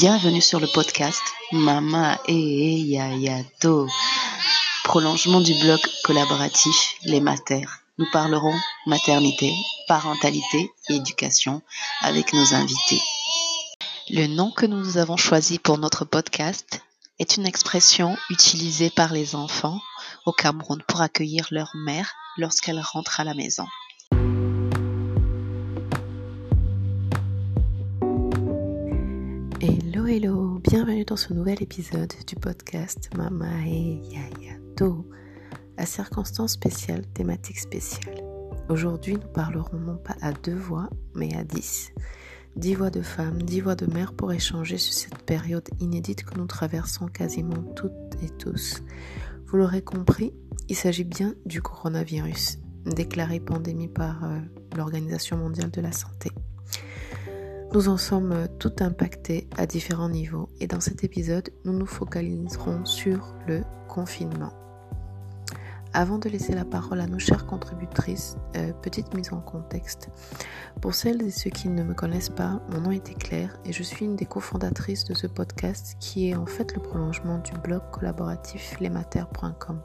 Bienvenue 0.00 0.40
sur 0.40 0.60
le 0.60 0.66
podcast 0.66 1.20
Mama 1.52 2.18
e 2.26 2.32
Yayato, 2.32 3.86
prolongement 4.82 5.42
du 5.42 5.52
blog 5.60 5.78
collaboratif 6.04 6.94
Les 7.04 7.20
Matères. 7.20 7.80
Nous 7.98 8.06
parlerons 8.10 8.54
maternité, 8.86 9.52
parentalité 9.88 10.72
et 10.88 10.94
éducation 10.94 11.60
avec 12.00 12.32
nos 12.32 12.54
invités. 12.54 13.02
Le 14.08 14.26
nom 14.26 14.50
que 14.50 14.64
nous 14.64 14.96
avons 14.96 15.18
choisi 15.18 15.58
pour 15.58 15.76
notre 15.76 16.06
podcast 16.06 16.80
est 17.18 17.36
une 17.36 17.44
expression 17.46 18.16
utilisée 18.30 18.88
par 18.88 19.12
les 19.12 19.34
enfants 19.34 19.82
au 20.24 20.32
Cameroun 20.32 20.82
pour 20.88 21.02
accueillir 21.02 21.46
leur 21.50 21.72
mère 21.74 22.14
lorsqu'elle 22.38 22.80
rentre 22.80 23.20
à 23.20 23.24
la 23.24 23.34
maison. 23.34 23.66
Bienvenue 30.70 31.04
dans 31.04 31.16
ce 31.16 31.34
nouvel 31.34 31.60
épisode 31.64 32.12
du 32.28 32.36
podcast 32.36 33.10
Mama 33.16 33.66
et 33.66 33.98
Yayato, 34.04 35.04
à 35.76 35.84
circonstances 35.84 36.52
spéciales, 36.52 37.04
thématique 37.08 37.58
spéciale. 37.58 38.22
Aujourd'hui, 38.68 39.14
nous 39.14 39.32
parlerons 39.34 39.78
non 39.78 39.96
pas 39.96 40.14
à 40.22 40.32
deux 40.32 40.54
voix, 40.54 40.88
mais 41.16 41.34
à 41.36 41.42
dix. 41.42 41.90
Dix 42.54 42.76
voix 42.76 42.90
de 42.90 43.02
femmes, 43.02 43.42
dix 43.42 43.60
voix 43.60 43.74
de 43.74 43.92
mères 43.92 44.12
pour 44.12 44.32
échanger 44.32 44.78
sur 44.78 44.94
cette 44.94 45.24
période 45.24 45.68
inédite 45.80 46.22
que 46.22 46.38
nous 46.38 46.46
traversons 46.46 47.08
quasiment 47.08 47.64
toutes 47.74 48.22
et 48.22 48.30
tous. 48.38 48.80
Vous 49.46 49.56
l'aurez 49.56 49.82
compris, 49.82 50.32
il 50.68 50.76
s'agit 50.76 51.02
bien 51.02 51.34
du 51.46 51.60
coronavirus, 51.60 52.60
déclaré 52.86 53.40
pandémie 53.40 53.88
par 53.88 54.22
euh, 54.22 54.38
l'Organisation 54.76 55.36
mondiale 55.36 55.72
de 55.72 55.80
la 55.80 55.90
santé. 55.90 56.30
Nous 57.72 57.88
en 57.88 57.96
sommes 57.96 58.48
tout 58.58 58.72
impactés 58.80 59.48
à 59.56 59.64
différents 59.64 60.08
niveaux 60.08 60.48
et 60.58 60.66
dans 60.66 60.80
cet 60.80 61.04
épisode, 61.04 61.50
nous 61.64 61.72
nous 61.72 61.86
focaliserons 61.86 62.84
sur 62.84 63.32
le 63.46 63.62
confinement. 63.86 64.52
Avant 65.92 66.18
de 66.18 66.28
laisser 66.28 66.52
la 66.52 66.64
parole 66.64 67.00
à 67.00 67.06
nos 67.06 67.20
chères 67.20 67.46
contributrices, 67.46 68.36
euh, 68.56 68.72
petite 68.72 69.14
mise 69.14 69.32
en 69.32 69.40
contexte. 69.40 70.08
Pour 70.80 70.94
celles 70.94 71.22
et 71.22 71.30
ceux 71.30 71.50
qui 71.50 71.68
ne 71.68 71.84
me 71.84 71.94
connaissent 71.94 72.28
pas, 72.28 72.60
mon 72.70 72.80
nom 72.80 72.90
est 72.90 73.18
Claire 73.18 73.56
et 73.64 73.72
je 73.72 73.84
suis 73.84 74.04
une 74.04 74.16
des 74.16 74.26
cofondatrices 74.26 75.04
de 75.04 75.14
ce 75.14 75.28
podcast 75.28 75.96
qui 76.00 76.28
est 76.28 76.34
en 76.34 76.46
fait 76.46 76.74
le 76.74 76.82
prolongement 76.82 77.38
du 77.38 77.52
blog 77.52 77.82
collaboratif 77.92 78.80
lesmater.com. 78.80 79.80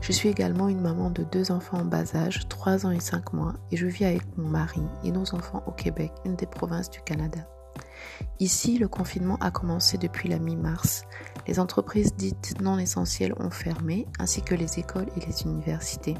Je 0.00 0.12
suis 0.12 0.28
également 0.28 0.68
une 0.68 0.80
maman 0.80 1.10
de 1.10 1.24
deux 1.24 1.50
enfants 1.50 1.78
en 1.78 1.84
bas 1.84 2.14
âge, 2.14 2.46
3 2.48 2.86
ans 2.86 2.90
et 2.90 3.00
5 3.00 3.32
mois, 3.32 3.54
et 3.70 3.76
je 3.76 3.86
vis 3.86 4.04
avec 4.04 4.22
mon 4.36 4.48
mari 4.48 4.82
et 5.02 5.10
nos 5.10 5.34
enfants 5.34 5.62
au 5.66 5.70
Québec, 5.70 6.12
une 6.24 6.36
des 6.36 6.46
provinces 6.46 6.90
du 6.90 7.00
Canada. 7.00 7.40
Ici, 8.40 8.78
le 8.78 8.88
confinement 8.88 9.38
a 9.40 9.50
commencé 9.50 9.96
depuis 9.96 10.28
la 10.28 10.38
mi-mars. 10.38 11.04
Les 11.46 11.58
entreprises 11.58 12.14
dites 12.14 12.60
non 12.60 12.78
essentielles 12.78 13.34
ont 13.38 13.50
fermé, 13.50 14.06
ainsi 14.18 14.42
que 14.42 14.54
les 14.54 14.78
écoles 14.78 15.08
et 15.16 15.26
les 15.26 15.42
universités. 15.42 16.16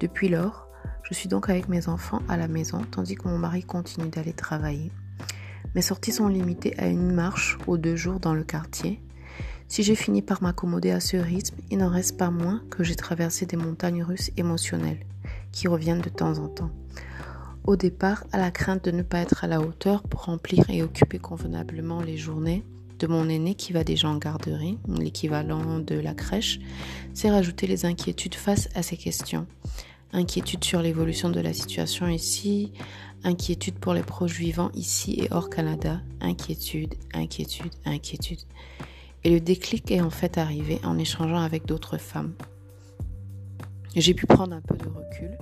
Depuis 0.00 0.28
lors, 0.28 0.68
je 1.02 1.14
suis 1.14 1.28
donc 1.28 1.48
avec 1.48 1.68
mes 1.68 1.88
enfants 1.88 2.20
à 2.28 2.36
la 2.36 2.48
maison, 2.48 2.82
tandis 2.90 3.14
que 3.14 3.28
mon 3.28 3.38
mari 3.38 3.64
continue 3.64 4.10
d'aller 4.10 4.34
travailler. 4.34 4.92
Mes 5.74 5.82
sorties 5.82 6.12
sont 6.12 6.28
limitées 6.28 6.78
à 6.78 6.86
une 6.86 7.12
marche 7.12 7.58
ou 7.66 7.78
deux 7.78 7.96
jours 7.96 8.20
dans 8.20 8.34
le 8.34 8.44
quartier, 8.44 9.02
si 9.68 9.82
j'ai 9.82 9.94
fini 9.94 10.22
par 10.22 10.42
m'accommoder 10.42 10.90
à 10.90 11.00
ce 11.00 11.16
rythme, 11.18 11.56
il 11.70 11.78
n'en 11.78 11.90
reste 11.90 12.16
pas 12.16 12.30
moins 12.30 12.62
que 12.70 12.82
j'ai 12.82 12.96
traversé 12.96 13.44
des 13.46 13.56
montagnes 13.56 14.02
russes 14.02 14.30
émotionnelles 14.36 15.04
qui 15.52 15.68
reviennent 15.68 16.00
de 16.00 16.08
temps 16.08 16.38
en 16.38 16.48
temps. 16.48 16.70
Au 17.64 17.76
départ, 17.76 18.24
à 18.32 18.38
la 18.38 18.50
crainte 18.50 18.86
de 18.86 18.90
ne 18.90 19.02
pas 19.02 19.18
être 19.18 19.44
à 19.44 19.46
la 19.46 19.60
hauteur 19.60 20.02
pour 20.02 20.24
remplir 20.24 20.64
et 20.70 20.82
occuper 20.82 21.18
convenablement 21.18 22.00
les 22.00 22.16
journées 22.16 22.64
de 22.98 23.06
mon 23.06 23.28
aîné 23.28 23.54
qui 23.54 23.74
va 23.74 23.84
déjà 23.84 24.08
en 24.08 24.16
garderie, 24.16 24.78
l'équivalent 24.88 25.78
de 25.78 25.94
la 25.94 26.14
crèche, 26.14 26.60
c'est 27.12 27.30
rajouter 27.30 27.66
les 27.66 27.84
inquiétudes 27.84 28.34
face 28.34 28.70
à 28.74 28.82
ces 28.82 28.96
questions. 28.96 29.46
Inquiétude 30.14 30.64
sur 30.64 30.80
l'évolution 30.80 31.28
de 31.28 31.40
la 31.40 31.52
situation 31.52 32.08
ici, 32.08 32.72
inquiétude 33.22 33.74
pour 33.74 33.92
les 33.92 34.02
proches 34.02 34.38
vivants 34.38 34.70
ici 34.74 35.20
et 35.20 35.28
hors 35.30 35.50
Canada, 35.50 36.00
inquiétude, 36.22 36.94
inquiétude, 37.12 37.72
inquiétude. 37.84 38.40
Et 39.24 39.30
le 39.30 39.40
déclic 39.40 39.90
est 39.90 40.00
en 40.00 40.10
fait 40.10 40.38
arrivé 40.38 40.80
en 40.84 40.98
échangeant 40.98 41.40
avec 41.40 41.66
d'autres 41.66 41.98
femmes. 41.98 42.34
J'ai 43.96 44.14
pu 44.14 44.26
prendre 44.26 44.54
un 44.54 44.60
peu 44.60 44.76
de 44.76 44.88
recul. 44.88 45.36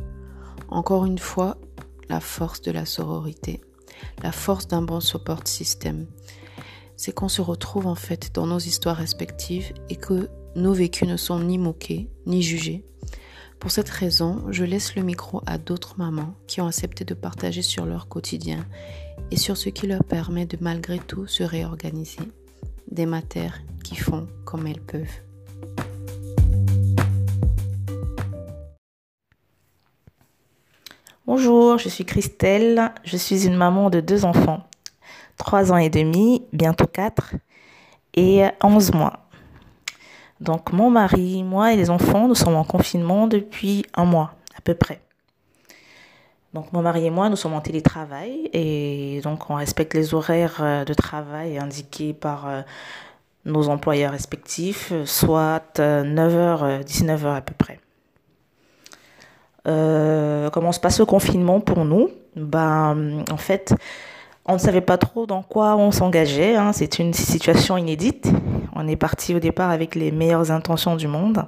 Encore 0.68 1.04
une 1.04 1.18
fois, 1.18 1.58
la 2.08 2.20
force 2.20 2.62
de 2.62 2.70
la 2.70 2.86
sororité, 2.86 3.60
la 4.22 4.32
force 4.32 4.66
d'un 4.66 4.82
bon 4.82 5.00
support 5.00 5.46
système. 5.46 6.06
C'est 6.96 7.12
qu'on 7.12 7.28
se 7.28 7.42
retrouve 7.42 7.86
en 7.86 7.94
fait 7.94 8.34
dans 8.34 8.46
nos 8.46 8.58
histoires 8.58 8.96
respectives 8.96 9.72
et 9.90 9.96
que 9.96 10.30
nos 10.54 10.72
vécus 10.72 11.06
ne 11.06 11.16
sont 11.16 11.40
ni 11.40 11.58
moqués, 11.58 12.08
ni 12.24 12.42
jugés. 12.42 12.84
Pour 13.60 13.70
cette 13.70 13.90
raison, 13.90 14.44
je 14.50 14.64
laisse 14.64 14.96
le 14.96 15.02
micro 15.02 15.42
à 15.46 15.58
d'autres 15.58 15.98
mamans 15.98 16.34
qui 16.46 16.60
ont 16.60 16.66
accepté 16.66 17.04
de 17.04 17.14
partager 17.14 17.62
sur 17.62 17.84
leur 17.84 18.08
quotidien 18.08 18.64
et 19.30 19.36
sur 19.36 19.56
ce 19.56 19.68
qui 19.68 19.86
leur 19.86 20.04
permet 20.04 20.46
de 20.46 20.56
malgré 20.60 20.98
tout 20.98 21.26
se 21.26 21.42
réorganiser 21.42 22.20
des 22.90 23.06
matières 23.06 23.60
qui 23.84 23.96
font 23.96 24.26
comme 24.44 24.66
elles 24.66 24.80
peuvent. 24.80 25.20
Bonjour, 31.26 31.78
je 31.78 31.88
suis 31.88 32.04
Christelle, 32.04 32.92
je 33.04 33.16
suis 33.16 33.46
une 33.46 33.56
maman 33.56 33.90
de 33.90 34.00
deux 34.00 34.24
enfants, 34.24 34.62
3 35.38 35.72
ans 35.72 35.76
et 35.76 35.90
demi, 35.90 36.46
bientôt 36.52 36.86
4, 36.86 37.34
et 38.14 38.44
11 38.62 38.92
mois. 38.92 39.28
Donc 40.40 40.72
mon 40.72 40.90
mari, 40.90 41.42
moi 41.42 41.72
et 41.72 41.76
les 41.76 41.90
enfants, 41.90 42.28
nous 42.28 42.34
sommes 42.34 42.56
en 42.56 42.64
confinement 42.64 43.26
depuis 43.26 43.84
un 43.94 44.04
mois 44.04 44.34
à 44.56 44.60
peu 44.60 44.74
près. 44.74 45.00
Donc 46.54 46.72
mon 46.72 46.82
mari 46.82 47.06
et 47.06 47.10
moi, 47.10 47.28
nous 47.28 47.36
sommes 47.36 47.54
en 47.54 47.60
télétravail 47.60 48.48
et 48.52 49.20
donc 49.22 49.50
on 49.50 49.56
respecte 49.56 49.94
les 49.94 50.14
horaires 50.14 50.58
euh, 50.60 50.84
de 50.84 50.94
travail 50.94 51.58
indiqués 51.58 52.12
par 52.12 52.48
euh, 52.48 52.62
nos 53.44 53.68
employeurs 53.68 54.12
respectifs, 54.12 54.92
soit 55.04 55.78
9h, 55.78 55.78
euh, 55.78 56.82
19h 56.82 57.36
à 57.36 57.40
peu 57.40 57.54
près. 57.54 57.78
comment 59.64 60.72
se 60.72 60.80
passe 60.80 60.98
le 60.98 61.06
confinement 61.06 61.60
pour 61.60 61.84
nous? 61.84 62.10
Ben, 62.36 63.24
en 63.30 63.36
fait, 63.36 63.74
on 64.46 64.54
ne 64.54 64.58
savait 64.58 64.80
pas 64.80 64.96
trop 64.96 65.26
dans 65.26 65.42
quoi 65.42 65.76
on 65.76 65.90
s'engageait. 65.90 66.54
Hein. 66.54 66.72
C'est 66.72 66.98
une 66.98 67.12
situation 67.12 67.76
inédite. 67.76 68.28
On 68.74 68.86
est 68.86 68.96
parti 68.96 69.34
au 69.34 69.40
départ 69.40 69.70
avec 69.70 69.94
les 69.94 70.12
meilleures 70.12 70.50
intentions 70.50 70.96
du 70.96 71.08
monde. 71.08 71.44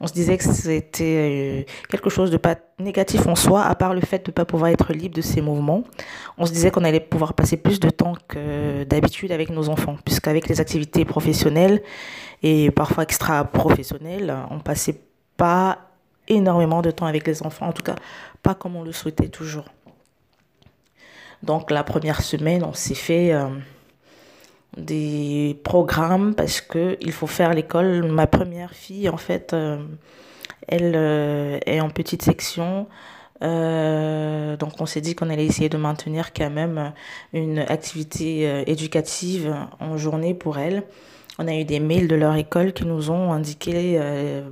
On 0.00 0.06
se 0.06 0.12
disait 0.12 0.36
que 0.36 0.44
c'était 0.44 1.64
euh, 1.66 1.72
quelque 1.88 2.10
chose 2.10 2.30
de 2.30 2.36
pas 2.36 2.56
négatif 2.78 3.26
en 3.26 3.34
soi, 3.34 3.62
à 3.64 3.74
part 3.74 3.94
le 3.94 4.00
fait 4.00 4.24
de 4.24 4.30
ne 4.30 4.34
pas 4.34 4.44
pouvoir 4.44 4.70
être 4.70 4.92
libre 4.92 5.14
de 5.14 5.20
ses 5.20 5.40
mouvements. 5.40 5.84
On 6.38 6.46
se 6.46 6.52
disait 6.52 6.70
qu'on 6.70 6.84
allait 6.84 7.00
pouvoir 7.00 7.34
passer 7.34 7.56
plus 7.56 7.80
de 7.80 7.90
temps 7.90 8.14
que 8.28 8.84
d'habitude 8.84 9.32
avec 9.32 9.50
nos 9.50 9.68
enfants, 9.68 9.96
puisqu'avec 10.04 10.48
les 10.48 10.60
activités 10.60 11.04
professionnelles 11.04 11.82
et 12.42 12.70
parfois 12.70 13.02
extra-professionnelles, 13.02 14.34
on 14.50 14.60
passait 14.60 15.00
pas 15.36 15.78
énormément 16.28 16.80
de 16.80 16.90
temps 16.90 17.06
avec 17.06 17.26
les 17.26 17.42
enfants, 17.42 17.66
en 17.66 17.72
tout 17.72 17.82
cas 17.82 17.96
pas 18.42 18.54
comme 18.54 18.76
on 18.76 18.82
le 18.82 18.92
souhaitait 18.92 19.28
toujours. 19.28 19.66
Donc 21.42 21.70
la 21.70 21.84
première 21.84 22.22
semaine, 22.22 22.64
on 22.64 22.72
s'est 22.72 22.94
fait... 22.94 23.32
Euh, 23.32 23.48
des 24.76 25.58
programmes 25.64 26.34
parce 26.34 26.60
que 26.60 26.96
il 27.00 27.12
faut 27.12 27.26
faire 27.26 27.54
l'école. 27.54 28.04
Ma 28.04 28.26
première 28.26 28.72
fille, 28.72 29.08
en 29.08 29.16
fait, 29.16 29.52
euh, 29.52 29.78
elle 30.68 30.92
euh, 30.94 31.58
est 31.66 31.80
en 31.80 31.90
petite 31.90 32.22
section. 32.22 32.86
Euh, 33.42 34.56
donc 34.58 34.80
on 34.80 34.86
s'est 34.86 35.00
dit 35.00 35.14
qu'on 35.14 35.30
allait 35.30 35.46
essayer 35.46 35.70
de 35.70 35.78
maintenir 35.78 36.34
quand 36.34 36.50
même 36.50 36.92
une 37.32 37.58
activité 37.58 38.70
éducative 38.70 39.56
en 39.80 39.96
journée 39.96 40.34
pour 40.34 40.58
elle. 40.58 40.82
On 41.38 41.48
a 41.48 41.54
eu 41.54 41.64
des 41.64 41.80
mails 41.80 42.06
de 42.06 42.16
leur 42.16 42.36
école 42.36 42.74
qui 42.74 42.84
nous 42.84 43.10
ont 43.10 43.32
indiqué 43.32 43.98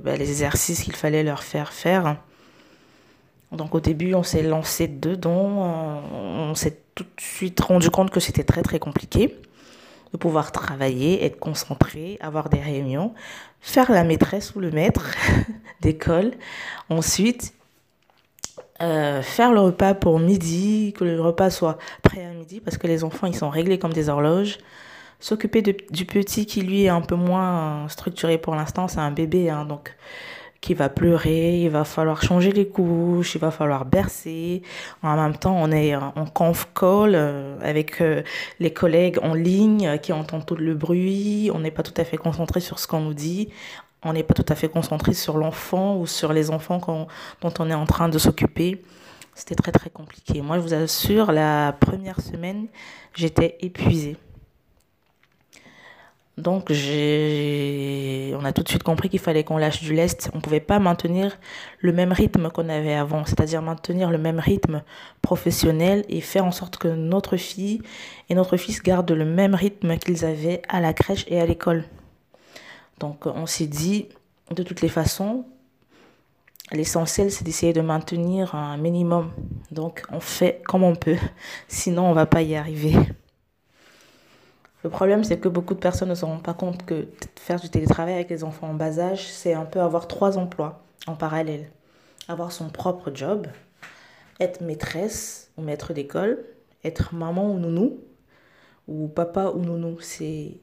bah, 0.03 0.15
les 0.15 0.29
exercices 0.29 0.81
qu'il 0.81 0.95
fallait 0.95 1.23
leur 1.23 1.43
faire 1.43 1.71
faire. 1.71 2.17
Donc 3.51 3.75
au 3.75 3.79
début, 3.79 4.15
on 4.15 4.23
s'est 4.23 4.41
lancé 4.41 4.87
dedans. 4.87 6.11
On 6.11 6.55
s'est 6.55 6.79
tout 6.95 7.03
de 7.03 7.21
suite 7.21 7.59
rendu 7.59 7.91
compte 7.91 8.09
que 8.09 8.19
c'était 8.19 8.43
très 8.43 8.63
très 8.63 8.79
compliqué 8.79 9.35
de 10.11 10.17
pouvoir 10.17 10.51
travailler, 10.51 11.23
être 11.23 11.39
concentré, 11.39 12.17
avoir 12.21 12.49
des 12.49 12.59
réunions, 12.59 13.13
faire 13.61 13.91
la 13.91 14.03
maîtresse 14.03 14.55
ou 14.55 14.59
le 14.59 14.71
maître 14.71 15.11
d'école. 15.81 16.31
Ensuite, 16.89 17.53
euh, 18.81 19.21
faire 19.21 19.51
le 19.51 19.59
repas 19.59 19.93
pour 19.93 20.19
midi, 20.19 20.93
que 20.97 21.03
le 21.03 21.21
repas 21.21 21.49
soit 21.49 21.77
prêt 22.01 22.25
à 22.25 22.31
midi, 22.31 22.61
parce 22.61 22.77
que 22.77 22.87
les 22.87 23.03
enfants, 23.03 23.27
ils 23.27 23.35
sont 23.35 23.49
réglés 23.49 23.77
comme 23.77 23.93
des 23.93 24.09
horloges. 24.09 24.57
S'occuper 25.19 25.61
du 25.61 26.05
petit 26.05 26.45
qui, 26.45 26.61
lui, 26.61 26.85
est 26.85 26.89
un 26.89 27.01
peu 27.01 27.15
moins 27.15 27.89
structuré 27.89 28.37
pour 28.37 28.55
l'instant, 28.55 28.87
c'est 28.87 28.99
un 29.01 29.11
bébé, 29.11 29.49
hein, 29.49 29.65
donc 29.65 29.93
qui 30.61 30.73
va 30.73 30.89
pleurer, 30.89 31.61
il 31.61 31.69
va 31.69 31.83
falloir 31.83 32.21
changer 32.21 32.51
les 32.51 32.67
couches, 32.67 33.35
il 33.35 33.39
va 33.39 33.51
falloir 33.51 33.85
bercer. 33.85 34.61
En 35.03 35.15
même 35.15 35.37
temps, 35.37 35.55
on 35.57 35.71
est 35.71 35.95
en 35.95 36.25
conf 36.25 36.69
call 36.73 37.15
euh, 37.15 37.57
avec 37.61 38.01
euh, 38.01 38.23
les 38.59 38.71
collègues 38.71 39.19
en 39.21 39.33
ligne 39.33 39.97
qui 39.99 40.11
entendent 40.11 40.45
tout 40.45 40.55
le 40.55 40.73
bruit. 40.73 41.49
On 41.53 41.59
n'est 41.59 41.71
pas 41.71 41.83
tout 41.83 41.93
à 41.97 42.03
fait 42.03 42.17
concentré 42.17 42.59
sur 42.59 42.79
ce 42.79 42.87
qu'on 42.87 43.01
nous 43.01 43.13
dit. 43.13 43.49
On 44.03 44.13
n'est 44.13 44.23
pas 44.23 44.33
tout 44.33 44.45
à 44.47 44.55
fait 44.55 44.69
concentré 44.69 45.13
sur 45.13 45.37
l'enfant 45.37 45.97
ou 45.97 46.07
sur 46.07 46.33
les 46.33 46.51
enfants 46.51 47.07
dont 47.41 47.53
on 47.59 47.69
est 47.69 47.73
en 47.73 47.85
train 47.85 48.09
de 48.09 48.17
s'occuper. 48.17 48.81
C'était 49.35 49.55
très 49.55 49.71
très 49.71 49.89
compliqué. 49.89 50.41
Moi, 50.41 50.57
je 50.57 50.61
vous 50.61 50.73
assure, 50.73 51.31
la 51.31 51.73
première 51.79 52.19
semaine, 52.19 52.67
j'étais 53.13 53.57
épuisée. 53.61 54.17
Donc, 56.39 56.71
on 56.71 58.45
a 58.45 58.53
tout 58.53 58.63
de 58.63 58.69
suite 58.69 58.83
compris 58.83 59.09
qu'il 59.09 59.19
fallait 59.19 59.43
qu'on 59.43 59.57
lâche 59.57 59.81
du 59.81 59.93
lest. 59.93 60.29
On 60.33 60.37
ne 60.37 60.41
pouvait 60.41 60.61
pas 60.61 60.79
maintenir 60.79 61.37
le 61.79 61.91
même 61.91 62.13
rythme 62.13 62.49
qu'on 62.49 62.69
avait 62.69 62.93
avant, 62.93 63.25
c'est-à-dire 63.25 63.61
maintenir 63.61 64.09
le 64.09 64.17
même 64.17 64.39
rythme 64.39 64.81
professionnel 65.21 66.05
et 66.07 66.21
faire 66.21 66.45
en 66.45 66.51
sorte 66.51 66.77
que 66.77 66.87
notre 66.87 67.35
fille 67.35 67.81
et 68.29 68.35
notre 68.35 68.55
fils 68.55 68.81
gardent 68.81 69.11
le 69.11 69.25
même 69.25 69.53
rythme 69.53 69.97
qu'ils 69.97 70.23
avaient 70.23 70.61
à 70.69 70.79
la 70.79 70.93
crèche 70.93 71.25
et 71.27 71.41
à 71.41 71.45
l'école. 71.45 71.83
Donc, 72.99 73.25
on 73.25 73.45
s'est 73.45 73.67
dit, 73.67 74.07
de 74.51 74.63
toutes 74.63 74.81
les 74.81 74.89
façons, 74.89 75.45
l'essentiel, 76.71 77.31
c'est 77.31 77.43
d'essayer 77.43 77.73
de 77.73 77.81
maintenir 77.81 78.55
un 78.55 78.77
minimum. 78.77 79.31
Donc, 79.71 80.03
on 80.09 80.21
fait 80.21 80.61
comme 80.65 80.83
on 80.83 80.95
peut, 80.95 81.17
sinon 81.67 82.05
on 82.05 82.09
ne 82.11 82.15
va 82.15 82.25
pas 82.25 82.41
y 82.43 82.55
arriver. 82.55 82.93
Le 84.83 84.89
problème, 84.89 85.23
c'est 85.23 85.39
que 85.39 85.49
beaucoup 85.49 85.73
de 85.73 85.79
personnes 85.79 86.09
ne 86.09 86.15
se 86.15 86.23
rendent 86.23 86.43
pas 86.43 86.53
compte 86.53 86.85
que 86.85 87.07
faire 87.35 87.59
du 87.59 87.69
télétravail 87.69 88.13
avec 88.13 88.29
les 88.29 88.43
enfants 88.43 88.69
en 88.69 88.73
bas 88.73 88.99
âge, 88.99 89.27
c'est 89.27 89.53
un 89.53 89.65
peu 89.65 89.81
avoir 89.81 90.07
trois 90.07 90.37
emplois 90.37 90.81
en 91.05 91.15
parallèle. 91.15 91.69
Avoir 92.29 92.51
son 92.51 92.69
propre 92.69 93.11
job, 93.13 93.47
être 94.39 94.61
maîtresse 94.61 95.51
ou 95.57 95.63
maître 95.63 95.93
d'école, 95.93 96.45
être 96.85 97.13
maman 97.13 97.51
ou 97.51 97.59
nounou, 97.59 97.99
ou 98.87 99.07
papa 99.07 99.51
ou 99.53 99.59
nounou. 99.59 99.99
C'est 99.99 100.53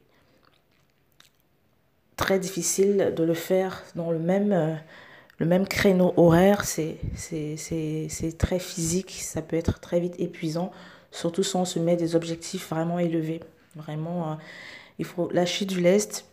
très 2.15 2.39
difficile 2.39 3.13
de 3.15 3.23
le 3.23 3.35
faire 3.35 3.83
dans 3.95 4.09
le 4.09 4.17
même, 4.17 4.51
euh, 4.51 4.73
le 5.37 5.45
même 5.45 5.67
créneau 5.67 6.13
horaire. 6.17 6.65
C'est 6.65 6.97
très 8.39 8.59
physique, 8.59 9.11
ça 9.11 9.43
peut 9.43 9.57
être 9.57 9.79
très 9.79 9.99
vite 9.99 10.15
épuisant, 10.17 10.71
surtout 11.11 11.43
si 11.43 11.55
on 11.55 11.65
se 11.65 11.77
met 11.77 11.95
des 11.95 12.15
objectifs 12.15 12.69
vraiment 12.69 12.97
élevés. 12.97 13.41
Vraiment, 13.77 14.31
euh, 14.31 14.35
il 14.99 15.05
faut 15.05 15.29
lâcher 15.31 15.65
du 15.65 15.79
lest. 15.79 16.25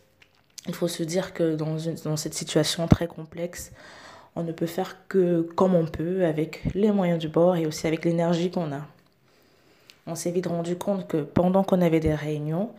Il 0.67 0.73
faut 0.73 0.87
se 0.87 1.03
dire 1.03 1.33
que 1.33 1.55
dans, 1.55 1.77
une, 1.77 2.17
cette 2.17 2.33
situation 2.33 2.87
très 2.87 3.07
complexe, 3.07 3.71
on 4.35 4.43
ne 4.43 4.51
peut 4.51 4.65
faire 4.65 5.07
que 5.07 5.41
comme 5.55 5.75
on 5.75 5.85
peut, 5.85 6.25
avec 6.25 6.61
les 6.73 6.91
moyens 6.91 7.19
du 7.19 7.29
bord 7.29 7.55
et 7.55 7.65
aussi 7.65 7.87
avec 7.87 8.03
l'énergie 8.03 8.51
qu'on 8.51 8.71
a. 8.71 8.81
On 10.07 10.15
s'est 10.15 10.31
vite 10.31 10.47
rendu 10.47 10.75
compte 10.75 11.07
que 11.07 11.17
pendant 11.17 11.63
qu'on 11.63 11.81
avait 11.81 11.99
des 11.99 12.13
réunions, 12.13 12.71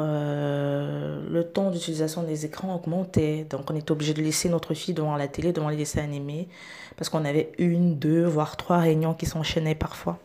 euh, 0.00 1.20
le 1.30 1.44
temps 1.44 1.70
d'utilisation 1.70 2.22
des 2.24 2.46
écrans 2.46 2.74
augmentait. 2.74 3.46
Donc 3.48 3.70
on 3.70 3.76
était 3.76 3.92
obligé 3.92 4.14
de 4.14 4.22
laisser 4.22 4.48
notre 4.48 4.74
fille 4.74 4.94
devant 4.94 5.16
la 5.16 5.28
télé, 5.28 5.52
devant 5.52 5.68
les 5.68 5.76
dessins 5.76 6.02
animés, 6.02 6.48
parce 6.96 7.08
qu'on 7.08 7.24
avait 7.24 7.52
une, 7.58 7.96
deux, 7.98 8.24
voire 8.24 8.56
trois 8.56 8.78
réunions 8.78 9.14
qui 9.14 9.26
s'enchaînaient 9.26 9.74
parfois 9.74 10.18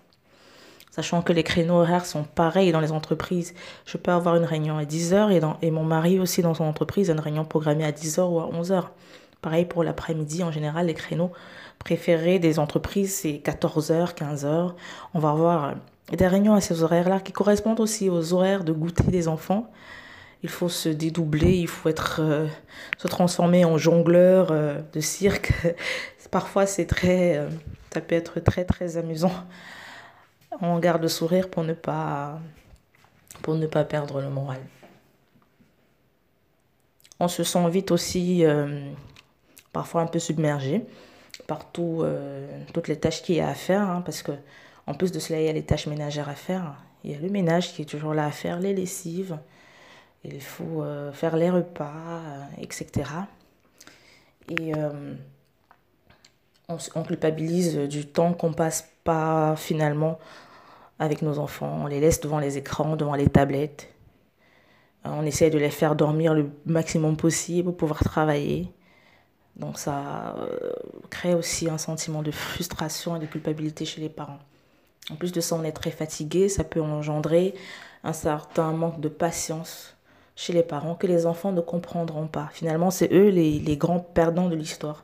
sachant 0.99 1.21
que 1.21 1.31
les 1.31 1.43
créneaux 1.43 1.75
horaires 1.75 2.05
sont 2.05 2.23
pareils 2.23 2.73
dans 2.73 2.81
les 2.81 2.91
entreprises. 2.91 3.53
Je 3.85 3.95
peux 3.95 4.11
avoir 4.11 4.35
une 4.35 4.43
réunion 4.43 4.77
à 4.77 4.83
10h 4.83 5.31
et, 5.31 5.65
et 5.65 5.71
mon 5.71 5.85
mari 5.85 6.19
aussi 6.19 6.41
dans 6.41 6.53
son 6.53 6.65
entreprise 6.65 7.09
a 7.09 7.13
une 7.13 7.21
réunion 7.21 7.45
programmée 7.45 7.85
à 7.85 7.93
10h 7.93 8.29
ou 8.29 8.41
à 8.41 8.49
11h. 8.51 8.83
Pareil 9.41 9.63
pour 9.63 9.85
l'après-midi, 9.85 10.43
en 10.43 10.51
général, 10.51 10.87
les 10.87 10.93
créneaux 10.93 11.31
préférés 11.79 12.37
des 12.37 12.59
entreprises, 12.59 13.15
c'est 13.15 13.41
14h, 13.41 14.13
15h. 14.13 14.73
On 15.13 15.19
va 15.19 15.29
avoir 15.29 15.65
euh, 15.65 15.71
des 16.17 16.27
réunions 16.27 16.53
à 16.53 16.59
ces 16.59 16.83
horaires-là 16.83 17.21
qui 17.21 17.31
correspondent 17.31 17.79
aussi 17.79 18.09
aux 18.09 18.33
horaires 18.33 18.65
de 18.65 18.73
goûter 18.73 19.09
des 19.09 19.29
enfants. 19.29 19.71
Il 20.43 20.49
faut 20.49 20.67
se 20.67 20.89
dédoubler, 20.89 21.53
il 21.53 21.69
faut 21.69 21.87
être, 21.87 22.19
euh, 22.21 22.45
se 22.97 23.07
transformer 23.07 23.63
en 23.63 23.77
jongleur 23.77 24.49
euh, 24.51 24.81
de 24.91 24.99
cirque. 24.99 25.53
Parfois, 26.29 26.65
c'est 26.65 26.85
très, 26.85 27.41
ça 27.93 28.01
peut 28.01 28.15
être 28.15 28.41
très, 28.41 28.65
très 28.65 28.97
amusant 28.97 29.31
on 30.61 30.79
garde 30.79 31.01
le 31.01 31.07
sourire 31.07 31.49
pour 31.49 31.63
ne 31.63 31.73
pas, 31.73 32.39
pour 33.41 33.55
ne 33.55 33.67
pas 33.67 33.83
perdre 33.83 34.21
le 34.21 34.29
moral. 34.29 34.61
On 37.19 37.27
se 37.27 37.43
sent 37.43 37.69
vite 37.69 37.91
aussi 37.91 38.45
euh, 38.45 38.91
parfois 39.73 40.01
un 40.01 40.07
peu 40.07 40.19
submergé 40.19 40.85
par 41.47 41.59
euh, 41.77 42.47
toutes 42.73 42.87
les 42.87 42.99
tâches 42.99 43.21
qu'il 43.21 43.35
y 43.35 43.41
a 43.41 43.49
à 43.49 43.53
faire, 43.53 43.81
hein, 43.81 44.01
parce 44.01 44.21
que 44.21 44.31
en 44.87 44.93
plus 44.93 45.11
de 45.11 45.19
cela, 45.19 45.39
il 45.39 45.45
y 45.45 45.49
a 45.49 45.53
les 45.53 45.65
tâches 45.65 45.87
ménagères 45.87 46.29
à 46.29 46.35
faire. 46.35 46.75
Il 47.03 47.11
y 47.11 47.15
a 47.15 47.19
le 47.19 47.29
ménage 47.29 47.73
qui 47.73 47.83
est 47.83 47.85
toujours 47.85 48.13
là 48.13 48.25
à 48.25 48.31
faire, 48.31 48.59
les 48.59 48.73
lessives, 48.73 49.37
il 50.23 50.41
faut 50.41 50.83
euh, 50.83 51.11
faire 51.11 51.37
les 51.37 51.49
repas, 51.49 52.21
etc. 52.57 52.89
Et 54.49 54.73
on, 56.67 56.77
on, 56.95 57.03
culpabilise 57.03 57.77
du 57.77 58.07
temps 58.07 58.33
qu'on 58.33 58.51
passe 58.51 58.89
pas 59.09 59.55
finalement 59.55 60.19
avec 60.99 61.23
nos 61.23 61.39
enfants. 61.39 61.79
On 61.81 61.87
les 61.87 61.99
laisse 61.99 62.21
devant 62.21 62.37
les 62.37 62.59
écrans, 62.59 62.95
devant 62.95 63.15
les 63.15 63.27
tablettes. 63.27 63.91
On 65.03 65.25
essaie 65.25 65.49
de 65.49 65.57
les 65.57 65.71
faire 65.71 65.95
dormir 65.95 66.35
le 66.35 66.51
maximum 66.67 67.17
possible 67.17 67.69
pour 67.69 67.77
pouvoir 67.77 68.03
travailler. 68.03 68.71
Donc 69.55 69.79
ça 69.79 70.35
euh, 70.37 70.73
crée 71.09 71.33
aussi 71.33 71.67
un 71.67 71.79
sentiment 71.79 72.21
de 72.21 72.29
frustration 72.29 73.15
et 73.15 73.19
de 73.19 73.25
culpabilité 73.25 73.83
chez 73.83 73.99
les 73.99 74.09
parents. 74.09 74.37
En 75.09 75.15
plus 75.15 75.31
de 75.31 75.41
ça, 75.41 75.55
on 75.55 75.63
est 75.63 75.71
très 75.71 75.89
fatigué, 75.89 76.47
ça 76.47 76.63
peut 76.63 76.81
engendrer 76.81 77.55
un 78.03 78.13
certain 78.13 78.73
manque 78.73 78.99
de 78.99 79.09
patience 79.09 79.95
chez 80.35 80.53
les 80.53 80.61
parents 80.61 80.93
que 80.93 81.07
les 81.07 81.25
enfants 81.25 81.51
ne 81.51 81.61
comprendront 81.61 82.27
pas. 82.27 82.49
Finalement, 82.53 82.91
c'est 82.91 83.11
eux 83.11 83.29
les 83.29 83.77
grands 83.77 83.99
perdants 83.99 84.49
de 84.49 84.55
l'histoire 84.55 85.03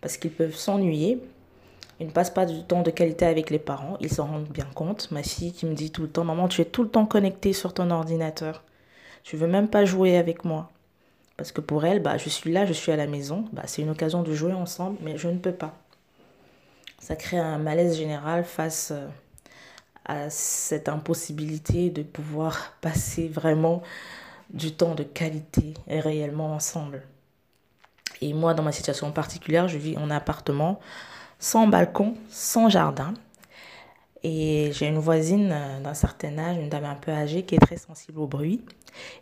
parce 0.00 0.16
qu'ils 0.16 0.32
peuvent 0.32 0.56
s'ennuyer 0.56 1.22
ils 2.00 2.06
ne 2.06 2.12
passent 2.12 2.30
pas 2.30 2.46
du 2.46 2.62
temps 2.64 2.82
de 2.82 2.90
qualité 2.90 3.26
avec 3.26 3.50
les 3.50 3.58
parents, 3.58 3.96
ils 4.00 4.12
s'en 4.12 4.26
rendent 4.26 4.48
bien 4.48 4.68
compte. 4.74 5.10
Ma 5.10 5.22
fille 5.22 5.52
qui 5.52 5.66
me 5.66 5.74
dit 5.74 5.90
tout 5.90 6.02
le 6.02 6.08
temps, 6.08 6.24
maman, 6.24 6.48
tu 6.48 6.60
es 6.60 6.64
tout 6.64 6.82
le 6.82 6.88
temps 6.88 7.06
connectée 7.06 7.52
sur 7.52 7.72
ton 7.72 7.90
ordinateur. 7.90 8.64
Tu 9.22 9.36
veux 9.36 9.46
même 9.46 9.68
pas 9.68 9.84
jouer 9.84 10.16
avec 10.16 10.44
moi. 10.44 10.70
Parce 11.36 11.52
que 11.52 11.60
pour 11.60 11.84
elle, 11.84 12.00
bah, 12.00 12.16
je 12.18 12.28
suis 12.28 12.52
là, 12.52 12.66
je 12.66 12.72
suis 12.72 12.92
à 12.92 12.96
la 12.96 13.06
maison, 13.06 13.44
bah, 13.52 13.62
c'est 13.66 13.82
une 13.82 13.90
occasion 13.90 14.22
de 14.22 14.34
jouer 14.34 14.52
ensemble, 14.52 14.98
mais 15.02 15.16
je 15.18 15.28
ne 15.28 15.38
peux 15.38 15.52
pas. 15.52 15.74
Ça 16.98 17.16
crée 17.16 17.38
un 17.38 17.58
malaise 17.58 17.96
général 17.96 18.44
face 18.44 18.92
euh, 18.92 19.08
à 20.04 20.30
cette 20.30 20.88
impossibilité 20.88 21.90
de 21.90 22.02
pouvoir 22.02 22.72
passer 22.80 23.28
vraiment 23.28 23.82
du 24.50 24.72
temps 24.72 24.94
de 24.94 25.02
qualité 25.02 25.74
et 25.88 26.00
réellement 26.00 26.54
ensemble. 26.54 27.02
Et 28.20 28.32
moi, 28.32 28.54
dans 28.54 28.62
ma 28.62 28.72
situation 28.72 29.10
particulière, 29.10 29.68
je 29.68 29.78
vis 29.78 29.96
en 29.96 30.10
appartement 30.10 30.80
sans 31.44 31.68
balcon, 31.68 32.14
sans 32.30 32.70
jardin. 32.70 33.12
Et 34.22 34.70
j'ai 34.72 34.86
une 34.86 34.98
voisine 34.98 35.50
euh, 35.52 35.80
d'un 35.80 35.92
certain 35.92 36.38
âge, 36.38 36.56
une 36.56 36.70
dame 36.70 36.86
un 36.86 36.94
peu 36.94 37.12
âgée, 37.12 37.42
qui 37.42 37.54
est 37.54 37.58
très 37.58 37.76
sensible 37.76 38.18
au 38.18 38.26
bruit. 38.26 38.64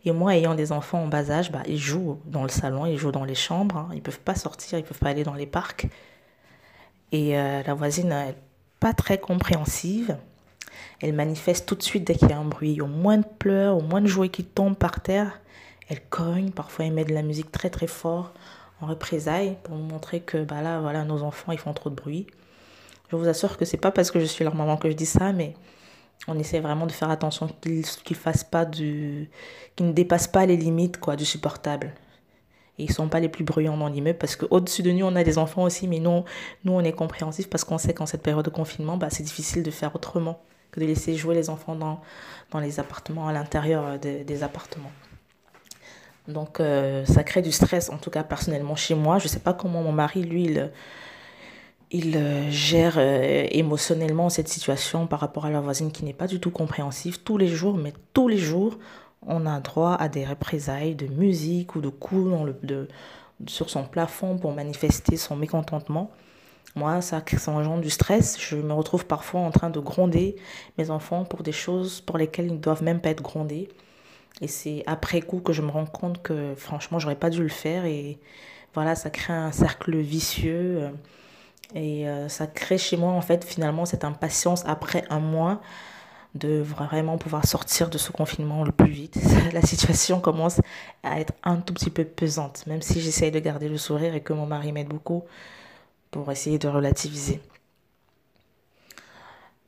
Et 0.05 0.13
moi, 0.13 0.37
ayant 0.37 0.55
des 0.55 0.71
enfants 0.71 1.03
en 1.03 1.09
bas 1.09 1.33
âge, 1.33 1.51
bah, 1.51 1.65
ils 1.67 1.81
jouent 1.81 2.21
dans 2.27 2.45
le 2.45 2.49
salon, 2.49 2.87
ils 2.87 2.97
jouent 2.97 3.11
dans 3.11 3.25
les 3.25 3.35
chambres. 3.35 3.77
Hein. 3.77 3.89
Ils 3.91 3.97
ne 3.97 4.03
peuvent 4.03 4.21
pas 4.21 4.37
sortir, 4.37 4.79
ils 4.79 4.83
ne 4.83 4.87
peuvent 4.87 5.01
pas 5.01 5.09
aller 5.09 5.25
dans 5.25 5.35
les 5.35 5.47
parcs. 5.47 5.89
Et 7.11 7.37
euh, 7.37 7.65
la 7.67 7.75
voisine 7.75 8.11
n'est 8.11 8.37
pas 8.79 8.93
très 8.93 9.19
compréhensive. 9.19 10.17
Elle 11.01 11.15
manifeste 11.15 11.67
tout 11.67 11.75
de 11.75 11.83
suite 11.83 12.05
dès 12.05 12.15
qu'il 12.15 12.29
y 12.29 12.33
a 12.33 12.39
un 12.39 12.45
bruit. 12.45 12.81
Au 12.81 12.87
moins 12.87 13.19
de 13.19 13.27
pleurs, 13.27 13.77
au 13.77 13.83
moins 13.83 14.01
de 14.01 14.07
jouets 14.07 14.29
qui 14.29 14.45
tombent 14.45 14.79
par 14.79 15.01
terre, 15.01 15.41
elle 15.89 16.01
cogne. 16.01 16.53
Parfois, 16.53 16.85
elle 16.85 16.93
met 16.93 17.05
de 17.05 17.15
la 17.15 17.23
musique 17.23 17.51
très 17.51 17.69
très 17.69 17.89
fort 17.89 18.33
en 18.83 18.87
représailles 18.87 19.57
pour 19.63 19.77
montrer 19.77 20.21
que 20.21 20.45
bah 20.45 20.61
là, 20.61 20.81
voilà, 20.81 21.05
nos 21.05 21.23
enfants, 21.23 21.53
ils 21.53 21.59
font 21.59 21.73
trop 21.73 21.89
de 21.89 21.95
bruit. 21.95 22.27
Je 23.11 23.17
vous 23.17 23.29
assure 23.29 23.57
que 23.57 23.65
c'est 23.65 23.77
pas 23.77 23.93
parce 23.93 24.11
que 24.11 24.21
je 24.21 24.25
suis 24.25 24.45
leur 24.45 24.55
maman 24.55 24.77
que 24.77 24.91
je 24.91 24.97
dis 24.97 25.07
ça, 25.07 25.33
mais 25.33 25.55
on 26.29 26.39
essaie 26.39 26.61
vraiment 26.61 26.87
de 26.87 26.93
faire 26.93 27.11
attention 27.11 27.49
qu'ils 27.63 28.17
fassent 28.17 28.45
pas 28.45 28.65
du, 28.65 29.31
qu'ils 29.77 29.87
ne 29.87 29.93
dépassent 29.93 30.29
pas 30.29 30.47
les 30.47 30.57
limites 30.57 30.99
quoi 30.99 31.17
du 31.17 31.25
supportable. 31.25 31.95
Et 32.79 32.85
ils 32.85 32.93
sont 32.93 33.09
pas 33.09 33.21
les 33.21 33.29
plus 33.29 33.45
bruyants 33.45 33.77
dans 33.77 33.89
l'immeuble 33.89 34.19
parce 34.19 34.35
qu'au-dessus 34.35 34.83
de 34.83 34.91
nous, 34.91 35.05
on 35.05 35.15
a 35.15 35.25
des 35.25 35.39
enfants 35.39 35.63
aussi, 35.63 35.87
mais 35.87 35.99
nous, 35.99 36.25
nous 36.65 36.73
on 36.73 36.81
est 36.81 36.93
compréhensifs 36.93 37.51
parce 37.51 37.65
qu'on 37.65 37.79
sait 37.79 37.95
qu'en 37.95 38.07
cette 38.07 38.23
période 38.23 38.45
de 38.45 38.51
confinement, 38.51 38.97
bah, 38.97 39.09
c'est 39.11 39.23
difficile 39.23 39.63
de 39.63 39.71
faire 39.71 39.95
autrement 39.95 40.43
que 40.71 40.81
de 40.81 40.87
laisser 40.87 41.15
jouer 41.15 41.35
les 41.35 41.51
enfants 41.51 41.77
dans, 41.77 42.01
dans 42.51 42.59
les 42.59 42.81
appartements, 42.81 43.29
à 43.29 43.33
l'intérieur 43.33 43.99
des 43.99 44.43
appartements. 44.43 44.91
Donc 46.29 46.61
euh, 46.61 47.05
ça 47.05 47.25
crée 47.25 47.43
du 47.43 47.53
stress, 47.53 47.91
en 47.91 47.99
tout 47.99 48.11
cas 48.11 48.23
personnellement 48.23 48.77
chez 48.77 48.95
moi. 48.95 49.19
Je 49.19 49.25
ne 49.25 49.29
sais 49.29 49.41
pas 49.41 49.53
comment 49.53 49.83
mon 49.83 49.93
mari, 49.93 50.23
lui, 50.23 50.45
il, 50.45 50.71
il 51.91 52.17
euh, 52.17 52.51
gère 52.51 52.95
euh, 52.97 53.47
émotionnellement 53.51 54.29
cette 54.29 54.49
situation 54.49 55.07
par 55.07 55.21
rapport 55.21 55.47
à 55.47 55.51
la 55.51 55.61
voisine 55.61 55.91
qui 55.91 56.05
n'est 56.05 56.13
pas 56.13 56.29
du 56.29 56.41
tout 56.41 56.51
compréhensive. 56.51 57.23
Tous 57.23 57.39
les 57.39 57.49
jours, 57.49 57.77
mais 57.77 57.93
tous 58.13 58.29
les 58.29 58.39
jours, 58.39 58.79
on 59.27 59.47
a 59.47 59.61
droit 59.61 59.95
à 59.95 60.09
des 60.09 60.25
représailles 60.25 60.95
de 60.95 61.07
musique 61.07 61.75
ou 61.77 61.81
de 61.81 61.89
coups 61.89 62.31
sur 63.47 63.71
son 63.71 63.85
plafond 63.85 64.39
pour 64.39 64.53
manifester 64.53 65.17
son 65.17 65.37
mécontentement. 65.37 66.11
Moi, 66.75 67.03
ça, 67.03 67.23
ça 67.37 67.53
engendre 67.53 67.83
du 67.83 67.91
stress. 67.91 68.39
Je 68.41 68.57
me 68.57 68.73
retrouve 68.73 69.07
parfois 69.07 69.41
en 69.41 69.51
train 69.51 69.71
de 69.71 69.79
gronder 69.79 70.37
mes 70.79 70.91
enfants 70.91 71.25
pour 71.25 71.43
des 71.43 71.53
choses 71.53 72.01
pour 72.01 72.17
lesquelles 72.17 72.47
ils 72.47 72.55
ne 72.55 72.59
doivent 72.59 72.83
même 72.83 73.01
pas 73.01 73.11
être 73.11 73.23
grondés. 73.23 73.69
Et 74.43 74.49
c'est 74.49 74.83
après 74.87 75.23
coup 75.23 75.41
que 75.41 75.53
je 75.53 75.63
me 75.63 75.71
rends 75.71 75.87
compte 75.87 76.21
que 76.21 76.55
franchement, 76.57 76.99
j'aurais 76.99 77.17
pas 77.17 77.31
dû 77.31 77.43
le 77.43 77.49
faire. 77.49 77.87
Et 77.87 78.19
voilà, 78.75 78.95
ça 78.95 79.09
crée 79.09 79.33
un 79.33 79.53
cercle 79.53 79.97
vicieux. 79.97 80.91
Et 81.75 82.09
euh, 82.09 82.29
ça 82.29 82.47
crée 82.47 82.77
chez 82.77 82.97
moi, 82.97 83.13
en 83.13 83.21
fait, 83.23 83.45
finalement, 83.45 83.87
cette 83.87 84.05
impatience 84.05 84.65
après 84.67 85.05
un 85.11 85.21
mois 85.21 85.63
de 86.35 86.61
vraiment 86.61 87.19
pouvoir 87.19 87.47
sortir 87.47 87.91
de 87.91 87.99
ce 87.99 88.11
confinement 88.11 88.65
le 88.65 88.73
plus 88.73 88.91
vite. 88.91 89.19
La 89.53 89.63
situation 89.63 90.21
commence 90.21 90.61
à 91.03 91.21
être 91.21 91.35
un 91.45 91.57
tout 91.57 91.75
petit 91.75 91.91
peu 91.91 92.05
pesante, 92.05 92.67
même 92.67 92.83
si 92.83 93.01
j'essaye 93.01 93.31
de 93.31 93.39
garder 93.39 93.69
le 93.69 93.77
sourire 93.77 94.15
et 94.15 94.21
que 94.21 94.33
mon 94.33 94.47
mari 94.47 94.73
m'aide 94.73 94.89
beaucoup 94.89 95.25
pour 96.11 96.31
essayer 96.33 96.59
de 96.59 96.69
relativiser. 96.69 97.41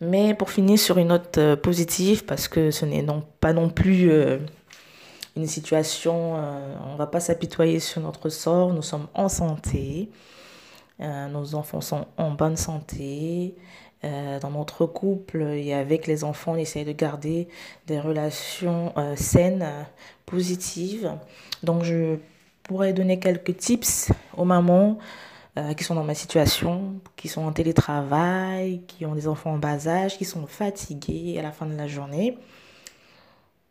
Mais 0.01 0.35
pour 0.35 0.51
finir 0.51 0.79
sur 0.79 0.99
une 0.99 1.09
note 1.09 1.39
euh, 1.39 1.57
positive, 1.57 2.25
parce 2.25 2.49
que 2.49 2.71
ce 2.71 2.85
n'est 2.85 3.03
non, 3.03 3.23
pas 3.41 3.53
non 3.53 3.71
plus 3.71 4.11
euh, 4.11 4.39
une 5.37 5.47
situation, 5.47 6.35
on 6.35 6.93
ne 6.93 6.97
va 6.97 7.07
pas 7.07 7.21
s'apitoyer 7.21 7.81
sur 7.81 8.01
notre 8.01 8.29
sort, 8.29 8.73
nous 8.73 8.83
sommes 8.83 9.09
en 9.15 9.29
santé, 9.29 10.11
nos 11.01 11.55
enfants 11.55 11.81
sont 11.81 12.07
en 12.17 12.31
bonne 12.31 12.57
santé, 12.57 13.57
euh, 14.05 14.39
dans 14.39 14.51
notre 14.51 14.85
couple 14.85 15.43
et 15.43 15.73
avec 15.73 16.07
les 16.07 16.25
enfants, 16.25 16.53
on 16.53 16.57
essaye 16.57 16.85
de 16.85 16.93
garder 16.93 17.49
des 17.87 17.99
relations 17.99 18.93
euh, 18.99 19.17
saines, 19.17 19.67
positives. 20.27 21.13
Donc, 21.63 21.85
je 21.85 22.17
pourrais 22.65 22.93
donner 22.93 23.19
quelques 23.19 23.57
tips 23.57 24.11
aux 24.37 24.45
mamans 24.45 24.99
euh, 25.57 25.73
qui 25.73 25.85
sont 25.85 25.95
dans 25.95 26.05
ma 26.05 26.15
situation, 26.15 26.97
qui 27.17 27.29
sont 27.29 27.43
en 27.43 27.53
télétravail, 27.53 28.83
qui 28.87 29.07
ont 29.07 29.15
des 29.15 29.27
enfants 29.27 29.53
en 29.53 29.59
bas 29.59 29.89
âge, 29.89 30.19
qui 30.19 30.27
sont 30.27 30.47
fatigués 30.47 31.39
à 31.39 31.43
la 31.43 31.53
fin 31.53 31.65
de 31.65 31.77
la 31.77 31.87
journée. 31.87 32.37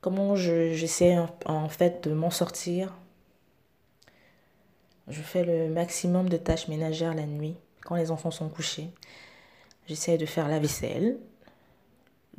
Comment 0.04 0.36
j'essaie 0.36 1.18
en 1.46 1.70
fait 1.70 2.10
de 2.10 2.14
m'en 2.14 2.30
sortir? 2.30 2.92
Je 5.08 5.22
fais 5.22 5.46
le 5.46 5.74
maximum 5.74 6.28
de 6.28 6.36
tâches 6.36 6.68
ménagères 6.68 7.14
la 7.14 7.26
nuit 7.26 7.56
quand 7.86 7.96
les 7.96 8.12
enfants 8.12 8.30
sont 8.30 8.50
couchés. 8.50 8.90
J'essaie 9.88 10.18
de 10.18 10.26
faire 10.26 10.50
la 10.50 10.60
vaisselle, 10.60 11.20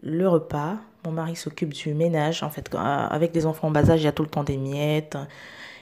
le 0.02 0.28
repas. 0.28 0.76
Mon 1.06 1.12
mari 1.12 1.37
s'occupe 1.37 1.73
du 1.73 1.94
ménage. 1.94 2.44
Avec 2.75 3.35
les 3.35 3.47
enfants 3.47 3.68
en 3.68 3.71
bas 3.71 3.90
âge, 3.90 4.02
il 4.02 4.04
y 4.04 4.09
a 4.09 4.12
tout 4.12 4.25
le 4.25 4.28
temps 4.28 4.44
des 4.44 4.59
miettes. 4.59 5.16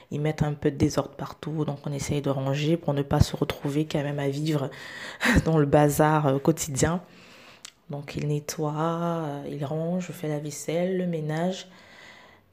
Ils 0.09 0.21
mettent 0.21 0.43
un 0.43 0.53
peu 0.53 0.71
de 0.71 0.77
désordre 0.77 1.17
partout. 1.17 1.65
Donc, 1.65 1.79
on 1.85 1.91
essaye 1.91 2.21
de 2.21 2.29
ranger 2.29 2.77
pour 2.77 2.93
ne 2.93 3.01
pas 3.01 3.19
se 3.19 3.35
retrouver 3.35 3.85
quand 3.85 4.03
même 4.03 4.19
à 4.19 4.29
vivre 4.29 4.69
dans 5.43 5.57
le 5.57 5.65
bazar 5.65 6.27
euh, 6.27 6.39
quotidien. 6.39 7.01
Donc, 7.89 8.15
il 8.15 8.27
nettoie, 8.27 8.73
euh, 8.75 9.47
il 9.49 9.63
range, 9.65 10.07
je 10.07 10.11
fais 10.11 10.27
la 10.27 10.39
vaisselle, 10.39 10.97
le 10.97 11.07
ménage. 11.07 11.67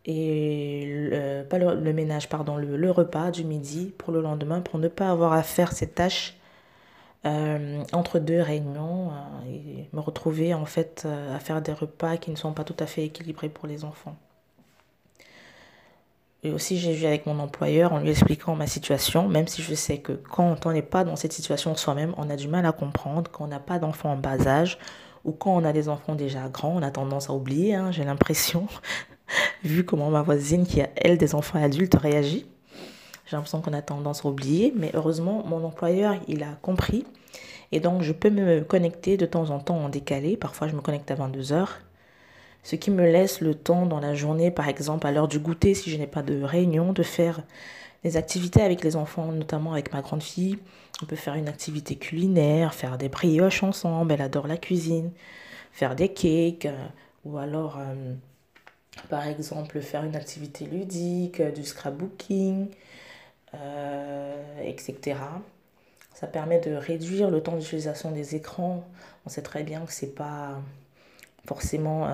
Et 0.07 0.85
le, 0.87 1.43
pas 1.45 1.59
le, 1.59 1.93
ménage, 1.93 2.29
pardon, 2.29 2.57
le, 2.57 2.91
repas 2.91 3.31
du 3.31 3.45
midi 3.45 3.93
pour 3.99 4.13
le 4.13 4.23
lendemain 4.23 4.61
pour 4.61 4.79
ne 4.79 4.89
pas 4.89 5.11
avoir 5.11 5.35
à 5.35 5.43
faire 5.43 5.73
ces 5.73 5.89
tâches 5.89 6.39
euh, 7.27 7.83
entre 7.93 8.19
deux 8.19 8.41
réunions 8.41 9.11
euh, 9.11 9.53
et 9.53 9.89
me 9.93 10.01
retrouver 10.01 10.55
en 10.55 10.65
fait 10.65 11.07
à 11.35 11.39
faire 11.39 11.61
des 11.61 11.73
repas 11.75 12.17
qui 12.17 12.31
ne 12.31 12.37
sont 12.37 12.55
pas 12.55 12.65
tout 12.65 12.77
à 12.79 12.87
fait 12.87 13.05
équilibrés 13.05 13.51
pour 13.51 13.69
les 13.69 13.85
enfants. 13.85 14.17
Et 16.43 16.51
aussi 16.53 16.79
j'ai 16.79 16.95
vu 16.95 17.05
avec 17.05 17.27
mon 17.27 17.39
employeur 17.39 17.93
en 17.93 17.99
lui 17.99 18.11
expliquant 18.11 18.57
ma 18.57 18.67
situation, 18.67 19.29
même 19.29 19.47
si 19.47 19.63
je 19.63 19.75
sais 19.75 19.99
que 19.99 20.13
quand 20.13 20.65
on 20.65 20.73
n'est 20.73 20.81
pas 20.81 21.05
dans 21.05 21.17
cette 21.17 21.35
situation 21.35 21.77
soi-même, 21.77 22.15
on 22.17 22.31
a 22.31 22.37
du 22.37 22.49
mal 22.49 22.65
à 22.65 22.73
comprendre, 22.73 23.31
quand 23.31 23.45
on 23.45 23.49
n'a 23.49 23.61
pas 23.61 23.79
d'enfants 23.79 24.13
en 24.13 24.17
bas 24.17 24.47
âge 24.47 24.79
ou 25.25 25.33
quand 25.33 25.55
on 25.55 25.65
a 25.65 25.73
des 25.73 25.89
enfants 25.89 26.15
déjà 26.15 26.49
grands, 26.49 26.77
on 26.77 26.83
a 26.83 26.91
tendance 26.91 27.31
à 27.31 27.33
oublier, 27.33 27.75
hein, 27.75 27.91
j'ai 27.91 28.05
l'impression, 28.05 28.67
vu 29.65 29.85
comment 29.85 30.11
ma 30.11 30.23
voisine 30.23 30.67
qui 30.67 30.81
a 30.81 30.89
elle 30.97 31.19
des 31.19 31.35
enfants 31.35 31.63
adultes 31.63 31.95
réagit. 31.95 32.47
J'ai 33.27 33.37
l'impression 33.37 33.61
qu'on 33.61 33.73
a 33.73 33.83
tendance 33.83 34.25
à 34.25 34.29
oublier, 34.29 34.73
mais 34.77 34.91
heureusement, 34.95 35.45
mon 35.47 35.65
employeur, 35.65 36.17
il 36.27 36.43
a 36.43 36.59
compris. 36.63 37.05
Et 37.71 37.79
donc, 37.79 38.03
je 38.03 38.13
peux 38.13 38.31
me 38.31 38.63
connecter 38.63 39.17
de 39.17 39.27
temps 39.27 39.51
en 39.51 39.61
temps 39.61 39.79
en 39.79 39.89
décalé. 39.89 40.37
Parfois, 40.37 40.67
je 40.67 40.75
me 40.75 40.81
connecte 40.81 41.11
à 41.13 41.15
22 41.15 41.53
heures. 41.53 41.79
Ce 42.65 42.75
qui 42.75 42.91
me 42.91 43.05
laisse 43.05 43.41
le 43.41 43.55
temps 43.55 43.87
dans 43.87 44.01
la 44.01 44.15
journée, 44.15 44.51
par 44.51 44.69
exemple, 44.69 45.07
à 45.07 45.13
l'heure 45.13 45.29
du 45.29 45.39
goûter, 45.39 45.75
si 45.75 45.91
je 45.91 45.97
n'ai 45.97 46.09
pas 46.09 46.23
de 46.23 46.43
réunion, 46.43 46.93
de 46.93 47.03
faire 47.05 47.41
des 48.03 48.17
activités 48.17 48.63
avec 48.63 48.83
les 48.83 48.97
enfants, 48.97 49.31
notamment 49.33 49.73
avec 49.73 49.93
ma 49.93 50.03
grande 50.03 50.23
fille. 50.23 50.59
On 51.03 51.07
peut 51.07 51.17
faire 51.17 51.35
une 51.35 51.49
activité 51.49 51.97
culinaire, 51.97 52.75
faire 52.75 52.99
des 52.99 53.09
brioches 53.09 53.63
ensemble. 53.63 54.13
Elle 54.13 54.23
adore 54.23 54.47
la 54.47 54.57
cuisine. 54.57 55.11
Faire 55.73 55.97
des 55.97 56.13
cakes. 56.13 56.67
Euh, 56.67 56.87
ou 57.25 57.39
alors, 57.39 57.79
euh, 57.79 58.15
par 59.09 59.27
exemple, 59.27 59.81
faire 59.81 60.05
une 60.05 60.17
activité 60.17 60.67
ludique, 60.67 61.41
euh, 61.41 61.51
du 61.51 61.65
scrapbooking. 61.65 62.69
Etc. 64.63 65.17
Ça 66.15 66.29
permet 66.29 66.61
de 66.61 66.73
réduire 66.73 67.31
le 67.31 67.43
temps 67.43 67.57
d'utilisation 67.57 68.13
des 68.13 68.37
écrans. 68.37 68.85
On 69.27 69.29
sait 69.29 69.43
très 69.43 69.65
bien 69.65 69.85
que 69.85 69.93
c'est 69.93 70.15
pas 70.15 70.61
forcément 71.47 72.09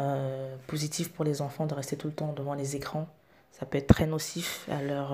positif 0.67 1.13
pour 1.13 1.27
les 1.27 1.43
enfants 1.43 1.67
de 1.67 1.75
rester 1.75 1.99
tout 1.99 2.07
le 2.07 2.15
temps 2.15 2.33
devant 2.33 2.55
les 2.55 2.75
écrans. 2.75 3.07
Ça 3.53 3.67
peut 3.67 3.77
être 3.77 3.89
très 3.89 4.07
nocif 4.07 4.67
à 4.71 4.81
leur, 4.81 5.13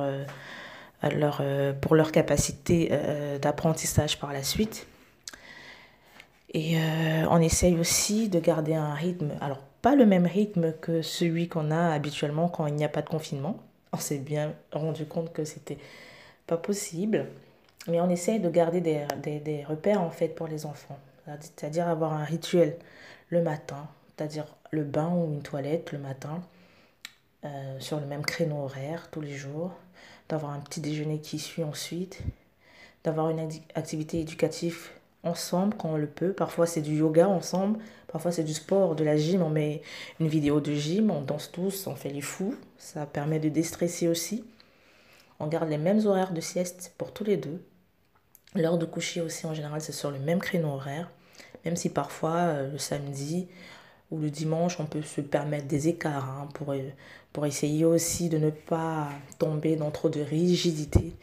euh, 1.04 1.73
pour 1.73 1.94
leur 1.94 2.12
capacité 2.12 2.90
d'apprentissage 3.40 4.18
par 4.18 4.32
la 4.32 4.42
suite. 4.42 4.87
Et 6.54 6.76
on 7.30 7.40
essaye 7.40 7.78
aussi 7.78 8.28
de 8.28 8.38
garder 8.38 8.75
un 8.75 8.92
rythme, 8.92 9.30
alors 9.40 9.62
pas 9.80 9.94
le 9.94 10.04
même 10.04 10.26
rythme 10.26 10.75
que 10.80 11.00
celui 11.00 11.49
qu'on 11.49 11.71
a 11.71 11.92
habituellement 11.92 12.49
quand 12.49 12.66
il 12.66 12.75
n'y 12.75 12.85
a 12.85 12.90
pas 12.90 13.00
de 13.00 13.09
confinement. 13.09 13.59
On 13.92 13.97
s'est 13.97 14.18
bien 14.18 14.52
rendu 14.71 15.06
compte 15.06 15.32
que 15.32 15.44
c'était 15.44 15.78
pas 16.47 16.59
possible. 16.59 17.26
Mais 17.88 18.00
on 18.00 18.09
essaye 18.09 18.38
de 18.38 18.49
garder 18.49 18.80
des, 18.80 19.06
des, 19.40 19.64
repères 19.64 20.02
en 20.02 20.11
fait 20.11 20.28
pour 20.28 20.47
les 20.47 20.66
enfants. 20.66 20.99
C'est-à-dire 21.40 21.88
avoir 21.88 22.12
un 22.12 22.25
rituel 22.25 22.76
le 23.28 23.42
matin, 23.42 23.88
c'est-à-dire 24.09 24.47
le 24.71 24.85
bain 24.85 25.11
ou 25.11 25.32
une 25.32 25.42
toilette 25.42 25.92
le 25.92 25.99
matin, 25.99 26.42
euh, 27.44 27.80
sur 27.80 27.99
le 27.99 28.06
même 28.06 28.23
créneau 28.23 28.64
horaire 28.64 29.09
tous 29.11 29.21
les 29.21 29.35
jours, 29.35 29.73
d'avoir 30.32 30.52
un 30.52 30.60
petit 30.60 30.80
déjeuner 30.80 31.18
qui 31.18 31.38
suit 31.38 31.62
ensuite, 31.62 32.20
d'avoir 33.04 33.28
une 33.28 33.50
activité 33.74 34.18
éducative 34.18 34.88
ensemble 35.24 35.76
quand 35.76 35.90
on 35.90 35.98
le 35.98 36.06
peut. 36.06 36.32
Parfois 36.32 36.66
c'est 36.66 36.80
du 36.80 36.96
yoga 36.96 37.28
ensemble, 37.28 37.78
parfois 38.08 38.32
c'est 38.32 38.42
du 38.42 38.54
sport, 38.54 38.96
de 38.96 39.04
la 39.04 39.18
gym, 39.18 39.42
on 39.42 39.50
met 39.50 39.82
une 40.20 40.28
vidéo 40.28 40.60
de 40.60 40.72
gym, 40.72 41.10
on 41.10 41.20
danse 41.20 41.52
tous, 41.52 41.86
on 41.86 41.96
fait 41.96 42.08
les 42.08 42.22
fous, 42.22 42.56
ça 42.78 43.04
permet 43.04 43.40
de 43.40 43.50
déstresser 43.50 44.08
aussi. 44.08 44.42
On 45.38 45.48
garde 45.48 45.68
les 45.68 45.76
mêmes 45.76 46.06
horaires 46.06 46.32
de 46.32 46.40
sieste 46.40 46.94
pour 46.96 47.12
tous 47.12 47.24
les 47.24 47.36
deux. 47.36 47.62
L'heure 48.54 48.78
de 48.78 48.86
coucher 48.86 49.20
aussi, 49.20 49.44
en 49.44 49.52
général, 49.52 49.82
c'est 49.82 49.92
sur 49.92 50.10
le 50.10 50.18
même 50.18 50.38
créneau 50.38 50.68
horaire. 50.68 51.10
Même 51.66 51.76
si 51.76 51.90
parfois, 51.90 52.36
euh, 52.36 52.72
le 52.72 52.78
samedi 52.78 53.48
ou 54.10 54.18
le 54.18 54.30
dimanche, 54.30 54.80
on 54.80 54.86
peut 54.86 55.02
se 55.02 55.20
permettre 55.20 55.66
des 55.66 55.88
écarts 55.88 56.28
hein, 56.28 56.48
pour, 56.54 56.72
euh, 56.72 56.78
pour 57.32 57.46
essayer 57.46 57.84
aussi 57.84 58.28
de 58.28 58.38
ne 58.38 58.50
pas 58.50 59.08
tomber 59.38 59.76
dans 59.76 59.90
trop 59.90 60.08
de 60.08 60.20
rigidité. 60.20 61.14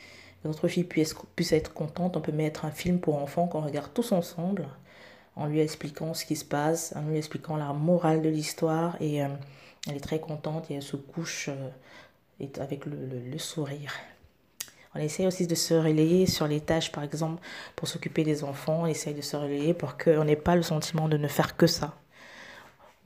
notre 0.44 0.68
fille 0.68 0.84
puisse, 0.84 1.16
puisse 1.36 1.52
être 1.52 1.74
contente, 1.74 2.18
on 2.18 2.22
peut 2.22 2.32
mettre 2.32 2.66
un 2.66 2.72
film 2.72 3.00
pour 3.00 3.18
enfants 3.22 3.48
qu'on 3.48 3.62
regarde 3.62 3.92
tous 3.94 4.12
ensemble 4.12 4.68
en 5.36 5.48
lui 5.48 5.60
expliquant 5.60 6.14
ce 6.14 6.26
qui 6.26 6.36
se 6.36 6.46
passe, 6.46 6.94
en 6.96 7.02
lui 7.04 7.18
expliquant 7.18 7.56
la 7.56 7.72
morale 7.74 8.22
de 8.22 8.30
l'histoire 8.30 8.98
et 9.02 9.24
euh, 9.24 9.28
elle 9.88 9.96
est 9.96 10.02
très 10.02 10.20
contente 10.20 10.70
et 10.70 10.76
elle 10.76 10.84
se 10.84 10.98
couche 10.98 11.50
avec 12.60 12.86
le, 12.86 12.98
le, 13.32 13.38
sourire. 13.38 13.94
On 14.96 15.00
essaye 15.00 15.28
aussi 15.28 15.46
de 15.48 15.56
se 15.56 15.74
relayer 15.74 16.26
sur 16.26 16.48
les 16.48 16.62
tâches, 16.62 16.92
par 16.92 17.04
exemple, 17.04 17.42
pour 17.76 17.88
s'occuper 17.88 18.24
des 18.24 18.44
enfants. 18.44 18.82
On 18.82 18.86
essaye 18.86 19.14
de 19.14 19.22
se 19.22 19.38
relayer 19.38 19.74
pour 19.74 19.98
qu'on 19.98 20.24
n'ait 20.24 20.36
pas 20.36 20.56
le 20.56 20.64
sentiment 20.64 21.08
de 21.08 21.18
ne 21.18 21.28
faire 21.28 21.56
que 21.56 21.68
ça. 21.68 21.96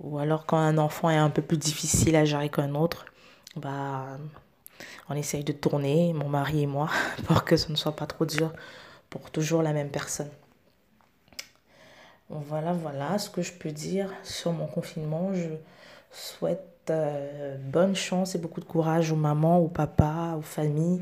Ou 0.03 0.19
alors 0.19 0.45
quand 0.45 0.57
un 0.57 0.77
enfant 0.77 1.09
est 1.09 1.17
un 1.17 1.29
peu 1.29 1.41
plus 1.41 1.57
difficile 1.57 2.15
à 2.15 2.25
gérer 2.25 2.49
qu'un 2.49 2.75
autre, 2.75 3.05
bah, 3.55 4.17
on 5.09 5.15
essaye 5.15 5.43
de 5.43 5.53
tourner, 5.53 6.13
mon 6.13 6.29
mari 6.29 6.63
et 6.63 6.67
moi, 6.67 6.89
pour 7.25 7.43
que 7.43 7.57
ce 7.57 7.71
ne 7.71 7.75
soit 7.75 7.95
pas 7.95 8.05
trop 8.05 8.25
dur 8.25 8.51
pour 9.09 9.31
toujours 9.31 9.61
la 9.61 9.73
même 9.73 9.89
personne. 9.89 10.29
Voilà, 12.29 12.73
voilà 12.73 13.17
ce 13.17 13.29
que 13.29 13.41
je 13.41 13.53
peux 13.53 13.71
dire 13.71 14.09
sur 14.23 14.51
mon 14.53 14.65
confinement. 14.65 15.33
Je 15.33 15.49
souhaite 16.11 16.89
euh, 16.89 17.57
bonne 17.59 17.95
chance 17.95 18.35
et 18.35 18.39
beaucoup 18.39 18.59
de 18.59 18.65
courage 18.65 19.11
aux 19.11 19.15
mamans, 19.15 19.59
aux 19.59 19.67
papas, 19.67 20.35
aux 20.35 20.41
familles 20.41 21.01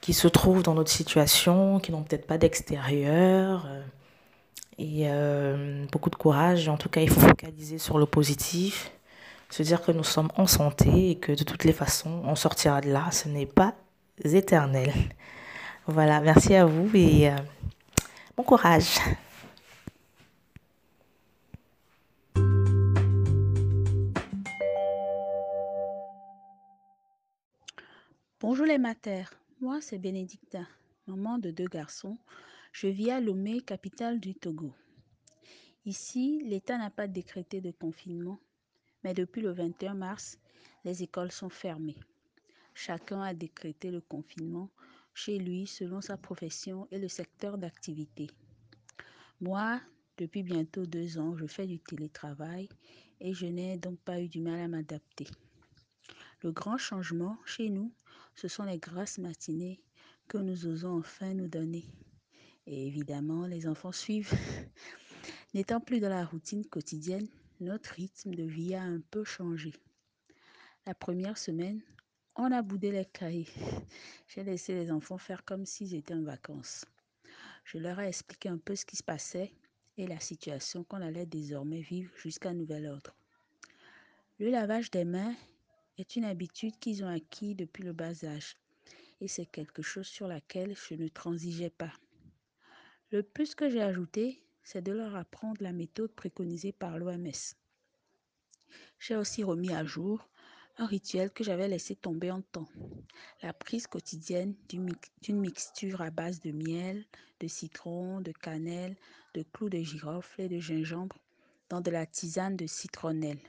qui 0.00 0.12
se 0.12 0.26
trouvent 0.26 0.64
dans 0.64 0.74
notre 0.74 0.90
situation, 0.90 1.78
qui 1.78 1.92
n'ont 1.92 2.02
peut-être 2.02 2.26
pas 2.26 2.36
d'extérieur. 2.36 3.66
Euh, 3.66 3.82
et 4.78 5.08
euh, 5.08 5.84
beaucoup 5.90 6.10
de 6.10 6.16
courage. 6.16 6.68
En 6.68 6.76
tout 6.76 6.88
cas, 6.88 7.00
il 7.00 7.10
faut 7.10 7.20
focaliser 7.20 7.78
sur 7.78 7.98
le 7.98 8.06
positif, 8.06 8.92
se 9.50 9.62
dire 9.62 9.82
que 9.82 9.92
nous 9.92 10.04
sommes 10.04 10.30
en 10.36 10.46
santé 10.46 11.10
et 11.10 11.16
que 11.16 11.32
de 11.32 11.44
toutes 11.44 11.64
les 11.64 11.72
façons, 11.72 12.22
on 12.24 12.34
sortira 12.34 12.80
de 12.80 12.90
là. 12.90 13.10
Ce 13.10 13.28
n'est 13.28 13.46
pas 13.46 13.74
éternel. 14.24 14.92
Voilà, 15.86 16.20
merci 16.20 16.54
à 16.54 16.64
vous 16.64 16.88
et 16.94 17.28
euh, 17.28 17.36
bon 18.36 18.44
courage. 18.44 18.98
Bonjour 28.40 28.66
les 28.66 28.78
matères, 28.78 29.30
moi 29.60 29.78
c'est 29.80 29.98
Bénédicta, 29.98 30.60
maman 31.06 31.38
de 31.38 31.52
deux 31.52 31.68
garçons. 31.68 32.18
Je 32.72 32.86
vis 32.86 33.10
à 33.10 33.20
Lomé, 33.20 33.60
capitale 33.60 34.18
du 34.18 34.34
Togo. 34.34 34.72
Ici, 35.84 36.40
l'État 36.42 36.78
n'a 36.78 36.88
pas 36.88 37.06
décrété 37.06 37.60
de 37.60 37.70
confinement, 37.70 38.40
mais 39.04 39.12
depuis 39.12 39.42
le 39.42 39.52
21 39.52 39.92
mars, 39.92 40.38
les 40.82 41.02
écoles 41.02 41.30
sont 41.30 41.50
fermées. 41.50 41.98
Chacun 42.72 43.20
a 43.20 43.34
décrété 43.34 43.90
le 43.90 44.00
confinement 44.00 44.70
chez 45.12 45.38
lui 45.38 45.66
selon 45.66 46.00
sa 46.00 46.16
profession 46.16 46.88
et 46.90 46.98
le 46.98 47.08
secteur 47.08 47.58
d'activité. 47.58 48.30
Moi, 49.42 49.78
depuis 50.16 50.42
bientôt 50.42 50.86
deux 50.86 51.18
ans, 51.18 51.36
je 51.36 51.46
fais 51.46 51.66
du 51.66 51.78
télétravail 51.78 52.70
et 53.20 53.34
je 53.34 53.46
n'ai 53.46 53.76
donc 53.76 53.98
pas 54.00 54.18
eu 54.18 54.28
du 54.28 54.40
mal 54.40 54.58
à 54.58 54.68
m'adapter. 54.68 55.26
Le 56.40 56.52
grand 56.52 56.78
changement 56.78 57.36
chez 57.44 57.68
nous, 57.68 57.92
ce 58.34 58.48
sont 58.48 58.64
les 58.64 58.78
grasses 58.78 59.18
matinées 59.18 59.82
que 60.26 60.38
nous 60.38 60.66
osons 60.66 60.98
enfin 60.98 61.34
nous 61.34 61.48
donner. 61.48 61.84
Et 62.66 62.86
évidemment, 62.86 63.46
les 63.46 63.66
enfants 63.66 63.92
suivent. 63.92 64.32
N'étant 65.54 65.80
plus 65.80 66.00
dans 66.00 66.08
la 66.08 66.24
routine 66.24 66.64
quotidienne, 66.64 67.28
notre 67.60 67.90
rythme 67.90 68.34
de 68.34 68.44
vie 68.44 68.74
a 68.74 68.82
un 68.82 69.00
peu 69.10 69.24
changé. 69.24 69.72
La 70.86 70.94
première 70.94 71.38
semaine, 71.38 71.82
on 72.34 72.50
a 72.50 72.62
boudé 72.62 72.90
les 72.90 73.04
cahiers. 73.04 73.48
J'ai 74.28 74.42
laissé 74.42 74.74
les 74.74 74.90
enfants 74.90 75.18
faire 75.18 75.44
comme 75.44 75.66
s'ils 75.66 75.94
étaient 75.94 76.14
en 76.14 76.22
vacances. 76.22 76.84
Je 77.64 77.78
leur 77.78 78.00
ai 78.00 78.08
expliqué 78.08 78.48
un 78.48 78.58
peu 78.58 78.74
ce 78.74 78.86
qui 78.86 78.96
se 78.96 79.02
passait 79.02 79.52
et 79.96 80.06
la 80.06 80.18
situation 80.18 80.84
qu'on 80.84 81.02
allait 81.02 81.26
désormais 81.26 81.80
vivre 81.80 82.12
jusqu'à 82.16 82.52
nouvel 82.52 82.86
ordre. 82.86 83.14
Le 84.38 84.50
lavage 84.50 84.90
des 84.90 85.04
mains 85.04 85.34
est 85.98 86.16
une 86.16 86.24
habitude 86.24 86.78
qu'ils 86.80 87.04
ont 87.04 87.08
acquis 87.08 87.54
depuis 87.54 87.84
le 87.84 87.92
bas 87.92 88.24
âge 88.24 88.56
et 89.20 89.28
c'est 89.28 89.46
quelque 89.46 89.82
chose 89.82 90.06
sur 90.06 90.26
laquelle 90.26 90.74
je 90.74 90.94
ne 90.94 91.06
transigeais 91.06 91.70
pas. 91.70 91.92
Le 93.12 93.22
plus 93.22 93.54
que 93.54 93.68
j'ai 93.68 93.82
ajouté, 93.82 94.42
c'est 94.62 94.80
de 94.80 94.90
leur 94.90 95.16
apprendre 95.16 95.62
la 95.62 95.74
méthode 95.74 96.10
préconisée 96.12 96.72
par 96.72 96.96
l'OMS. 96.96 97.54
J'ai 98.98 99.16
aussi 99.16 99.44
remis 99.44 99.70
à 99.74 99.84
jour 99.84 100.30
un 100.78 100.86
rituel 100.86 101.30
que 101.30 101.44
j'avais 101.44 101.68
laissé 101.68 101.94
tomber 101.94 102.30
en 102.30 102.40
temps. 102.40 102.70
La 103.42 103.52
prise 103.52 103.86
quotidienne 103.86 104.54
d'une 104.70 105.40
mixture 105.40 106.00
à 106.00 106.08
base 106.08 106.40
de 106.40 106.52
miel, 106.52 107.04
de 107.40 107.48
citron, 107.48 108.22
de 108.22 108.32
cannelle, 108.32 108.96
de 109.34 109.42
clous 109.42 109.68
de 109.68 109.82
girofle 109.82 110.40
et 110.40 110.48
de 110.48 110.58
gingembre 110.58 111.18
dans 111.68 111.82
de 111.82 111.90
la 111.90 112.06
tisane 112.06 112.56
de 112.56 112.66
citronnelle. 112.66 113.42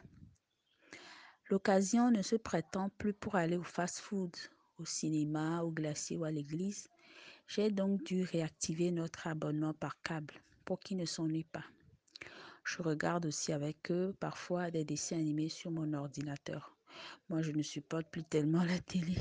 L'occasion 1.50 2.12
ne 2.12 2.22
se 2.22 2.36
prétend 2.36 2.90
plus 2.98 3.14
pour 3.14 3.36
aller 3.36 3.56
au 3.56 3.64
fast-food, 3.64 4.36
au 4.78 4.84
cinéma, 4.84 5.64
au 5.64 5.72
glacier 5.72 6.18
ou 6.18 6.26
à 6.26 6.32
l'église. 6.32 6.90
J'ai 7.48 7.70
donc 7.70 8.04
dû 8.04 8.24
réactiver 8.24 8.92
notre 8.92 9.28
abonnement 9.28 9.74
par 9.74 10.02
câble 10.02 10.34
pour 10.66 10.80
qu'ils 10.80 10.98
ne 10.98 11.06
s'ennuient 11.06 11.44
pas. 11.44 11.66
Je 12.64 12.82
regarde 12.82 13.26
aussi 13.26 13.52
avec 13.52 13.92
eux 13.92 14.16
parfois 14.20 14.72
des 14.72 14.86
dessins 14.86 15.18
animés 15.18 15.50
sur 15.50 15.72
mon 15.72 15.94
ordinateur. 15.94 16.76
Moi, 17.30 17.42
je 17.42 17.52
ne 17.52 17.62
supporte 17.62 18.08
plus 18.08 18.24
tellement 18.24 18.64
la 18.64 18.80
télé. 18.80 19.16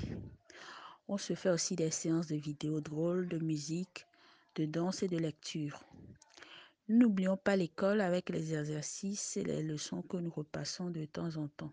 On 1.08 1.18
se 1.18 1.34
fait 1.34 1.50
aussi 1.50 1.76
des 1.76 1.90
séances 1.90 2.28
de 2.28 2.36
vidéos 2.36 2.80
drôles, 2.80 3.28
de 3.28 3.38
musique, 3.38 4.06
de 4.54 4.64
danse 4.64 5.02
et 5.02 5.08
de 5.08 5.18
lecture. 5.18 5.84
N'oublions 6.88 7.36
pas 7.36 7.56
l'école 7.56 8.00
avec 8.00 8.30
les 8.30 8.54
exercices 8.54 9.36
et 9.36 9.44
les 9.44 9.62
leçons 9.62 10.02
que 10.02 10.16
nous 10.16 10.30
repassons 10.30 10.90
de 10.90 11.04
temps 11.04 11.36
en 11.36 11.48
temps 11.48 11.72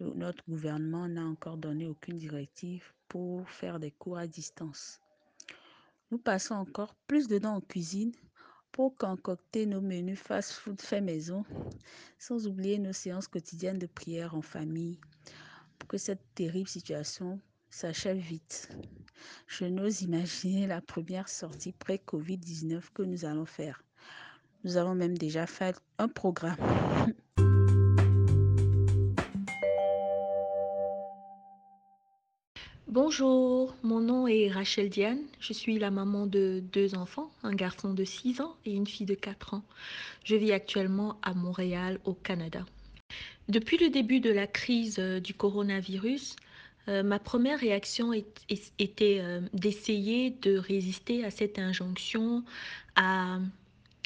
notre 0.00 0.44
gouvernement 0.48 1.08
n'a 1.08 1.24
encore 1.24 1.56
donné 1.56 1.86
aucune 1.86 2.18
directive 2.18 2.92
pour 3.08 3.48
faire 3.48 3.80
des 3.80 3.90
cours 3.90 4.18
à 4.18 4.26
distance. 4.26 5.00
Nous 6.12 6.18
passons 6.18 6.54
encore 6.54 6.94
plus 7.08 7.26
de 7.26 7.38
temps 7.38 7.56
en 7.56 7.60
cuisine 7.60 8.12
pour 8.70 8.96
concocter 8.96 9.66
nos 9.66 9.80
menus 9.80 10.20
fast-food 10.20 10.80
fait 10.80 11.00
maison, 11.00 11.44
sans 12.18 12.46
oublier 12.46 12.78
nos 12.78 12.92
séances 12.92 13.26
quotidiennes 13.26 13.80
de 13.80 13.86
prière 13.86 14.36
en 14.36 14.42
famille, 14.42 15.00
pour 15.78 15.88
que 15.88 15.98
cette 15.98 16.22
terrible 16.36 16.68
situation 16.68 17.40
s'achève 17.70 18.18
vite. 18.18 18.68
Je 19.48 19.64
n'ose 19.64 20.02
imaginer 20.02 20.68
la 20.68 20.80
première 20.80 21.28
sortie 21.28 21.72
pré-Covid-19 21.72 22.82
que 22.94 23.02
nous 23.02 23.24
allons 23.24 23.46
faire. 23.46 23.82
Nous 24.62 24.76
avons 24.76 24.94
même 24.94 25.18
déjà 25.18 25.46
fait 25.46 25.76
un 25.98 26.08
programme. 26.08 26.56
Bonjour, 32.96 33.76
mon 33.82 34.00
nom 34.00 34.26
est 34.26 34.48
Rachel 34.48 34.88
Diane. 34.88 35.20
Je 35.38 35.52
suis 35.52 35.78
la 35.78 35.90
maman 35.90 36.24
de 36.24 36.62
deux 36.72 36.94
enfants, 36.94 37.30
un 37.42 37.54
garçon 37.54 37.92
de 37.92 38.04
6 38.04 38.40
ans 38.40 38.56
et 38.64 38.72
une 38.72 38.86
fille 38.86 39.04
de 39.04 39.14
4 39.14 39.52
ans. 39.52 39.62
Je 40.24 40.34
vis 40.34 40.50
actuellement 40.50 41.18
à 41.20 41.34
Montréal, 41.34 42.00
au 42.06 42.14
Canada. 42.14 42.64
Depuis 43.50 43.76
le 43.76 43.90
début 43.90 44.20
de 44.20 44.30
la 44.30 44.46
crise 44.46 44.96
euh, 44.98 45.20
du 45.20 45.34
coronavirus, 45.34 46.36
euh, 46.88 47.02
ma 47.02 47.18
première 47.18 47.60
réaction 47.60 48.14
était 48.14 49.18
euh, 49.20 49.42
d'essayer 49.52 50.30
de 50.30 50.56
résister 50.56 51.22
à 51.22 51.30
cette 51.30 51.58
injonction 51.58 52.44
à, 52.94 53.40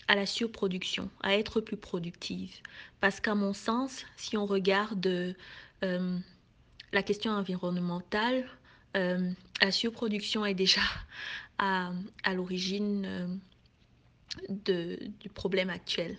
à 0.08 0.16
la 0.16 0.26
surproduction, 0.26 1.08
à 1.22 1.36
être 1.36 1.60
plus 1.60 1.76
productive. 1.76 2.50
Parce 2.98 3.20
qu'à 3.20 3.36
mon 3.36 3.52
sens, 3.52 4.04
si 4.16 4.36
on 4.36 4.46
regarde 4.46 5.36
la 5.80 7.02
question 7.04 7.30
environnementale, 7.30 8.44
euh, 8.96 9.30
la 9.60 9.70
surproduction 9.70 10.44
est 10.44 10.54
déjà 10.54 10.80
à, 11.58 11.92
l'origine 12.34 13.38
euh, 14.68 14.96
du 15.20 15.28
problème 15.28 15.70
actuel. 15.70 16.16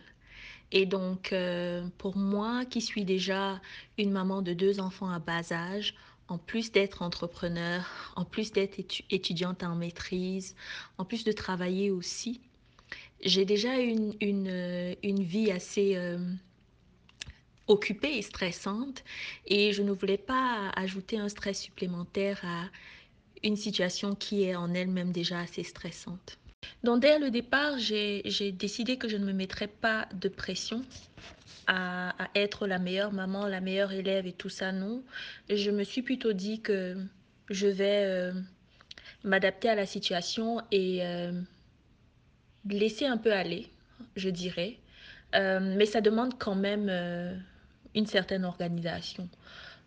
Et 0.72 0.86
donc, 0.86 1.34
euh, 1.34 1.86
pour 1.98 2.16
moi, 2.16 2.64
qui 2.66 2.80
suis 2.80 3.04
déjà 3.04 3.60
une 3.98 4.12
maman 4.12 4.42
de 4.42 4.54
deux 4.54 4.80
enfants 4.80 5.10
à 5.10 5.20
bas 5.20 5.52
âge, 5.52 5.96
en 6.30 6.38
plus 6.38 6.72
d'être 6.72 7.02
entrepreneur, 7.02 8.14
en 8.16 8.24
plus 8.24 8.54
d'être 8.54 8.80
étudiante 9.10 9.64
en 9.64 9.76
maîtrise, 9.76 10.56
en 10.98 11.04
plus 11.04 11.26
de 11.26 11.34
travailler 11.34 11.92
aussi, 11.92 12.40
j'ai 13.24 13.44
déjà 13.44 13.78
une, 13.78 14.14
vie 15.04 15.52
assez 15.52 15.98
occupée 17.72 18.18
et 18.18 18.22
stressante 18.22 19.04
et 19.48 19.72
je 19.72 19.82
ne 19.82 19.92
voulais 19.92 20.18
pas 20.18 20.72
ajouter 20.76 21.18
un 21.18 21.30
stress 21.30 21.60
supplémentaire 21.60 22.42
à 22.44 22.66
une 23.44 23.56
situation 23.56 24.14
qui 24.14 24.44
est 24.44 24.56
en 24.56 24.74
elle-même 24.74 25.12
déjà 25.12 25.40
assez 25.40 25.64
stressante. 25.64 26.38
Donc 26.84 27.02
dès 27.02 27.18
le 27.18 27.32
départ, 27.32 27.80
j'ai 27.80 28.52
décidé 28.52 28.98
que 28.98 29.08
je 29.08 29.18
ne 29.18 29.26
me 29.26 29.34
mettrais 29.34 29.68
pas 29.68 30.08
de 30.14 30.28
pression 30.28 30.84
à, 31.68 32.14
être 32.36 32.68
la 32.68 32.78
meilleure 32.78 33.14
maman, 33.14 33.48
la 33.48 33.62
meilleure 33.62 33.94
élève 33.94 34.28
et 34.28 34.34
tout 34.34 34.50
ça, 34.50 34.72
non. 34.72 35.02
Je 35.50 35.72
me 35.72 35.84
suis 35.84 36.02
plutôt 36.02 36.34
dit 36.34 36.62
que 36.62 36.98
je 37.50 37.68
vais 37.68 38.04
euh, 38.06 38.34
m'adapter 39.24 39.70
à 39.70 39.76
la 39.76 39.86
situation 39.86 40.62
et 40.72 41.06
euh, 41.06 41.32
laisser 42.70 43.06
un 43.06 43.18
peu 43.18 43.32
aller, 43.32 43.70
je 44.18 44.30
dirais. 44.30 44.78
Euh, 45.36 45.60
mais 45.78 45.86
ça 45.86 46.02
demande 46.02 46.38
quand 46.38 46.56
même 46.56 46.90
une 47.96 48.06
certaine 48.06 48.46
organisation. 48.46 49.30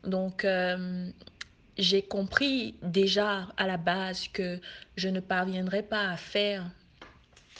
Donc, 0.04 0.44
euh, 0.44 1.10
j'ai 1.78 2.02
compris 2.02 2.74
déjà 2.82 3.48
à 3.56 3.66
la 3.66 3.76
base 3.76 4.28
que 4.28 4.60
je 4.96 5.08
ne 5.08 5.20
parviendrais 5.20 5.82
pas 5.82 6.08
à 6.08 6.16
faire 6.16 6.64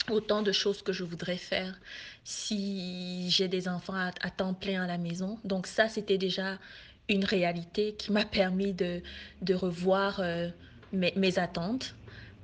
autant 0.09 0.41
de 0.41 0.51
choses 0.51 0.81
que 0.81 0.93
je 0.93 1.03
voudrais 1.03 1.37
faire 1.37 1.79
si 2.23 3.29
j'ai 3.29 3.47
des 3.47 3.67
enfants 3.67 3.95
à, 3.95 4.29
temps 4.29 4.53
plein 4.53 4.83
à 4.83 4.87
la 4.87 4.97
maison. 4.97 5.39
Donc 5.43 5.67
ça, 5.67 5.87
c'était 5.87 6.17
déjà 6.17 6.57
une 7.09 7.25
réalité 7.25 7.93
qui 7.93 8.11
m'a 8.11 8.25
permis 8.25 8.73
de, 8.73 9.01
de 9.41 9.53
revoir 9.53 10.19
euh, 10.19 10.49
mes, 10.91 11.39
attentes. 11.39 11.95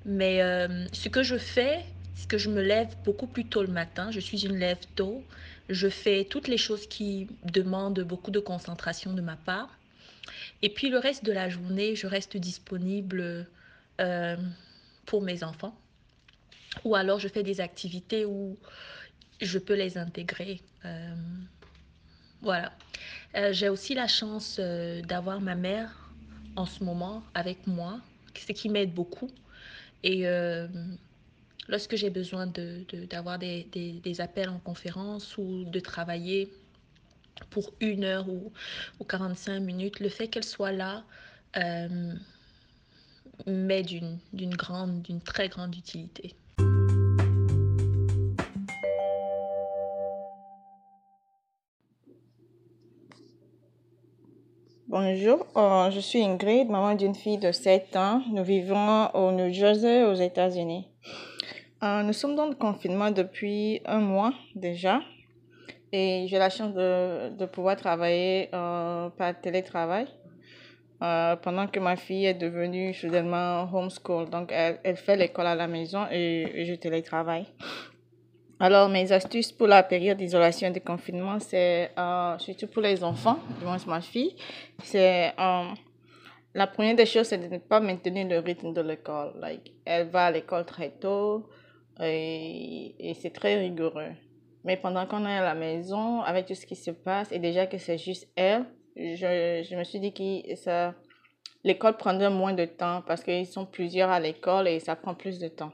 Mais 0.06 0.42
euh, 0.42 0.86
ce 0.94 1.10
que 1.10 1.24
je 1.24 1.38
fais, 1.38 1.84
c'est 2.16 2.28
que 2.28 2.38
je 2.38 2.50
me 2.50 2.62
lève 2.62 2.96
beaucoup 3.04 3.28
plus 3.28 3.46
tôt 3.46 3.64
le 3.64 3.70
matin. 3.72 4.12
Je 4.12 4.20
suis 4.20 4.46
une 4.46 4.58
lève 4.58 4.80
tôt. 4.96 5.24
Je 5.70 5.88
fais 5.88 6.26
toutes 6.26 6.48
les 6.48 6.58
choses 6.58 6.88
qui 6.88 7.28
demandent 7.46 8.02
beaucoup 8.02 8.32
de 8.32 8.40
concentration 8.40 9.14
de 9.14 9.22
ma 9.22 9.36
part. 9.36 9.70
Et 10.62 10.70
puis 10.70 10.90
le 10.90 10.98
reste 10.98 11.26
de 11.26 11.32
la 11.32 11.50
journée, 11.50 11.96
je 11.96 12.08
reste 12.08 12.38
disponible 12.38 13.48
euh, 14.00 14.38
pour 15.06 15.22
mes 15.22 15.44
enfants. 15.44 15.76
Ou 16.86 16.96
alors 16.96 17.20
je 17.20 17.28
fais 17.28 17.44
des 17.44 17.62
activités 17.62 18.26
où 18.26 18.58
je 19.42 19.60
peux 19.60 19.76
les 19.76 19.98
intégrer. 19.98 20.62
Euh, 20.86 21.16
voilà. 22.42 22.72
Euh, 23.36 23.54
j'ai 23.54 23.70
aussi 23.70 23.94
la 23.94 24.08
chance 24.08 24.60
d'avoir 24.60 25.42
ma 25.42 25.56
mère 25.56 26.10
en 26.56 26.66
ce 26.66 26.84
moment 26.84 27.24
avec 27.34 27.66
moi, 27.66 28.00
ce 28.36 28.52
qui 28.52 28.70
m'aide 28.70 28.94
beaucoup. 28.94 29.30
Et 30.04 30.26
lorsque 31.68 31.96
j'ai 31.96 32.10
besoin 32.10 32.48
d'avoir 32.48 33.40
de, 33.40 33.46
des, 33.46 33.68
des, 33.72 33.92
des, 34.00 34.22
appels 34.22 34.50
en 34.50 34.60
conférence 34.60 35.38
ou 35.38 35.66
de 35.66 35.80
travailler 35.80 36.52
pour 37.50 37.74
une 37.80 38.04
heure 38.04 38.30
ou, 38.30 38.52
ou 39.00 39.04
45 39.04 39.60
minutes, 39.60 40.00
le 40.00 40.10
fait 40.10 40.28
qu'elle 40.28 40.44
soit 40.44 40.72
là 40.72 41.04
euh, 41.58 42.14
m'est 43.48 43.84
d'une 43.84 44.56
grande, 44.56 45.02
d'une 45.02 45.22
très 45.22 45.50
grande 45.50 45.76
utilité. 45.76 46.36
Bonjour, 54.88 55.48
euh, 55.56 55.90
je 55.90 56.02
suis 56.02 56.22
Ingrid, 56.22 56.70
maman 56.70 56.96
d'une 56.96 57.16
fille 57.16 57.38
de 57.38 57.54
7 57.54 57.96
ans. 57.96 58.22
Nous 58.34 58.44
vivons 58.44 59.08
au 59.14 59.32
New 59.32 59.54
Jersey, 59.54 60.04
aux 60.04 60.16
États-Unis. 60.16 60.86
Euh, 61.84 62.04
nous 62.04 62.14
sommes 62.14 62.36
dans 62.36 62.46
le 62.46 62.54
confinement 62.54 63.10
depuis 63.10 63.82
un 63.86 63.98
mois 63.98 64.34
déjà 64.54 65.02
et 65.92 66.28
j'ai 66.30 66.38
la 66.38 66.52
chance 66.52 66.76
de, 66.76 67.46
pouvoir 67.48 67.76
travailler 67.76 68.50
euh, 68.54 69.10
par 69.10 69.42
télétravail 69.42 70.06
euh, 71.02 71.36
pendant 71.38 71.66
que 71.66 71.80
ma 71.80 71.96
fille 71.96 72.28
est 72.28 72.36
devenue 72.36 72.94
soudainement 72.94 73.68
homeschool. 73.74 74.30
Donc, 74.30 74.52
elle, 74.52 74.96
fait 74.96 75.16
l'école 75.16 75.48
à 75.48 75.56
la 75.56 75.68
maison 75.68 76.06
et, 76.12 76.66
je 76.68 76.76
télétravaille. 76.76 77.48
Alors, 78.60 78.88
mes 78.88 79.12
astuces 79.12 79.52
pour 79.52 79.66
la 79.66 79.82
période 79.82 80.20
d'isolation 80.20 80.68
et 80.68 80.72
de 80.72 80.80
confinement, 80.80 81.40
c'est 81.40 81.90
surtout 82.38 82.68
pour 82.68 82.84
les 82.84 83.04
enfants, 83.04 83.40
du 83.58 83.66
moins 83.66 83.78
ma 83.88 84.02
fille, 84.02 84.36
c'est 84.84 85.34
la 86.54 86.68
première 86.68 86.96
des 86.96 87.08
choses, 87.08 87.26
c'est 87.26 87.40
de 87.40 87.48
ne 87.48 87.58
pas 87.58 87.80
maintenir 87.80 88.28
le 88.28 88.38
rythme 88.38 88.72
de 88.72 88.82
l'école. 88.82 89.34
Like, 89.40 89.72
elle 89.84 90.10
va 90.10 90.26
à 90.26 90.32
l'école 90.32 90.66
très 90.66 90.92
tôt 90.92 91.50
et, 92.02 93.14
c'est 93.22 93.34
très 93.34 93.60
rigoureux. 93.60 94.12
Mais 94.64 94.78
pendant 94.78 95.06
qu'on 95.06 95.26
est 95.26 95.38
à 95.38 95.44
la 95.44 95.56
maison, 95.56 96.22
avec 96.22 96.46
tout 96.46 96.56
ce 96.56 96.66
qui 96.66 96.76
se 96.76 96.92
passe, 96.92 97.32
et 97.32 97.40
déjà 97.40 97.68
que 97.68 97.78
c'est 97.78 97.98
juste 97.98 98.30
elle, 98.36 98.66
je, 98.96 99.66
je 99.70 99.76
me 99.76 99.84
suis 99.84 100.00
dit 100.00 100.14
que 100.14 100.56
ça, 100.56 100.94
l'école 101.64 101.98
prendrait 101.98 102.30
moins 102.30 102.54
de 102.54 102.66
temps 102.66 103.02
parce 103.08 103.24
qu'ils 103.24 103.48
sont 103.48 103.66
plusieurs 103.66 104.10
à 104.10 104.20
l'école 104.20 104.68
et 104.68 104.80
ça 104.80 104.96
prend 104.96 105.16
plus 105.16 105.40
de 105.40 105.48
temps. 105.48 105.72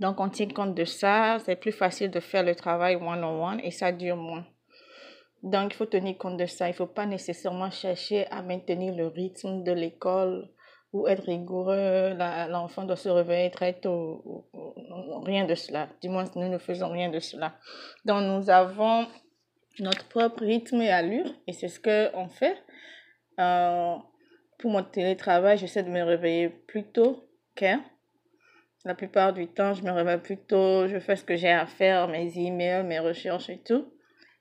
Donc, 0.00 0.20
on 0.20 0.28
tient 0.28 0.48
compte 0.48 0.74
de 0.74 0.84
ça. 0.84 1.38
C'est 1.44 1.56
plus 1.56 1.72
facile 1.72 2.10
de 2.10 2.20
faire 2.20 2.42
le 2.42 2.54
travail 2.54 2.96
one-on-one 2.96 3.60
et 3.62 3.70
ça 3.70 3.92
dure 3.92 4.16
moins. 4.16 4.44
Donc, 5.42 5.72
il 5.74 5.76
faut 5.76 5.86
tenir 5.86 6.16
compte 6.18 6.36
de 6.36 6.46
ça. 6.46 6.66
Il 6.66 6.72
ne 6.72 6.76
faut 6.76 6.86
pas 6.86 7.06
nécessairement 7.06 7.70
chercher 7.70 8.26
à 8.28 8.42
maintenir 8.42 8.94
le 8.94 9.06
rythme 9.06 9.62
de 9.62 9.72
l'école 9.72 10.48
ou 10.94 11.08
être 11.08 11.24
rigoureux. 11.24 12.14
L'enfant 12.48 12.84
doit 12.84 12.96
se 12.96 13.08
réveiller 13.08 13.50
très 13.50 13.74
tôt. 13.74 14.46
Rien 15.24 15.44
de 15.44 15.54
cela. 15.54 15.88
Du 16.00 16.08
moins, 16.08 16.24
nous 16.36 16.48
ne 16.48 16.58
faisons 16.58 16.88
rien 16.88 17.10
de 17.10 17.18
cela. 17.18 17.54
Donc, 18.04 18.22
nous 18.22 18.48
avons 18.48 19.06
notre 19.80 20.08
propre 20.08 20.44
rythme 20.44 20.80
et 20.80 20.90
allure 20.90 21.30
et 21.46 21.52
c'est 21.52 21.68
ce 21.68 21.80
qu'on 21.80 22.28
fait. 22.28 22.56
Euh, 23.40 23.96
pour 24.58 24.70
mon 24.70 24.84
télétravail, 24.84 25.58
j'essaie 25.58 25.82
de 25.82 25.90
me 25.90 26.02
réveiller 26.02 26.48
plus 26.48 26.84
tôt 26.84 27.28
qu'elle. 27.56 27.80
La 28.84 28.94
plupart 28.94 29.32
du 29.32 29.48
temps, 29.48 29.74
je 29.74 29.82
me 29.82 29.90
réveille 29.90 30.18
plus 30.18 30.36
tôt, 30.36 30.86
je 30.86 30.98
fais 31.00 31.16
ce 31.16 31.24
que 31.24 31.36
j'ai 31.36 31.50
à 31.50 31.66
faire, 31.66 32.06
mes 32.06 32.38
emails, 32.38 32.84
mes 32.84 33.00
recherches 33.00 33.50
et 33.50 33.58
tout. 33.58 33.86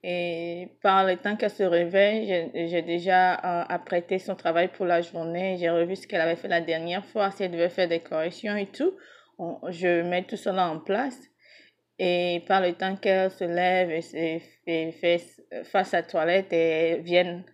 Et 0.04 0.68
par 0.82 1.06
le 1.06 1.16
temps 1.16 1.38
qu'elle 1.38 1.50
se 1.50 1.63
réveille, 1.63 2.52
j'ai 2.54 2.82
déjà 2.82 3.36
euh, 3.36 3.66
apprêté 3.70 4.20
son 4.20 4.36
travail 4.36 4.68
pour 4.68 4.86
la 4.86 5.02
journée. 5.02 5.56
J'ai 5.58 5.70
revu 5.70 5.96
ce 5.96 6.06
qu'elle 6.06 6.20
avait 6.20 6.36
fait 6.36 6.50
la 6.50 6.60
dernière 6.60 7.06
fois, 7.06 7.32
si 7.32 7.44
elle 7.44 7.52
devait 7.52 7.70
faire 7.70 7.88
des 7.88 8.02
corrections 8.02 8.56
et 8.58 8.66
tout. 8.66 8.94
Je 9.70 10.02
mets 10.02 10.24
tout 10.24 10.36
cela 10.36 10.68
en 10.68 10.80
place. 10.80 11.18
Et 12.00 12.44
par 12.48 12.62
le 12.62 12.74
temps 12.74 12.98
qu'elle 12.98 13.32
se 13.32 13.46
lève 13.46 13.92
et, 13.92 14.42
et, 14.68 14.92
fait 14.92 15.22
face 15.63 15.94
à 15.94 15.98
la 15.98 16.04
toilette 16.04 16.52
et 16.52 16.98
vienne 16.98 17.46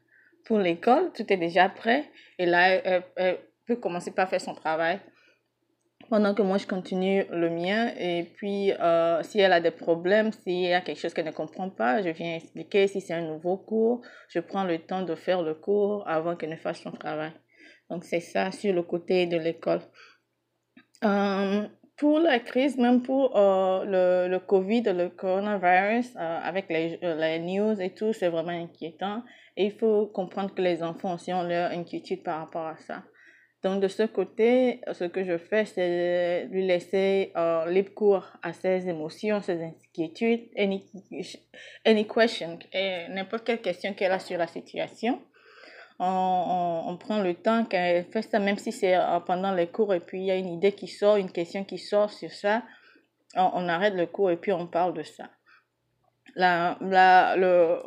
pour 0.45 0.57
l'école, 0.57 1.11
tout 1.13 1.31
est 1.31 1.37
déjà 1.37 1.69
prêt. 1.69 2.05
Et 2.39 2.47
là, 2.47 3.03
elle 3.15 3.37
peut 3.67 3.75
commencer 3.75 4.11
par 4.11 4.27
faire 4.27 4.41
son 4.41 4.55
travail 4.55 4.99
pendant 6.09 6.33
que 6.33 6.41
moi 6.41 6.57
je 6.57 6.67
continue 6.67 7.25
le 7.31 7.49
mien 7.49 7.93
et 7.97 8.23
puis 8.35 8.71
euh, 8.71 9.21
si 9.23 9.39
elle 9.39 9.53
a 9.53 9.61
des 9.61 9.71
problèmes, 9.71 10.31
s'il 10.31 10.61
y 10.61 10.73
a 10.73 10.81
quelque 10.81 10.99
chose 10.99 11.13
qu'elle 11.13 11.25
ne 11.25 11.31
comprend 11.31 11.69
pas, 11.69 12.01
je 12.01 12.09
viens 12.09 12.35
expliquer. 12.35 12.87
Si 12.87 13.01
c'est 13.01 13.13
un 13.13 13.21
nouveau 13.21 13.57
cours, 13.57 14.01
je 14.27 14.39
prends 14.39 14.63
le 14.63 14.79
temps 14.79 15.03
de 15.03 15.15
faire 15.15 15.41
le 15.41 15.53
cours 15.53 16.07
avant 16.07 16.35
qu'elle 16.35 16.49
ne 16.49 16.55
fasse 16.55 16.81
son 16.81 16.91
travail. 16.91 17.31
Donc 17.89 18.03
c'est 18.03 18.19
ça 18.19 18.51
sur 18.51 18.73
le 18.73 18.83
côté 18.83 19.25
de 19.25 19.37
l'école. 19.37 19.81
Euh, 21.03 21.67
pour 21.97 22.19
la 22.19 22.39
crise, 22.39 22.77
même 22.77 23.01
pour 23.01 23.37
euh, 23.37 23.83
le, 23.85 24.29
le 24.29 24.39
Covid, 24.39 24.83
le 24.83 25.09
coronavirus, 25.09 26.15
avec 26.15 26.69
les, 26.69 26.97
les 27.01 27.39
news 27.39 27.79
et 27.81 27.93
tout, 27.93 28.13
c'est 28.13 28.29
vraiment 28.29 28.49
inquiétant. 28.49 29.23
Et 29.57 29.65
il 29.65 29.71
faut 29.71 30.07
comprendre 30.07 30.53
que 30.53 30.61
les 30.61 30.81
enfants 30.81 31.15
aussi 31.15 31.33
ont 31.33 31.43
leur 31.43 31.71
inquiétude 31.71 32.23
par 32.23 32.39
rapport 32.39 32.67
à 32.67 32.77
ça. 32.77 33.03
Donc, 33.61 33.81
de 33.81 33.89
ce 33.89 34.03
côté, 34.03 34.79
ce 34.93 35.03
que 35.03 35.25
je 35.25 35.37
fais, 35.37 35.65
c'est 35.65 36.45
lui 36.45 36.65
laisser 36.65 37.33
euh, 37.35 37.69
libre 37.69 37.93
cours 37.93 38.25
à 38.41 38.53
ses 38.53 38.87
émotions, 38.87 39.41
ses 39.41 39.61
inquiétudes, 39.61 40.47
any, 40.57 40.85
any 41.85 42.07
question, 42.07 42.57
n'importe 43.09 43.43
quelle 43.43 43.61
question 43.61 43.93
qu'elle 43.93 44.13
a 44.13 44.19
sur 44.19 44.37
la 44.37 44.47
situation. 44.47 45.21
On, 46.01 46.83
on, 46.87 46.95
prend 46.95 47.21
le 47.21 47.33
temps 47.33 47.65
qu'elle 47.65 48.05
fait 48.05 48.21
ça, 48.21 48.39
même 48.39 48.57
si 48.57 48.71
c'est 48.71 48.95
euh, 48.95 49.19
pendant 49.19 49.53
les 49.53 49.67
cours, 49.67 49.93
et 49.93 49.99
puis 49.99 50.19
il 50.19 50.25
y 50.27 50.31
a 50.31 50.37
une 50.37 50.47
idée 50.47 50.71
qui 50.71 50.87
sort, 50.87 51.17
une 51.17 51.29
question 51.29 51.65
qui 51.65 51.77
sort 51.77 52.09
sur 52.09 52.31
ça, 52.31 52.63
on, 53.35 53.67
arrête 53.67 53.93
le 53.93 54.05
cours 54.05 54.31
et 54.31 54.37
puis 54.37 54.53
on 54.53 54.67
parle 54.67 54.93
de 54.93 55.03
ça. 55.03 55.29
Le, 56.35 57.81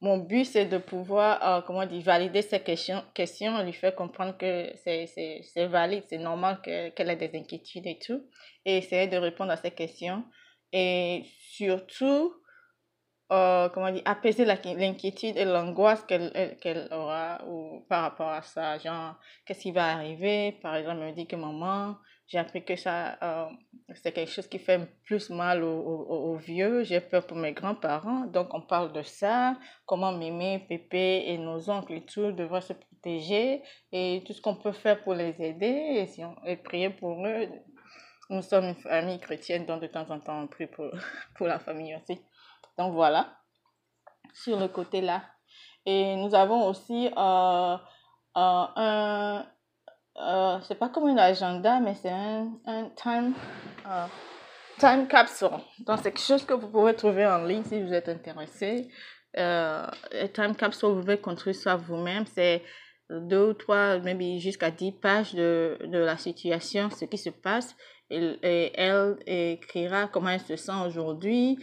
mon 0.00 0.18
but, 0.18 0.44
c'est 0.44 0.66
de 0.66 0.78
pouvoir, 0.78 1.42
euh, 1.42 1.62
comment 1.62 1.86
dire, 1.86 2.02
valider 2.02 2.42
ces 2.42 2.60
questions, 2.60 3.02
questions, 3.14 3.62
lui 3.62 3.72
faire 3.72 3.94
comprendre 3.94 4.36
que 4.36 4.72
c'est 4.76 5.66
valide, 5.66 6.04
c'est 6.08 6.18
normal 6.18 6.60
qu'elle 6.62 6.92
qu 6.92 7.02
ait 7.02 7.16
des 7.16 7.38
inquiétudes 7.38 7.86
et 7.86 7.98
tout, 7.98 8.22
et 8.64 8.78
essayer 8.78 9.08
de 9.08 9.16
répondre 9.16 9.52
à 9.52 9.56
ces 9.56 9.70
questions. 9.70 10.24
Et 10.72 11.24
surtout, 11.50 12.34
euh, 13.32 13.68
comment 13.70 13.90
dire, 13.90 14.02
apaiser 14.04 14.44
l'inquiétude 14.44 15.36
et 15.36 15.44
l'angoisse 15.44 16.04
qu'elle 16.04 16.56
qu'elle 16.60 16.88
aura 16.92 17.42
ou, 17.46 17.84
par 17.88 18.02
rapport 18.02 18.28
à 18.28 18.42
ça. 18.42 18.78
Genre, 18.78 19.14
qu'est-ce 19.46 19.62
qui 19.62 19.72
va 19.72 19.86
arriver? 19.92 20.52
Par 20.62 20.76
exemple, 20.76 20.98
elle 21.00 21.08
me 21.08 21.12
dit 21.12 21.26
que 21.26 21.36
maman, 21.36 21.96
j'ai 22.28 22.38
appris 22.38 22.64
que 22.64 22.74
ça, 22.74 23.16
euh, 23.22 23.48
c'est 23.94 24.12
quelque 24.12 24.30
chose 24.30 24.48
qui 24.48 24.58
fait 24.58 24.80
plus 25.04 25.30
mal 25.30 25.62
aux, 25.62 25.80
aux, 25.80 26.36
vieux. 26.36 26.82
J'ai 26.82 27.00
peur 27.00 27.24
pour 27.26 27.36
mes 27.36 27.52
grands-parents. 27.52 28.26
Donc, 28.26 28.52
on 28.52 28.60
parle 28.60 28.92
de 28.92 29.02
ça, 29.02 29.56
comment 29.84 30.10
Mémé, 30.12 30.66
Pépé 30.68 31.24
et 31.26 31.38
nos 31.38 31.70
oncles 31.70 31.92
et 31.92 32.04
tout 32.04 32.32
devraient 32.32 32.62
se 32.62 32.72
protéger 32.72 33.62
et 33.92 34.24
tout 34.26 34.32
ce 34.32 34.40
qu'on 34.40 34.56
peut 34.56 34.72
faire 34.72 35.02
pour 35.04 35.14
les 35.14 35.40
aider 35.40 35.66
et, 35.66 36.06
si 36.06 36.24
on, 36.24 36.34
et 36.44 36.56
prier 36.56 36.90
pour 36.90 37.24
eux. 37.24 37.48
Nous 38.28 38.42
sommes 38.42 38.64
une 38.64 38.74
famille 38.74 39.20
chrétienne, 39.20 39.64
donc 39.64 39.80
de 39.80 39.86
temps 39.86 40.10
en 40.10 40.18
temps, 40.18 40.42
on 40.42 40.48
prie 40.48 40.66
pour, 40.66 40.90
pour 41.36 41.46
la 41.46 41.60
famille 41.60 41.94
aussi. 41.94 42.20
Donc 42.76 42.92
voilà, 42.92 43.38
sur 44.34 44.58
le 44.58 44.66
côté 44.66 45.00
là. 45.00 45.22
Et 45.84 46.16
nous 46.16 46.34
avons 46.34 46.66
aussi 46.66 47.06
euh, 47.16 47.76
euh, 48.36 48.66
un, 48.76 49.46
euh, 50.18 50.58
c'est 50.66 50.78
pas 50.78 50.88
comme 50.88 51.06
un 51.06 51.16
agenda, 51.16 51.80
mais 51.80 51.94
c'est 51.94 52.10
un, 52.10 52.48
un 52.66 52.88
time, 52.96 53.34
euh, 53.86 54.06
time 54.78 55.06
capsule. 55.08 55.50
Donc 55.80 55.98
c'est 55.98 56.12
quelque 56.12 56.20
chose 56.20 56.44
que 56.44 56.54
vous 56.54 56.68
pouvez 56.68 56.94
trouver 56.94 57.26
en 57.26 57.44
ligne 57.44 57.64
si 57.64 57.82
vous 57.82 57.92
êtes 57.92 58.08
intéressé. 58.08 58.88
Euh, 59.36 59.86
time 60.32 60.56
capsule, 60.56 60.90
vous 60.90 61.00
pouvez 61.00 61.18
construire 61.18 61.56
ça 61.56 61.76
vous-même. 61.76 62.24
C'est 62.26 62.62
deux 63.10 63.50
ou 63.50 63.52
trois, 63.52 63.98
maybe 63.98 64.40
jusqu'à 64.40 64.70
dix 64.70 64.92
pages 64.92 65.34
de, 65.34 65.78
de 65.84 65.98
la 65.98 66.16
situation, 66.16 66.90
ce 66.90 67.04
qui 67.04 67.18
se 67.18 67.30
passe. 67.30 67.76
Et, 68.08 68.72
elle 68.74 69.16
écrira 69.26 70.06
comment 70.06 70.30
elle 70.30 70.40
se 70.40 70.56
sent 70.56 70.80
aujourd'hui, 70.86 71.58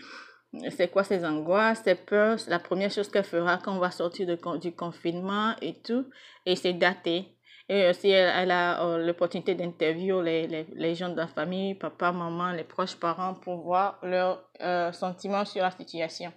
c'est 0.70 0.90
quoi 0.90 1.04
ses 1.04 1.26
angoisses, 1.26 1.82
ses 1.84 1.96
peurs, 1.96 2.38
la 2.48 2.60
première 2.60 2.92
chose 2.92 3.10
qu'elle 3.10 3.24
fera 3.24 3.58
quand 3.58 3.76
on 3.76 3.80
va 3.80 3.92
sortir 3.92 4.28
du 4.60 4.72
confinement 4.74 5.56
et 5.62 5.82
tout, 5.82 6.06
et 6.46 6.56
c'est 6.56 6.74
daté. 6.74 7.34
Et 7.70 7.90
aussi, 7.90 8.10
elle, 8.10 8.52
a 8.52 8.86
euh, 8.86 8.98
l'opportunité 9.06 9.56
d'interviewer 9.56 10.24
les, 10.24 10.48
les, 10.48 10.68
les, 10.74 10.96
gens 10.96 11.10
de 11.10 11.18
la 11.18 11.28
famille, 11.28 11.76
papa, 11.76 12.12
maman, 12.12 12.52
les 12.52 12.66
proches 12.66 12.96
parents, 12.96 13.36
pour 13.36 13.62
voir 13.64 14.00
leurs 14.04 14.50
euh, 14.62 14.92
sentiments 14.92 15.46
sur 15.46 15.64
la 15.64 15.72
situation. 15.72 16.34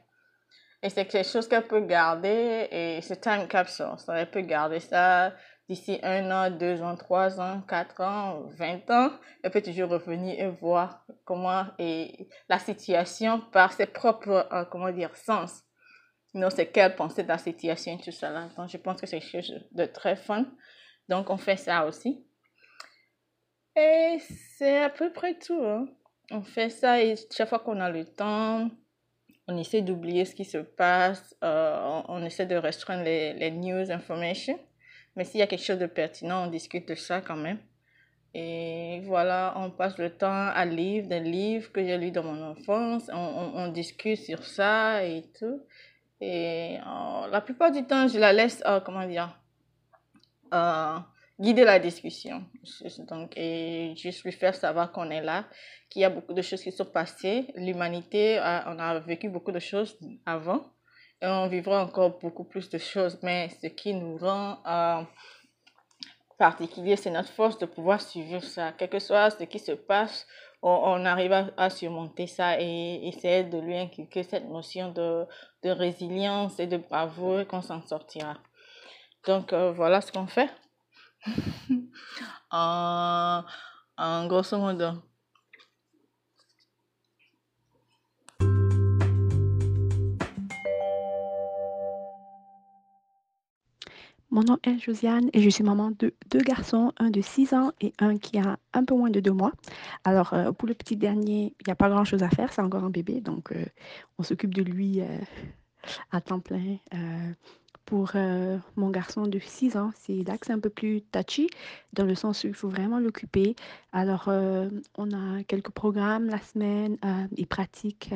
Et 0.83 0.89
c'est 0.89 1.07
quelque 1.07 1.29
chose 1.29 1.49
qu'elle 1.49 1.67
peut 1.67 1.81
garder, 1.81 2.69
et 2.71 3.01
c'est 3.03 3.21
time 3.21 3.49
capsule. 3.49 3.97
Elle 4.09 4.31
peut 4.31 4.43
garder 4.43 4.79
ça 4.79 5.33
d'ici 5.69 5.99
un 6.03 6.31
an, 6.31 6.51
deux 6.51 6.81
ans, 6.81 6.97
trois 6.97 7.41
ans, 7.41 7.61
quatre 7.69 8.01
ans, 8.01 8.43
vingt 8.57 8.89
ans, 8.91 9.11
elle 9.43 9.51
peut 9.51 9.63
toujours 9.63 9.91
revenir 9.91 10.39
et 10.39 10.49
voir 10.49 11.05
comment 11.25 11.65
est 11.79 12.29
la 12.49 12.59
situation 12.59 13.41
par 13.53 13.73
ses 13.73 13.87
propres, 13.87 14.47
euh, 14.53 14.65
comment 14.71 14.93
dire, 14.93 15.17
sens. 15.17 15.63
Non, 16.35 16.51
c'est 16.51 16.67
qu'elle 16.67 16.95
pensait 16.95 17.23
de 17.25 17.29
la 17.29 17.39
situation 17.39 17.97
tout 17.99 18.13
ça. 18.13 18.31
Donc, 18.57 18.69
je 18.69 18.77
pense 18.77 19.01
que 19.01 19.07
c'est 19.07 19.21
quelque 19.21 19.45
chose 19.45 19.65
de 19.73 19.87
très 19.87 20.17
fun. 20.17 20.45
Donc, 21.09 21.31
on 21.31 21.37
fait 21.37 21.57
ça 21.57 21.87
aussi. 21.87 22.25
Et 23.77 24.19
c'est 24.57 24.79
à 24.79 24.89
peu 24.89 25.13
près 25.13 25.35
tout. 25.39 25.63
Hein. 25.63 25.87
On 26.31 26.43
fait 26.43 26.71
ça 26.71 27.03
et 27.03 27.15
chaque 27.31 27.49
fois 27.49 27.59
qu'on 27.59 27.79
a 27.79 27.91
le 27.91 28.05
temps, 28.05 28.69
on 29.49 29.57
essaie 29.57 29.83
d'oublier 29.83 30.25
ce 30.25 30.35
qui 30.35 30.45
se 30.45 30.59
passe, 30.59 31.37
euh, 31.45 32.01
on, 32.09 32.25
essaie 32.25 32.47
de 32.47 32.57
restreindre 32.57 33.05
les, 33.05 33.51
news 33.51 33.91
information. 33.91 34.59
Mais 35.15 35.25
s'il 35.25 35.41
y 35.41 35.43
a 35.43 35.47
quelque 35.47 35.65
chose 35.65 35.79
de 35.79 35.87
pertinent, 35.87 36.47
on 36.47 36.51
discute 36.51 36.89
de 36.89 36.95
ça 36.95 37.21
quand 37.21 37.37
même. 37.37 37.59
Et 38.35 39.01
voilà, 39.05 39.55
on 39.57 39.71
passe 39.71 39.97
le 39.99 40.11
temps 40.11 40.49
à 40.49 40.65
lire 40.65 41.07
des 41.07 41.21
livres 41.21 41.71
que 41.73 41.83
j'ai 41.83 41.97
lus 41.97 42.11
dans 42.11 42.25
mon 42.25 42.43
enfance. 42.43 43.09
On, 43.13 43.53
on, 43.55 43.69
discute 43.69 44.19
sur 44.19 44.45
ça 44.45 45.05
et 45.05 45.23
tout. 45.39 45.63
Et 46.21 46.79
euh, 46.79 47.29
la 47.29 47.41
plupart 47.41 47.71
du 47.71 47.85
temps, 47.85 48.09
je 48.09 48.19
la 48.19 48.33
laisse, 48.33 48.63
euh, 48.67 48.81
comment 48.81 49.07
dire, 49.07 49.39
euh, 50.53 50.99
guider 51.39 51.65
la 51.65 51.79
discussion. 51.79 52.45
Donc, 53.09 53.33
et 53.37 53.95
juste 53.97 54.25
lui 54.25 54.33
faire 54.33 54.55
savoir 54.55 54.93
qu'on 54.93 55.11
est 55.11 55.23
là, 55.23 55.45
qu'il 55.91 56.03
y 56.03 56.05
a 56.05 56.11
beaucoup 56.11 56.35
de 56.35 56.43
choses 56.43 56.63
qui 56.63 56.73
sont 56.73 56.85
passées. 56.85 57.47
L'humanité, 57.55 58.39
on 58.41 58.79
a 58.79 58.99
vécu 59.01 59.29
beaucoup 59.29 59.53
de 59.53 59.59
choses 59.59 59.99
avant. 60.25 60.65
Et 61.23 61.27
on 61.27 61.47
vivra 61.49 61.83
encore 61.83 62.19
beaucoup 62.19 62.45
plus 62.45 62.69
de 62.69 62.79
choses. 62.79 63.19
Mais 63.23 63.49
ce 63.63 63.69
qui 63.69 63.95
nous 63.95 64.17
rend 64.19 65.07
particulier, 66.39 66.97
c'est 66.97 67.11
notre 67.11 67.31
force 67.31 67.59
de 67.59 67.67
pouvoir 67.67 68.01
suivre 68.01 68.43
ça. 68.43 68.73
Quel 68.77 68.89
que 68.89 68.99
soit 68.99 69.31
ce 69.31 69.45
qui 69.45 69.59
se 69.59 69.73
passe, 69.73 70.27
on, 70.63 71.05
arrive 71.05 71.33
à, 71.57 71.71
surmonter 71.71 72.27
ça 72.27 72.61
et 72.61 73.07
essayer 73.07 73.45
de 73.45 73.59
lui 73.59 73.77
inculquer 73.77 74.23
cette 74.23 74.49
notion 74.49 74.91
de, 74.91 75.25
de 75.63 75.71
résilience 75.71 76.59
et 76.59 76.67
de 76.67 76.77
bravoure 76.77 77.47
qu'on 77.47 77.63
s'en 77.63 77.83
sortira. 77.83 78.39
Donc 79.27 79.53
euh, 79.53 79.73
voilà 79.73 80.01
ce 80.01 80.13
qu'on 80.13 80.27
fait. 80.27 80.51
en, 82.51 83.43
en 83.99 84.27
grosso 84.27 84.57
modo. 84.59 85.03
Mon 94.31 94.43
nom 94.43 94.59
est 94.65 94.79
Josiane 94.79 95.31
et 95.33 95.41
je 95.41 95.49
suis 95.49 95.65
maman 95.65 95.93
de 95.99 96.13
deux 96.31 96.41
garçons, 96.41 96.93
un 96.99 97.11
de 97.11 97.23
6 97.23 97.55
ans 97.55 97.73
et 97.81 97.95
un 97.99 98.19
qui 98.19 98.39
a 98.39 98.59
un 98.75 98.85
peu 98.85 98.95
moins 98.95 99.09
de 99.09 99.21
deux 99.21 99.33
mois. 99.33 99.53
Alors, 100.05 100.35
euh, 100.35 100.53
pour 100.53 100.69
le 100.69 100.75
petit 100.75 100.97
dernier, 100.97 101.55
il 101.59 101.65
n'y 101.67 101.73
a 101.73 101.77
pas 101.77 101.89
grand-chose 101.89 102.23
à 102.23 102.29
faire, 102.29 102.53
c'est 102.53 102.61
encore 102.61 102.85
un 102.85 102.91
bébé, 102.91 103.21
donc 103.23 103.53
euh, 103.53 103.65
on 104.19 104.25
s'occupe 104.25 104.53
de 104.53 104.63
lui 104.63 105.01
euh, 105.01 105.19
à 106.11 106.21
temps 106.21 106.41
plein. 106.41 106.77
Pour 107.87 108.13
mon 108.77 108.91
garçon 108.91 109.27
de 109.27 109.39
6 109.39 109.77
ans, 109.77 109.91
c'est 109.97 110.23
là 110.27 110.37
que 110.37 110.47
c'est 110.47 110.53
un 110.53 110.61
peu 110.61 110.71
plus 110.71 111.01
touchy, 111.01 111.49
dans 111.93 112.05
le 112.05 112.15
sens 112.15 112.45
où 112.45 112.49
il 112.49 112.55
faut 112.55 112.69
vraiment 112.69 112.99
l'occuper. 112.99 113.57
Alors, 113.93 114.29
on 114.29 115.13
a 115.13 115.43
quelques 115.45 115.71
programmes 115.71 116.27
la 116.27 116.41
semaine, 116.41 116.99
il 117.37 117.47
pratique 117.47 118.11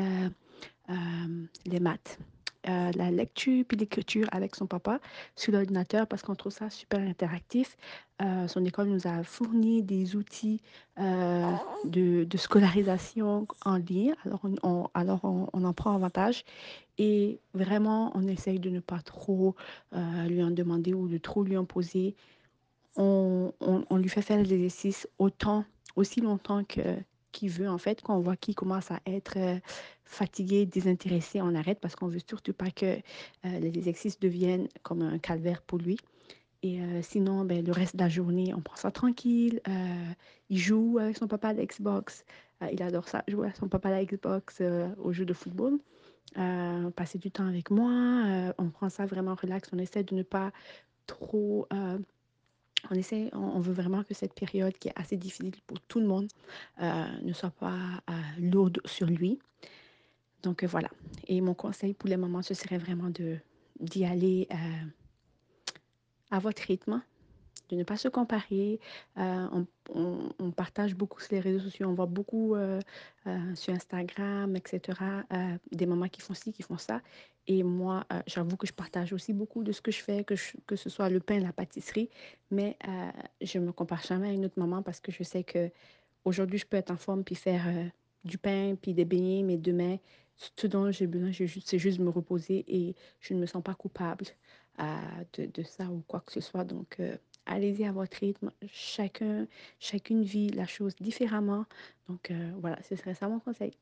les 1.67 1.81
maths. 1.81 2.19
Euh, 2.69 2.91
la 2.95 3.11
lecture 3.11 3.65
puis 3.67 3.79
l'écriture 3.79 4.29
avec 4.33 4.55
son 4.55 4.67
papa 4.67 5.01
sur 5.35 5.53
l'ordinateur 5.53 6.07
parce 6.07 6.21
qu'on 6.21 6.35
trouve 6.35 6.53
ça 6.53 6.69
super 6.69 7.01
interactif. 7.01 7.79
Euh, 8.21 8.49
son 8.49 8.63
école 8.67 8.89
nous 8.89 9.07
a 9.07 9.23
fourni 9.23 9.83
des 9.83 10.15
outils 10.15 10.61
euh, 10.99 11.53
de, 11.85 12.27
scolarisation 12.37 13.47
en 13.65 13.77
ligne. 13.77 14.15
Alors, 14.27 14.41
on, 14.63 14.89
alors 14.93 15.21
on, 15.25 15.65
en 15.65 15.73
prend 15.73 15.95
avantage 15.95 16.45
et 16.99 17.41
vraiment, 17.55 18.13
on 18.15 18.29
essaye 18.29 18.59
de 18.61 18.69
ne 18.69 18.81
pas 18.81 19.01
trop 19.01 19.55
lui 20.27 20.43
en 20.43 20.51
demander 20.51 20.93
ou 20.93 21.09
de 21.09 21.17
trop 21.17 21.43
lui 21.43 21.57
en 21.57 21.65
poser. 21.65 22.15
On, 22.97 23.55
on 23.61 23.97
lui 23.97 24.11
fait 24.11 24.21
faire 24.21 24.37
l'exercice 24.37 25.09
autant, 25.19 25.65
aussi 25.97 26.21
longtemps 26.21 26.63
que 26.65 26.83
qui 27.33 27.49
veut, 27.49 27.69
en 27.69 27.79
fait, 27.79 28.03
quand 28.03 28.17
on 28.17 28.21
voit 28.21 28.37
qu'il 28.37 28.55
commence 28.55 28.91
à 28.91 29.01
être 29.07 29.37
euh, 29.37 29.59
fatigué, 30.05 30.67
désintéressé, 30.67 31.41
on 31.43 31.55
arrête 31.55 31.81
parce 31.81 31.97
qu'on 31.97 32.09
veut 32.09 32.21
surtout 32.27 32.53
pas 32.53 32.71
que 32.71 32.87
euh, 32.87 33.59
les 33.61 33.77
exercices 33.77 34.19
deviennent 34.19 34.69
comme 34.83 35.03
un 35.03 35.19
calvaire 35.19 35.63
pour 35.63 35.79
lui. 35.79 35.99
Et 36.63 36.81
euh, 36.81 37.03
sinon, 37.03 37.45
ben, 37.45 37.65
le 37.65 37.73
reste 37.73 37.97
de 37.97 38.03
la 38.03 38.09
journée, 38.09 38.53
on 38.55 38.61
prend 38.61 38.77
ça 38.77 38.91
tranquille. 38.91 39.61
il 40.51 40.59
joue 40.59 40.99
avec 41.01 41.17
son 41.17 41.27
papa 41.27 41.49
à 41.49 41.53
la 41.55 41.65
Xbox. 41.65 42.25
il 42.73 42.83
adore 42.83 43.09
ça, 43.09 43.25
jouer 43.29 43.47
avec 43.47 43.57
son 43.57 43.69
papa 43.69 43.89
à 43.89 43.93
la 43.93 44.05
Xbox 44.05 44.63
au 44.99 45.13
jeu 45.13 45.25
de 45.25 45.33
football. 45.33 45.79
passer 46.97 47.19
du 47.19 47.31
temps 47.31 47.47
avec 47.47 47.71
moi. 47.71 48.53
on 48.59 48.69
prend 48.69 48.91
ça 48.91 49.07
vraiment 49.07 49.35
relax. 49.35 49.71
On 49.73 49.79
essaie 49.79 50.05
de 50.05 50.15
ne 50.15 50.23
pas 50.23 50.53
trop 51.07 51.67
on 52.91 52.95
essaie, 52.95 53.31
on, 53.33 53.61
veut 53.61 53.73
vraiment 53.73 54.03
que 54.05 54.15
cette 54.15 54.35
période 54.35 54.77
qui 54.79 54.89
est 54.89 54.93
assez 54.97 55.17
difficile 55.17 55.53
pour 55.67 55.81
tout 55.81 56.01
le 56.01 56.07
monde 56.07 56.29
euh, 56.81 57.07
ne 57.23 57.33
soit 57.33 57.51
pas 57.51 57.77
euh, 58.09 58.13
lourde 58.39 58.81
sur 58.85 59.07
lui. 59.07 59.39
Donc 60.43 60.63
euh, 60.63 60.67
voilà. 60.67 60.89
Et 61.27 61.41
mon 61.41 61.55
conseil 61.55 61.95
pour 61.95 62.09
les 62.09 62.17
mamans, 62.17 62.43
ce 62.43 62.55
serait 62.55 62.79
vraiment 62.79 63.11
d'y 63.81 64.05
aller 64.05 64.49
à 66.31 66.39
votre 66.39 66.63
rythme, 66.63 67.03
de 67.77 67.81
ne 67.81 67.85
pas 67.85 67.97
se 67.97 68.09
comparer. 68.09 68.81
Euh, 69.19 69.65
on, 69.95 70.51
partage 70.53 70.95
beaucoup 70.95 71.21
sur 71.21 71.33
les 71.33 71.41
réseaux 71.41 71.61
sociaux, 71.61 71.89
on 71.89 71.95
voit 71.95 72.07
beaucoup 72.07 72.55
euh, 72.55 72.81
euh, 73.27 73.55
sur 73.55 73.73
Instagram, 73.73 74.55
etc. 74.57 74.99
des 75.73 75.87
mamans 75.87 76.09
qui 76.09 76.21
font 76.21 76.35
ci, 76.35 76.53
qui 76.53 76.63
font 76.63 76.79
ça. 76.79 77.01
Et 77.47 77.63
moi, 77.63 78.05
j'avoue 78.27 78.57
que 78.57 78.67
je 78.67 78.73
partage 78.73 79.13
aussi 79.13 79.33
beaucoup 79.33 79.65
de 79.65 79.73
ce 79.73 79.81
que 79.81 79.91
je 79.91 80.03
fais, 80.03 80.23
que, 80.23 80.35
que 80.67 80.77
ce 80.77 80.91
soit 80.91 81.09
le 81.09 81.21
pain, 81.21 81.41
la 81.41 81.53
pâtisserie, 81.53 82.09
mais 82.51 82.77
je 83.41 83.59
ne 83.59 83.67
me 83.67 83.73
compare 83.73 84.03
jamais 84.03 84.29
à 84.29 84.33
une 84.33 84.45
autre 84.45 84.59
maman 84.59 84.83
parce 84.83 85.01
que 85.01 85.11
je 85.11 85.23
sais 85.25 85.43
que 85.43 85.71
aujourd'hui, 86.25 86.59
je 86.59 86.67
peux 86.67 86.77
être 86.77 86.91
en 86.91 86.97
forme 86.97 87.25
puis 87.25 87.35
faire 87.35 87.65
du 88.25 88.39
pain 88.39 88.77
puis 88.81 88.95
des 88.95 89.05
beignets, 89.05 89.43
mais 89.43 89.57
demain, 89.57 89.97
tout 90.55 90.69
dont 90.69 90.93
j'ai 90.93 91.07
besoin, 91.07 91.33
c'est 91.33 91.79
juste 91.79 91.99
me 91.99 92.11
reposer 92.11 92.65
et 92.69 92.95
je 93.21 93.35
ne 93.35 93.41
me 93.41 93.47
sens 93.47 93.63
pas 93.63 93.75
coupable 93.75 94.27
de, 95.33 95.47
de, 95.47 95.63
ça 95.63 95.85
ou 95.87 96.05
quoi 96.07 96.21
que 96.21 96.33
ce 96.33 96.41
soit. 96.41 96.65
Donc, 96.65 97.01
allez-y 97.51 97.85
à 97.85 97.93
votre 97.93 98.17
rythme. 98.19 98.51
Chacun, 98.73 99.47
chacune 99.79 100.23
vit 100.23 100.49
la 100.51 100.67
chose 100.67 100.95
différemment. 101.01 101.67
Donc 102.09 102.31
euh, 102.31 102.53
voilà, 102.61 102.79
ce 102.89 102.97
serait 102.97 103.15
ça 103.15 103.29
mon 103.29 103.41
conseil. 103.41 103.73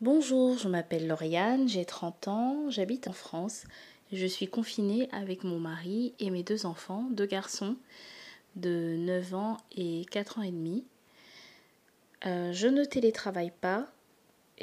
Bonjour, 0.00 0.58
je 0.58 0.68
m'appelle 0.68 1.06
Lauriane, 1.06 1.68
j'ai 1.68 1.84
30 1.84 2.28
ans, 2.28 2.70
j'habite 2.70 3.06
en 3.06 3.12
France. 3.12 3.64
Je 4.12 4.26
suis 4.26 4.48
confinée 4.48 5.08
avec 5.12 5.44
mon 5.44 5.60
mari 5.60 6.14
et 6.18 6.30
mes 6.30 6.42
deux 6.42 6.66
enfants, 6.66 7.06
deux 7.10 7.26
garçons 7.26 7.76
de 8.56 8.96
9 8.98 9.34
ans 9.34 9.56
et 9.76 10.04
4 10.10 10.38
ans 10.38 10.42
et 10.42 10.50
demi. 10.50 10.84
Euh, 12.26 12.52
je 12.52 12.66
ne 12.66 12.84
télétravaille 12.84 13.52
pas, 13.60 13.92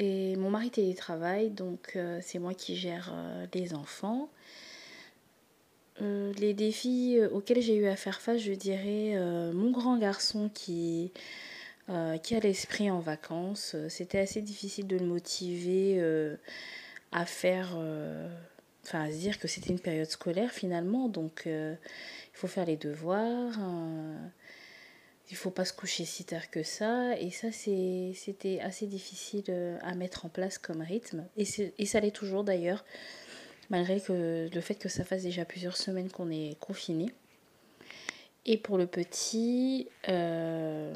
et 0.00 0.34
mon 0.36 0.48
mari 0.48 0.70
télétravaille, 0.70 1.50
donc 1.50 1.92
euh, 1.94 2.20
c'est 2.22 2.38
moi 2.38 2.54
qui 2.54 2.74
gère 2.74 3.12
euh, 3.12 3.46
les 3.52 3.74
enfants. 3.74 4.30
Euh, 6.00 6.32
les 6.38 6.54
défis 6.54 7.18
auxquels 7.30 7.60
j'ai 7.60 7.76
eu 7.76 7.86
à 7.86 7.96
faire 7.96 8.22
face, 8.22 8.40
je 8.40 8.52
dirais, 8.52 9.14
mon 9.52 9.70
grand 9.70 9.98
garçon 9.98 10.48
qui, 10.48 11.12
qui 12.22 12.34
a 12.34 12.40
l'esprit 12.40 12.90
en 12.90 13.00
vacances, 13.00 13.76
c'était 13.88 14.20
assez 14.20 14.40
difficile 14.40 14.86
de 14.86 14.96
le 14.96 15.04
motiver 15.04 16.02
à 17.12 17.26
faire, 17.26 17.76
enfin 18.82 19.04
à 19.04 19.12
se 19.12 19.18
dire 19.18 19.38
que 19.38 19.46
c'était 19.46 19.68
une 19.68 19.80
période 19.80 20.08
scolaire 20.08 20.52
finalement, 20.52 21.10
donc 21.10 21.42
il 21.44 21.76
faut 22.32 22.46
faire 22.46 22.64
les 22.64 22.78
devoirs 22.78 23.58
il 25.30 25.36
faut 25.36 25.50
pas 25.50 25.64
se 25.64 25.72
coucher 25.72 26.04
si 26.04 26.24
tard 26.24 26.50
que 26.50 26.62
ça. 26.62 27.18
Et 27.18 27.30
ça, 27.30 27.52
c'était 27.52 28.60
assez 28.60 28.86
difficile 28.86 29.44
euh, 29.48 29.78
à 29.82 29.94
mettre 29.94 30.26
en 30.26 30.28
place 30.28 30.58
comme 30.58 30.80
rythme. 30.82 31.24
Et, 31.36 31.44
ça 31.86 32.00
l'est 32.00 32.10
toujours 32.10 32.44
d'ailleurs, 32.44 32.84
malgré 33.70 34.00
que 34.00 34.48
le 34.52 34.60
fait 34.60 34.74
que 34.74 34.88
ça 34.88 35.04
fasse 35.04 35.22
déjà 35.22 35.44
plusieurs 35.44 35.76
semaines 35.76 36.10
qu'on 36.10 36.30
est 36.30 36.58
confiné. 36.58 37.12
Et 38.46 38.56
pour 38.56 38.78
le 38.78 38.86
petit, 38.86 39.88
euh, 40.08 40.94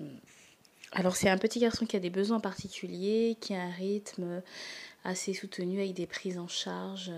alors 0.92 1.14
c'est 1.14 1.28
un 1.28 1.38
petit 1.38 1.60
garçon 1.60 1.86
qui 1.86 1.94
a 1.94 2.00
des 2.00 2.10
besoins 2.10 2.40
particuliers, 2.40 3.36
qui 3.40 3.54
a 3.54 3.62
un 3.62 3.70
rythme 3.70 4.42
assez 5.04 5.34
soutenu 5.34 5.78
avec 5.78 5.94
des 5.94 6.06
prises 6.06 6.38
en 6.38 6.48
charge. 6.48 7.12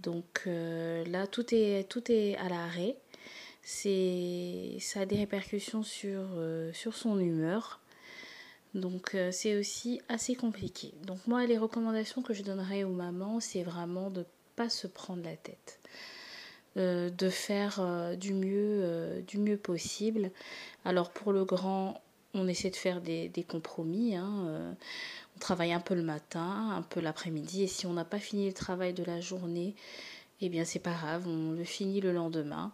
Donc 0.00 0.42
euh, 0.46 1.04
là, 1.06 1.26
tout 1.26 1.54
est, 1.54 1.88
tout 1.88 2.10
est 2.10 2.36
à 2.36 2.48
l'arrêt 2.48 2.96
c'est 3.64 4.76
ça 4.78 5.00
a 5.00 5.06
des 5.06 5.16
répercussions 5.16 5.82
sur, 5.82 6.20
euh, 6.36 6.70
sur 6.74 6.94
son 6.94 7.18
humeur. 7.18 7.80
Donc 8.74 9.14
euh, 9.14 9.30
c'est 9.32 9.56
aussi 9.56 10.02
assez 10.08 10.34
compliqué. 10.34 10.92
Donc 11.04 11.26
moi 11.26 11.46
les 11.46 11.56
recommandations 11.56 12.22
que 12.22 12.34
je 12.34 12.42
donnerais 12.42 12.84
aux 12.84 12.92
mamans, 12.92 13.40
c'est 13.40 13.62
vraiment 13.62 14.10
de 14.10 14.26
pas 14.54 14.68
se 14.68 14.86
prendre 14.86 15.24
la 15.24 15.36
tête. 15.36 15.80
Euh, 16.76 17.08
de 17.08 17.30
faire 17.30 17.80
du 18.18 18.34
mieux 18.34 19.22
du 19.26 19.38
mieux 19.38 19.56
possible. 19.56 20.30
Alors 20.84 21.10
pour 21.10 21.32
le 21.32 21.44
grand, 21.44 22.02
on 22.34 22.46
essaie 22.48 22.70
de 22.70 22.76
faire 22.76 23.00
des, 23.00 23.28
des 23.28 23.44
compromis. 23.44 24.16
Hein. 24.16 24.76
on 25.36 25.38
travaille 25.38 25.72
un 25.72 25.80
peu 25.80 25.94
le 25.94 26.02
matin, 26.02 26.70
un 26.76 26.82
peu 26.82 27.00
l'après-midi. 27.00 27.62
Et 27.62 27.66
si 27.68 27.86
on 27.86 27.94
n'a 27.94 28.04
pas 28.04 28.18
fini 28.18 28.46
le 28.48 28.52
travail 28.52 28.92
de 28.92 29.04
la 29.04 29.20
journée, 29.20 29.74
eh 30.42 30.48
bien 30.50 30.64
c'est 30.66 30.80
pas 30.80 30.92
grave, 30.92 31.26
on 31.28 31.52
le 31.52 31.64
finit 31.64 32.00
le 32.00 32.12
lendemain. 32.12 32.72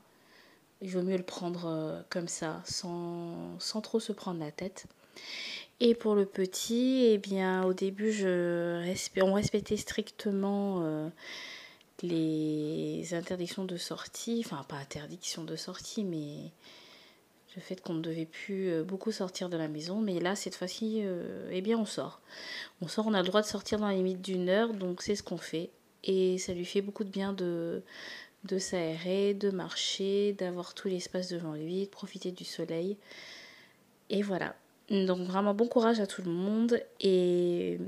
Il 0.83 0.91
vaut 0.91 1.03
mieux 1.03 1.17
le 1.17 1.23
prendre 1.23 1.67
euh, 1.67 2.01
comme 2.09 2.29
ça, 2.29 2.63
sans, 2.65 3.59
sans 3.59 3.81
trop 3.81 4.01
se 4.01 4.13
prendre 4.13 4.41
la 4.41 4.51
tête. 4.51 4.87
Et 5.81 5.95
pour 5.95 6.15
le 6.15 6.27
petit, 6.27 7.07
eh 7.11 7.19
bien, 7.19 7.65
au 7.65 7.73
début, 7.73 8.13
je 8.13 8.95
on 9.23 9.33
respectait 9.33 9.79
strictement 9.79 10.81
euh, 10.83 11.09
les 12.03 13.15
interdictions 13.15 13.65
de 13.65 13.77
sortie. 13.77 14.43
Enfin, 14.45 14.63
pas 14.69 14.77
interdiction 14.77 15.43
de 15.45 15.57
sortie, 15.57 16.05
mais 16.05 16.51
le 17.57 17.63
fait 17.63 17.81
qu'on 17.81 17.95
ne 17.95 18.01
devait 18.01 18.27
plus 18.27 18.71
euh, 18.71 18.83
beaucoup 18.85 19.13
sortir 19.13 19.49
de 19.49 19.57
la 19.57 19.69
maison. 19.69 20.01
Mais 20.01 20.21
là, 20.21 20.37
cette 20.37 20.55
fois-ci, 20.55 21.01
euh, 21.03 21.49
eh 21.51 21.61
bien, 21.61 21.79
on 21.79 21.87
sort. 21.87 22.21
On 22.81 22.89
sort, 22.89 23.07
on 23.07 23.15
a 23.15 23.23
le 23.23 23.27
droit 23.27 23.43
de 23.43 23.47
sortir 23.47 23.79
dans 23.79 23.89
la 23.89 23.95
limite 23.95 24.21
d'une 24.21 24.49
heure, 24.49 24.75
donc 24.75 25.03
c'est 25.03 25.17
ce 25.17 25.23
qu'on 25.23 25.39
fait. 25.39 25.71
Et 26.05 26.39
ça 26.39 26.53
lui 26.55 26.65
fait 26.65 26.81
beaucoup 26.81 27.05
de 27.05 27.11
bien 27.11 27.33
de, 27.33 27.83
de 28.45 28.59
s'aérer, 28.59 29.35
de 29.35 29.51
marcher, 29.51 30.33
d'avoir 30.35 30.75
tout 30.75 30.89
l'espace 30.89 31.29
devant 31.29 31.55
lui, 31.55 31.85
de 31.85 31.91
profiter 31.91 32.33
du 32.33 32.45
soleil. 32.45 32.97
Et 34.09 34.23
voilà, 34.23 34.55
donc 34.91 35.21
vraiment 35.27 35.55
bon 35.55 35.69
courage 35.69 36.01
à 36.01 36.07
tout 36.07 36.23
le 36.23 36.31
monde 36.31 36.81
et 37.01 37.79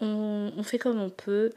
on, 0.00 0.62
fait 0.62 0.78
comme 0.78 1.00
on 1.00 1.10
peut. 1.10 1.52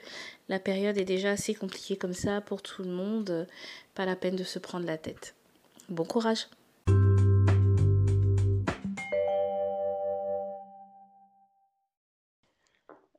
La 0.49 0.59
période 0.59 0.97
est 0.97 1.05
déjà 1.05 1.31
assez 1.31 1.53
compliquée 1.53 1.97
comme 1.97 2.13
ça 2.13 2.41
pour 2.41 2.61
tout 2.61 2.83
le 2.83 2.89
monde. 2.89 3.47
Pas 3.95 4.05
la 4.05 4.15
peine 4.15 4.35
de 4.35 4.43
se 4.43 4.59
prendre 4.59 4.85
la 4.85 4.97
tête. 4.97 5.35
Bon 5.89 6.05
courage. 6.05 6.47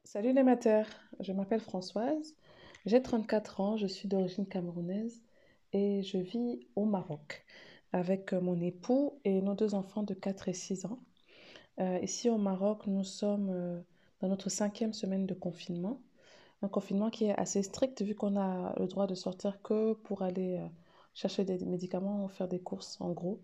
Salut 0.04 0.32
les 0.32 0.42
mateurs, 0.42 0.86
je 1.20 1.32
m'appelle 1.32 1.60
Françoise, 1.60 2.34
j'ai 2.86 3.02
34 3.02 3.60
ans, 3.60 3.76
je 3.76 3.86
suis 3.86 4.08
d'origine 4.08 4.46
camerounaise 4.46 5.22
et 5.72 6.02
je 6.02 6.18
vis 6.18 6.60
au 6.76 6.84
Maroc 6.84 7.44
avec 7.92 8.32
euh, 8.32 8.40
mon 8.40 8.60
époux 8.60 9.20
et 9.24 9.40
nos 9.40 9.54
deux 9.54 9.74
enfants 9.74 10.02
de 10.02 10.14
4 10.14 10.48
et 10.48 10.54
6 10.54 10.86
ans. 10.86 10.98
Euh, 11.80 11.98
ici 12.02 12.28
au 12.28 12.38
Maroc, 12.38 12.86
nous 12.86 13.04
sommes 13.04 13.50
euh, 13.50 13.80
dans 14.20 14.28
notre 14.28 14.50
cinquième 14.50 14.92
semaine 14.92 15.26
de 15.26 15.34
confinement. 15.34 16.00
Un 16.62 16.68
confinement 16.68 17.10
qui 17.10 17.26
est 17.26 17.38
assez 17.38 17.62
strict 17.62 18.02
vu 18.02 18.14
qu'on 18.14 18.36
a 18.36 18.74
le 18.78 18.86
droit 18.86 19.06
de 19.06 19.14
sortir 19.14 19.62
que 19.62 19.92
pour 19.94 20.22
aller 20.22 20.60
chercher 21.14 21.44
des 21.44 21.64
médicaments 21.64 22.24
ou 22.24 22.28
faire 22.28 22.48
des 22.48 22.60
courses 22.60 23.00
en 23.00 23.12
gros. 23.12 23.40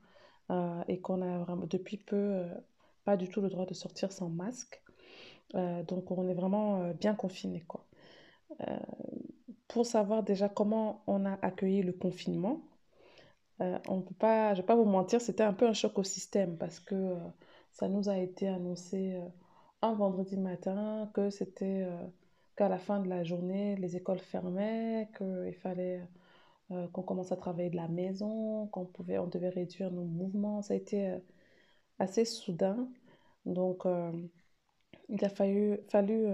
et 0.88 1.00
qu'on 1.00 1.22
a 1.22 1.38
vraiment, 1.38 1.66
depuis 1.66 1.96
peu 1.96 2.44
pas 3.04 3.16
du 3.16 3.28
tout 3.28 3.40
le 3.40 3.48
droit 3.50 3.66
de 3.66 3.74
sortir 3.74 4.10
sans 4.10 4.28
masque. 4.28 4.82
donc 5.54 6.10
on 6.10 6.28
est 6.28 6.34
vraiment 6.34 6.90
bien 6.94 7.14
confiné 7.14 7.60
quoi. 7.60 7.86
Pour 9.74 9.86
savoir 9.86 10.22
déjà 10.22 10.48
comment 10.48 11.02
on 11.08 11.26
a 11.26 11.34
accueilli 11.42 11.82
le 11.82 11.92
confinement, 11.92 12.62
euh, 13.60 13.78
on 13.88 14.02
peut 14.02 14.14
pas, 14.14 14.54
je 14.54 14.60
vais 14.60 14.66
pas 14.66 14.76
vous 14.76 14.84
mentir, 14.84 15.20
c'était 15.20 15.42
un 15.42 15.52
peu 15.52 15.66
un 15.66 15.72
choc 15.72 15.98
au 15.98 16.04
système 16.04 16.56
parce 16.58 16.78
que 16.80 16.94
euh, 16.94 17.16
ça 17.72 17.88
nous 17.88 18.08
a 18.08 18.16
été 18.18 18.48
annoncé 18.48 19.14
euh, 19.16 19.28
un 19.82 19.94
vendredi 19.94 20.36
matin 20.38 21.10
que 21.14 21.30
c'était 21.30 21.88
qu'à 22.56 22.68
la 22.68 22.78
fin 22.78 23.00
de 23.00 23.08
la 23.08 23.24
journée, 23.24 23.76
les 23.76 23.96
écoles 23.96 24.20
fermaient, 24.20 25.10
qu'il 25.18 25.54
fallait 25.56 26.02
qu'on 26.92 27.02
commence 27.02 27.32
à 27.32 27.36
travailler 27.36 27.70
de 27.70 27.76
la 27.76 27.88
maison, 27.88 28.68
qu'on 28.68 28.86
pouvait, 28.86 29.18
on 29.18 29.26
devait 29.26 29.50
réduire 29.50 29.90
nos 29.90 30.04
mouvements. 30.04 30.62
Ça 30.62 30.74
a 30.74 30.76
été 30.76 31.18
assez 31.98 32.24
soudain. 32.24 32.88
Donc, 33.46 33.84
il 35.08 35.24
a 35.24 35.28
fallu, 35.28 35.78
fallu 35.88 36.26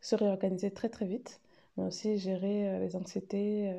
se 0.00 0.14
réorganiser 0.16 0.70
très 0.72 0.88
très 0.88 1.06
vite, 1.06 1.40
mais 1.76 1.84
aussi 1.84 2.18
gérer 2.18 2.78
les 2.80 2.96
anxiétés 2.96 3.74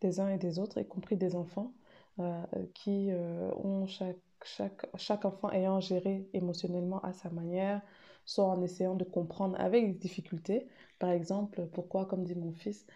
des 0.00 0.20
uns 0.20 0.28
et 0.28 0.38
des 0.38 0.58
autres, 0.58 0.78
y 0.78 0.86
compris 0.86 1.16
des 1.16 1.34
enfants. 1.34 1.72
Euh, 2.20 2.42
qui 2.74 3.10
euh, 3.10 3.50
ont 3.54 3.86
chaque, 3.86 4.16
chaque, 4.44 4.86
chaque 4.96 5.24
enfant 5.24 5.50
ayant 5.52 5.80
géré 5.80 6.28
émotionnellement 6.34 7.00
à 7.00 7.12
sa 7.14 7.30
manière, 7.30 7.80
soit 8.26 8.44
en 8.44 8.60
essayant 8.62 8.94
de 8.94 9.04
comprendre 9.04 9.58
avec 9.58 9.86
des 9.86 9.98
difficultés. 9.98 10.66
Par 10.98 11.10
exemple, 11.10 11.66
pourquoi, 11.72 12.04
comme 12.04 12.24
dit 12.24 12.34
mon 12.34 12.52
fils, 12.52 12.86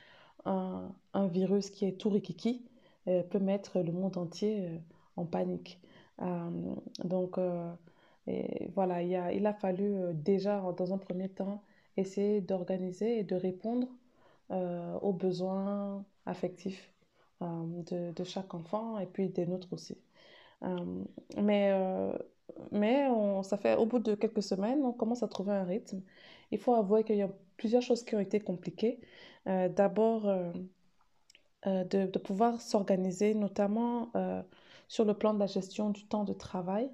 un, 0.44 0.92
un 1.14 1.26
virus 1.26 1.70
qui 1.70 1.87
est 1.87 1.98
tout 1.98 2.11
rikiki 2.11 2.66
euh, 3.09 3.22
peut 3.22 3.38
mettre 3.38 3.80
le 3.80 3.92
monde 3.92 4.18
entier 4.18 4.68
en 5.16 5.24
panique. 5.24 5.80
donc, 7.04 7.38
voilà, 8.74 9.02
il 9.02 9.14
a, 9.16 9.33
il 9.33 9.46
a 9.46 9.54
fallu 9.54 10.12
déjà, 10.14 10.61
dans 10.76 10.92
un 10.92 10.98
premier 10.98 11.28
temps, 11.28 11.62
essayer 11.96 12.40
d'organiser 12.40 13.20
et 13.20 13.24
de 13.24 13.37
répondre 13.37 13.88
aux 15.03 15.12
besoins 15.12 16.05
affectifs 16.27 16.95
euh, 17.43 18.12
de, 18.12 18.25
chaque 18.25 18.55
enfant 18.55 18.99
et 18.99 19.07
puis 19.07 19.29
des 19.29 19.47
nôtres 19.47 19.73
aussi. 19.73 19.99
Euh, 20.62 21.05
mais 21.37 21.71
euh, 21.73 22.17
mais 22.73 23.09
ça 23.43 23.57
fait 23.59 23.77
au 23.77 23.87
bout 23.87 23.99
de 23.99 24.14
quelques 24.14 24.43
semaines, 24.43 24.85
on 24.85 24.93
commence 24.93 25.23
à 25.23 25.29
trouver 25.29 25.53
un 25.53 25.64
rythme. 25.64 26.01
Il 26.53 26.59
faut 26.59 26.75
avouer 26.75 27.05
qu'il 27.05 27.17
y 27.17 27.23
a 27.23 27.31
plusieurs 27.57 27.83
choses 27.83 28.05
qui 28.05 28.14
ont 28.14 28.21
été 28.21 28.40
compliquées. 28.40 29.01
D'abord, 29.47 30.33
de, 31.67 32.19
pouvoir 32.19 32.61
s'organiser, 32.61 33.35
notamment 33.35 34.12
sur 34.88 35.05
le 35.05 35.14
plan 35.14 35.35
de 35.35 35.38
la 35.40 35.47
gestion 35.47 35.90
du 35.90 36.07
temps 36.07 36.25
de 36.25 36.35
travail. 36.35 36.90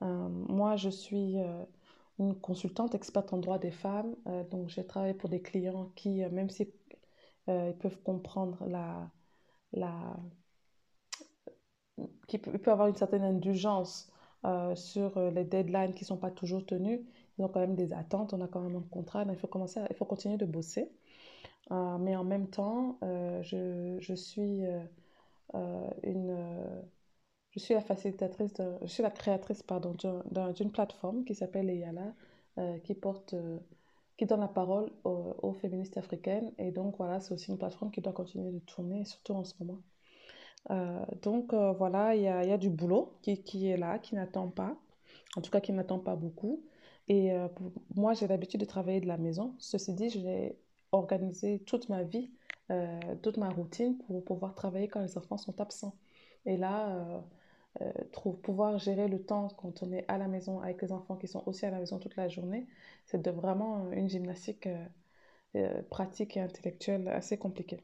moi, 0.00 0.76
je 0.76 0.88
suis 0.88 1.36
une 2.18 2.34
consultante 2.40 2.94
experte 2.94 3.32
en 3.32 3.38
droit 3.38 3.58
des 3.58 3.72
femmes, 3.72 4.14
donc 4.50 4.68
j'ai 4.68 4.86
travaillé 4.86 5.14
pour 5.14 5.28
des 5.28 5.42
clients 5.42 5.90
qui, 5.96 6.24
même 6.30 6.50
si 7.46 7.50
ils 7.50 7.74
peuvent 7.78 8.00
comprendre 8.02 8.64
la, 8.68 9.10
la, 9.72 10.16
qui 12.26 12.38
peut, 12.38 12.70
avoir 12.70 12.88
une 12.88 12.96
certaine 12.96 13.22
indulgence 13.22 14.10
euh, 14.44 14.74
sur 14.74 15.16
euh, 15.18 15.30
les 15.30 15.44
deadlines 15.44 15.94
qui 15.94 16.04
ne 16.04 16.06
sont 16.06 16.16
pas 16.16 16.30
toujours 16.30 16.64
tenus. 16.66 17.00
Ils 17.38 17.44
ont 17.44 17.48
quand 17.48 17.60
même 17.60 17.74
des 17.74 17.92
attentes, 17.92 18.32
on 18.34 18.40
a 18.40 18.48
quand 18.48 18.60
même 18.60 18.76
un 18.76 18.84
contrat, 18.90 19.24
il 19.28 19.36
faut, 19.36 19.46
commencer 19.46 19.80
il 19.90 19.96
faut 19.96 20.04
continuer 20.04 20.36
de 20.36 20.44
bosser. 20.46 20.90
Euh, 21.70 21.98
mais 21.98 22.16
en 22.16 22.24
même 22.24 22.48
temps, 22.48 22.98
je, 23.02 23.96
je, 24.00 24.14
suis 24.14 24.62
une... 26.02 26.36
je 27.50 27.58
suis 27.58 27.74
la 27.74 27.80
facilitatrice, 27.80 28.54
je 28.82 28.86
suis 28.86 29.02
la 29.02 29.10
créatrice 29.10 29.62
pardon, 29.62 29.94
d'une 30.54 30.72
plateforme 30.72 31.24
qui 31.24 31.34
s'appelle 31.34 31.70
Eyala, 31.70 32.14
qui 32.84 32.94
porte 32.94 33.34
qui 34.16 34.26
donne 34.26 34.40
la 34.40 34.48
parole 34.48 34.90
aux, 35.04 35.52
féministes 35.54 35.96
africaines. 35.96 36.52
Et 36.58 36.70
donc, 36.70 36.96
voilà, 36.98 37.20
c'est 37.20 37.32
aussi 37.32 37.50
une 37.50 37.58
plateforme 37.58 37.90
qui 37.90 38.00
doit 38.00 38.12
continuer 38.12 38.50
de 38.52 38.58
tourner, 38.60 39.04
surtout 39.04 39.34
en 39.34 39.44
ce 39.44 39.54
moment. 39.60 39.80
Euh, 40.70 41.04
donc, 41.22 41.52
euh, 41.52 41.72
voilà, 41.72 42.14
il 42.14 42.22
y 42.22 42.28
a, 42.28 42.58
du 42.58 42.70
boulot 42.70 43.14
qui, 43.22 43.42
qui 43.42 43.68
est 43.68 43.76
là, 43.76 43.98
qui 43.98 44.14
n'attend 44.14 44.48
pas, 44.48 44.76
en 45.36 45.40
tout 45.40 45.50
cas 45.50 45.60
qui 45.60 45.72
n'attend 45.72 45.98
pas 45.98 46.16
beaucoup. 46.16 46.62
Et 47.08 47.32
euh, 47.32 47.48
moi, 47.94 48.14
j'ai 48.14 48.28
l'habitude 48.28 48.60
de 48.60 48.66
travailler 48.66 49.00
de 49.00 49.08
la 49.08 49.18
maison. 49.18 49.54
Ceci 49.58 49.92
dit, 49.94 50.10
j'ai 50.10 50.56
organisé 50.92 51.60
toute 51.60 51.88
ma 51.88 52.02
vie, 52.02 52.30
toute 53.22 53.36
ma 53.36 53.50
routine 53.50 53.98
pour 53.98 54.24
pouvoir 54.24 54.54
travailler 54.54 54.88
quand 54.88 55.02
les 55.02 55.18
enfants 55.18 55.36
sont 55.36 55.60
absents. 55.60 55.94
Et 56.46 56.56
là, 56.56 57.22
euh, 57.80 57.90
trouve, 58.12 58.38
pouvoir 58.40 58.78
gérer 58.78 59.08
le 59.08 59.22
temps 59.24 59.48
quand 59.56 59.82
on 59.82 59.92
est 59.92 60.04
à 60.08 60.18
la 60.18 60.28
maison 60.28 60.60
avec 60.60 60.82
les 60.82 60.92
enfants 60.92 61.16
qui 61.16 61.26
sont 61.26 61.42
aussi 61.46 61.64
à 61.64 61.70
la 61.70 61.78
maison 61.78 61.98
toute 61.98 62.16
la 62.16 62.28
journée, 62.28 62.66
c'est 63.06 63.26
vraiment 63.28 63.90
une 63.92 64.08
gymnastique 64.10 64.66
euh, 64.66 64.84
euh, 65.56 65.82
pratique 65.84 66.36
et 66.36 66.40
intellectuelle 66.40 67.08
assez 67.08 67.38
compliquée. 67.38 67.80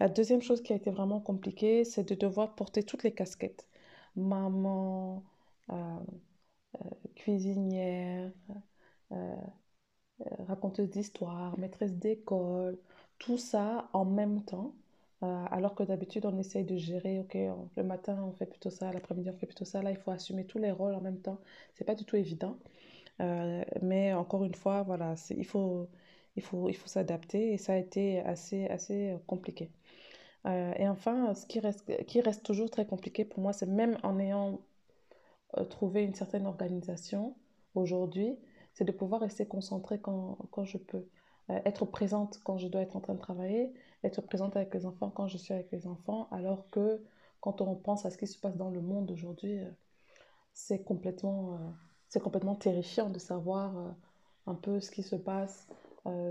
la 0.00 0.08
deuxième 0.08 0.42
chose 0.42 0.62
qui 0.62 0.72
a 0.72 0.76
été 0.76 0.90
vraiment 0.90 1.20
compliquée, 1.20 1.84
c'est 1.84 2.04
de 2.04 2.14
devoir 2.14 2.54
porter 2.54 2.82
toutes 2.84 3.02
les 3.04 3.12
casquettes. 3.14 3.68
Maman, 4.16 5.24
cuisinière, 7.16 8.30
raconteuse 10.48 10.90
d'histoire, 10.90 11.58
maîtresse 11.58 11.94
d'école, 11.94 12.78
tout 13.18 13.38
ça 13.38 13.88
en 13.92 14.04
même 14.04 14.44
temps 14.44 14.74
alors 15.50 15.74
que 15.74 15.82
d'habitude, 15.82 16.26
on 16.26 16.38
essaye 16.38 16.64
de 16.64 16.76
gérer, 16.76 17.18
ok, 17.20 17.34
le 17.76 17.82
matin, 17.82 18.22
on 18.24 18.32
fait 18.32 18.46
plutôt 18.46 18.70
ça, 18.70 18.92
l'après-midi, 18.92 19.30
on 19.30 19.36
fait 19.38 19.46
plutôt 19.46 19.64
ça. 19.64 19.82
Là, 19.82 19.90
il 19.90 19.96
faut 19.96 20.10
assumer 20.10 20.46
tous 20.46 20.58
les 20.58 20.70
rôles 20.72 20.94
en 20.94 21.00
même 21.00 21.20
temps. 21.20 21.40
C'est 21.74 21.84
pas 21.84 21.94
du 21.94 22.04
tout 22.04 22.16
évident. 22.16 22.58
Euh, 23.20 23.64
mais 23.82 24.14
encore 24.14 24.44
une 24.44 24.54
fois, 24.54 24.82
voilà, 24.82 25.14
il 25.30 25.46
faut, 25.46 25.88
il 26.36 26.42
faut, 26.42 26.68
il 26.68 26.74
faut 26.76 26.88
s'adapter 26.88 27.52
et 27.54 27.58
ça 27.58 27.74
a 27.74 27.76
été 27.76 28.20
assez, 28.20 28.66
assez 28.68 29.16
compliqué. 29.26 29.70
Euh, 30.46 30.74
et 30.78 30.88
enfin, 30.88 31.34
ce 31.34 31.46
qui 31.46 31.60
reste, 31.60 32.04
qui 32.06 32.20
reste 32.20 32.44
toujours 32.44 32.70
très 32.70 32.86
compliqué 32.86 33.24
pour 33.24 33.40
moi, 33.40 33.52
c'est 33.52 33.66
même 33.66 33.98
en 34.02 34.18
ayant 34.18 34.60
trouvé 35.70 36.02
une 36.04 36.14
certaine 36.14 36.46
organisation 36.46 37.34
aujourd'hui, 37.74 38.36
c'est 38.74 38.84
de 38.84 38.92
pouvoir 38.92 39.20
rester 39.20 39.46
concentré 39.46 40.00
quand, 40.00 40.36
quand 40.50 40.64
je 40.64 40.78
peux. 40.78 41.06
Être 41.48 41.84
présente 41.84 42.40
quand 42.44 42.58
je 42.58 42.68
dois 42.68 42.82
être 42.82 42.96
en 42.96 43.00
train 43.00 43.14
de 43.14 43.18
travailler, 43.18 43.72
être 44.02 44.20
présente 44.22 44.56
avec 44.56 44.72
les 44.74 44.86
enfants 44.86 45.10
quand 45.10 45.28
je 45.28 45.38
suis 45.38 45.54
avec 45.54 45.70
les 45.72 45.86
enfants, 45.86 46.28
alors 46.30 46.70
que 46.70 47.02
quand 47.40 47.60
on 47.60 47.74
pense 47.74 48.06
à 48.06 48.10
ce 48.10 48.16
qui 48.16 48.26
se 48.26 48.38
passe 48.38 48.56
dans 48.56 48.70
le 48.70 48.80
monde 48.80 49.10
aujourd'hui, 49.10 49.58
euh, 49.58 49.70
c'est 50.54 50.82
complètement, 50.82 51.54
euh, 51.54 51.58
c'est 52.08 52.20
complètement 52.20 52.54
terrifiant 52.54 53.10
de 53.10 53.18
savoir 53.18 53.76
euh, 53.76 53.90
un 54.46 54.54
peu 54.54 54.80
ce 54.80 54.90
qui 54.90 55.02
se 55.02 55.16
passe 55.16 55.68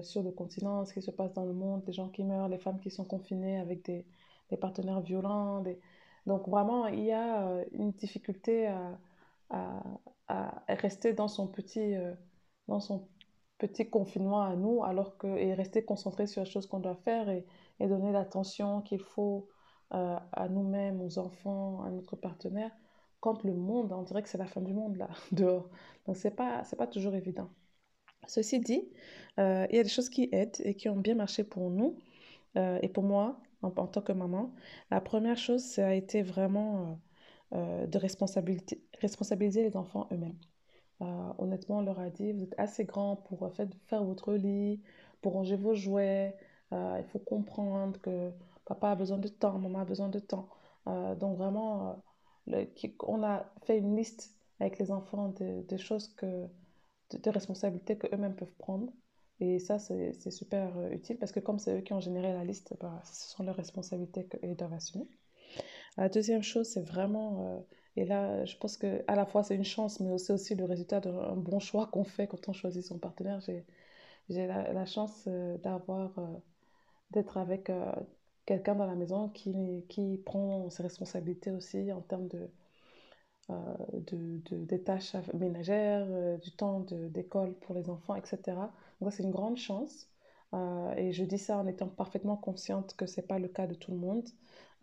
sur 0.03 0.21
le 0.21 0.29
continent, 0.29 0.85
ce 0.85 0.93
qui 0.93 1.01
se 1.01 1.09
passe 1.09 1.33
dans 1.33 1.45
le 1.45 1.53
monde, 1.53 1.81
les 1.87 1.93
gens 1.93 2.07
qui 2.07 2.23
meurent, 2.23 2.47
les 2.47 2.59
femmes 2.59 2.79
qui 2.79 2.91
sont 2.91 3.05
confinées 3.05 3.57
avec 3.57 3.83
des, 3.83 4.05
des 4.51 4.57
partenaires 4.57 5.01
violents. 5.01 5.63
Donc 6.27 6.47
vraiment, 6.47 6.85
il 6.85 7.05
y 7.05 7.11
a 7.11 7.63
une 7.71 7.91
difficulté 7.91 8.67
à, 8.67 8.99
à, 9.49 9.81
à 10.27 10.63
rester 10.75 11.13
dans 11.13 11.27
son 11.27 11.47
petit, 11.47 11.95
dans 12.67 12.79
son 12.79 13.07
petit 13.57 13.89
confinement 13.89 14.41
à 14.43 14.55
nous, 14.55 14.83
alors 14.83 15.17
que, 15.17 15.27
et 15.27 15.53
rester 15.53 15.83
concentré 15.85 16.27
sur 16.27 16.43
les 16.43 16.49
choses 16.49 16.67
qu'on 16.67 16.79
doit 16.79 16.95
faire 16.95 17.29
et, 17.29 17.45
donner 17.79 18.13
l'attention 18.13 18.81
qu'il 18.81 19.01
faut 19.01 19.49
euh, 19.93 20.17
à 20.31 20.47
nous-mêmes, 20.47 21.01
aux 21.01 21.17
enfants, 21.19 21.83
à 21.83 21.89
notre 21.89 22.15
partenaire, 22.15 22.71
quand 23.19 23.43
le 23.43 23.53
monde, 23.53 23.91
on 23.91 24.03
dirait 24.03 24.23
que 24.23 24.29
c'est 24.29 24.37
la 24.37 24.45
fin 24.47 24.61
du 24.61 24.73
monde 24.73 24.97
là, 24.97 25.09
dehors. 25.31 25.69
Donc 26.07 26.17
c'est 26.17 26.31
pas, 26.35 26.63
pas 26.77 26.87
toujours 26.87 27.15
évident. 27.15 27.49
Ceci 28.27 28.59
dit, 28.59 28.89
euh, 29.39 29.67
il 29.69 29.75
y 29.75 29.79
a 29.79 29.83
des 29.83 29.89
choses 29.89 30.09
qui 30.09 30.29
aident 30.31 30.55
et 30.63 30.75
qui 30.75 30.89
ont 30.89 30.95
bien 30.97 31.15
marché 31.15 31.43
pour 31.43 31.69
nous 31.69 31.97
euh, 32.57 32.79
et 32.81 32.89
pour 32.89 33.03
moi 33.03 33.41
en, 33.61 33.71
tant 33.71 34.01
que 34.01 34.13
maman. 34.13 34.53
La 34.91 35.01
première 35.01 35.37
chose, 35.37 35.63
ça 35.63 35.87
a 35.87 35.93
été 35.93 36.21
vraiment 36.21 36.99
de 37.51 37.97
responsabiliser 37.99 39.63
les 39.63 39.77
enfants 39.77 40.07
eux-mêmes. 40.11 40.37
Euh, 41.01 41.33
honnêtement, 41.37 41.79
on 41.79 41.81
leur 41.81 41.99
a 41.99 42.09
dit, 42.09 42.31
vous 42.31 42.43
êtes 42.43 42.55
assez 42.57 42.85
grand 42.85 43.15
pour 43.15 43.43
euh, 43.43 43.49
faire 43.87 44.03
votre 44.03 44.33
lit, 44.33 44.81
pour 45.21 45.33
ranger 45.33 45.55
vos 45.55 45.75
jouets. 45.75 46.35
Euh, 46.71 46.97
il 46.99 47.05
faut 47.05 47.19
comprendre 47.19 47.99
que 48.01 48.31
papa 48.65 48.91
a 48.91 48.95
besoin 48.95 49.17
de 49.17 49.27
temps, 49.27 49.57
maman 49.59 49.79
a 49.79 49.85
besoin 49.85 50.09
de 50.09 50.19
temps. 50.19 50.47
donc 51.19 51.37
vraiment, 51.37 52.01
on 52.47 53.23
a 53.23 53.45
fait 53.65 53.77
une 53.77 53.95
liste 53.95 54.35
avec 54.59 54.79
les 54.79 54.91
enfants 54.91 55.29
de, 55.39 55.77
choses 55.77 56.07
que, 56.15 56.47
de, 57.11 57.29
responsabilités 57.29 57.97
qu'eux-mêmes 57.97 58.35
peuvent 58.35 58.55
prendre. 58.57 58.91
Et 59.39 59.59
ça, 59.59 59.79
c'est 59.79 60.31
super 60.31 60.69
utile 60.91 61.17
parce 61.17 61.31
que 61.31 61.39
comme 61.41 61.59
c'est 61.59 61.77
eux 61.79 61.81
qui 61.81 61.93
ont 61.93 61.99
généré 61.99 62.33
la 62.33 62.45
liste, 62.45 62.75
bah, 62.79 63.01
ce 63.05 63.31
sont 63.31 63.43
leurs 63.43 63.55
responsabilités 63.55 64.27
qu'ils 64.27 64.55
doivent 64.55 64.73
assumer. 64.73 65.07
La 65.97 66.09
deuxième 66.09 66.43
chose, 66.43 66.67
c'est 66.69 66.81
vraiment 66.87 67.65
et 67.95 68.05
là, 68.05 68.45
je 68.45 68.57
pense 68.57 68.77
que 68.77 69.03
à 69.07 69.15
la 69.15 69.25
fois 69.25 69.43
c'est 69.43 69.55
une 69.55 69.63
chance, 69.63 69.99
mais 69.99 70.17
c'est 70.17 70.33
aussi 70.33 70.55
le 70.55 70.65
résultat 70.65 70.99
d'un 70.99 71.35
bon 71.35 71.59
choix 71.59 71.87
qu'on 71.87 72.03
fait 72.03 72.27
quand 72.27 72.49
on 72.49 72.53
choisit 72.53 72.83
son 72.83 72.97
partenaire. 72.99 73.39
J'ai, 73.41 74.47
la, 74.47 74.71
la, 74.73 74.85
chance 74.85 75.25
euh, 75.27 75.57
d'avoir, 75.59 76.17
euh, 76.19 76.23
d'être 77.11 77.37
avec 77.37 77.69
euh, 77.69 77.91
quelqu'un 78.45 78.75
dans 78.75 78.85
la 78.87 78.95
maison 78.95 79.29
qui, 79.29 79.85
qui 79.89 80.17
prend 80.25 80.69
ses 80.69 80.83
responsabilités 80.83 81.51
aussi 81.51 81.91
en 81.91 82.01
termes 82.01 82.27
de, 82.29 82.49
de, 83.49 84.41
de, 84.65 84.77
tâches 84.77 85.15
ménagères, 85.33 86.39
du 86.39 86.51
temps 86.51 86.81
d'école 86.81 87.53
pour 87.59 87.75
les 87.75 87.89
enfants, 87.89 88.15
etc. 88.15 88.71
Donc 89.01 89.11
c'est 89.13 89.23
une 89.23 89.31
grande 89.31 89.57
chance. 89.57 90.12
Et 90.97 91.11
je 91.13 91.23
dis 91.23 91.37
ça 91.37 91.57
en 91.57 91.67
étant 91.67 91.87
parfaitement 91.87 92.37
consciente 92.37 92.95
que 92.95 93.05
ce 93.05 93.19
n'est 93.21 93.27
pas 93.27 93.39
le 93.39 93.47
cas 93.47 93.67
de 93.67 93.73
tout 93.75 93.91
le 93.91 93.97
monde. 93.97 94.27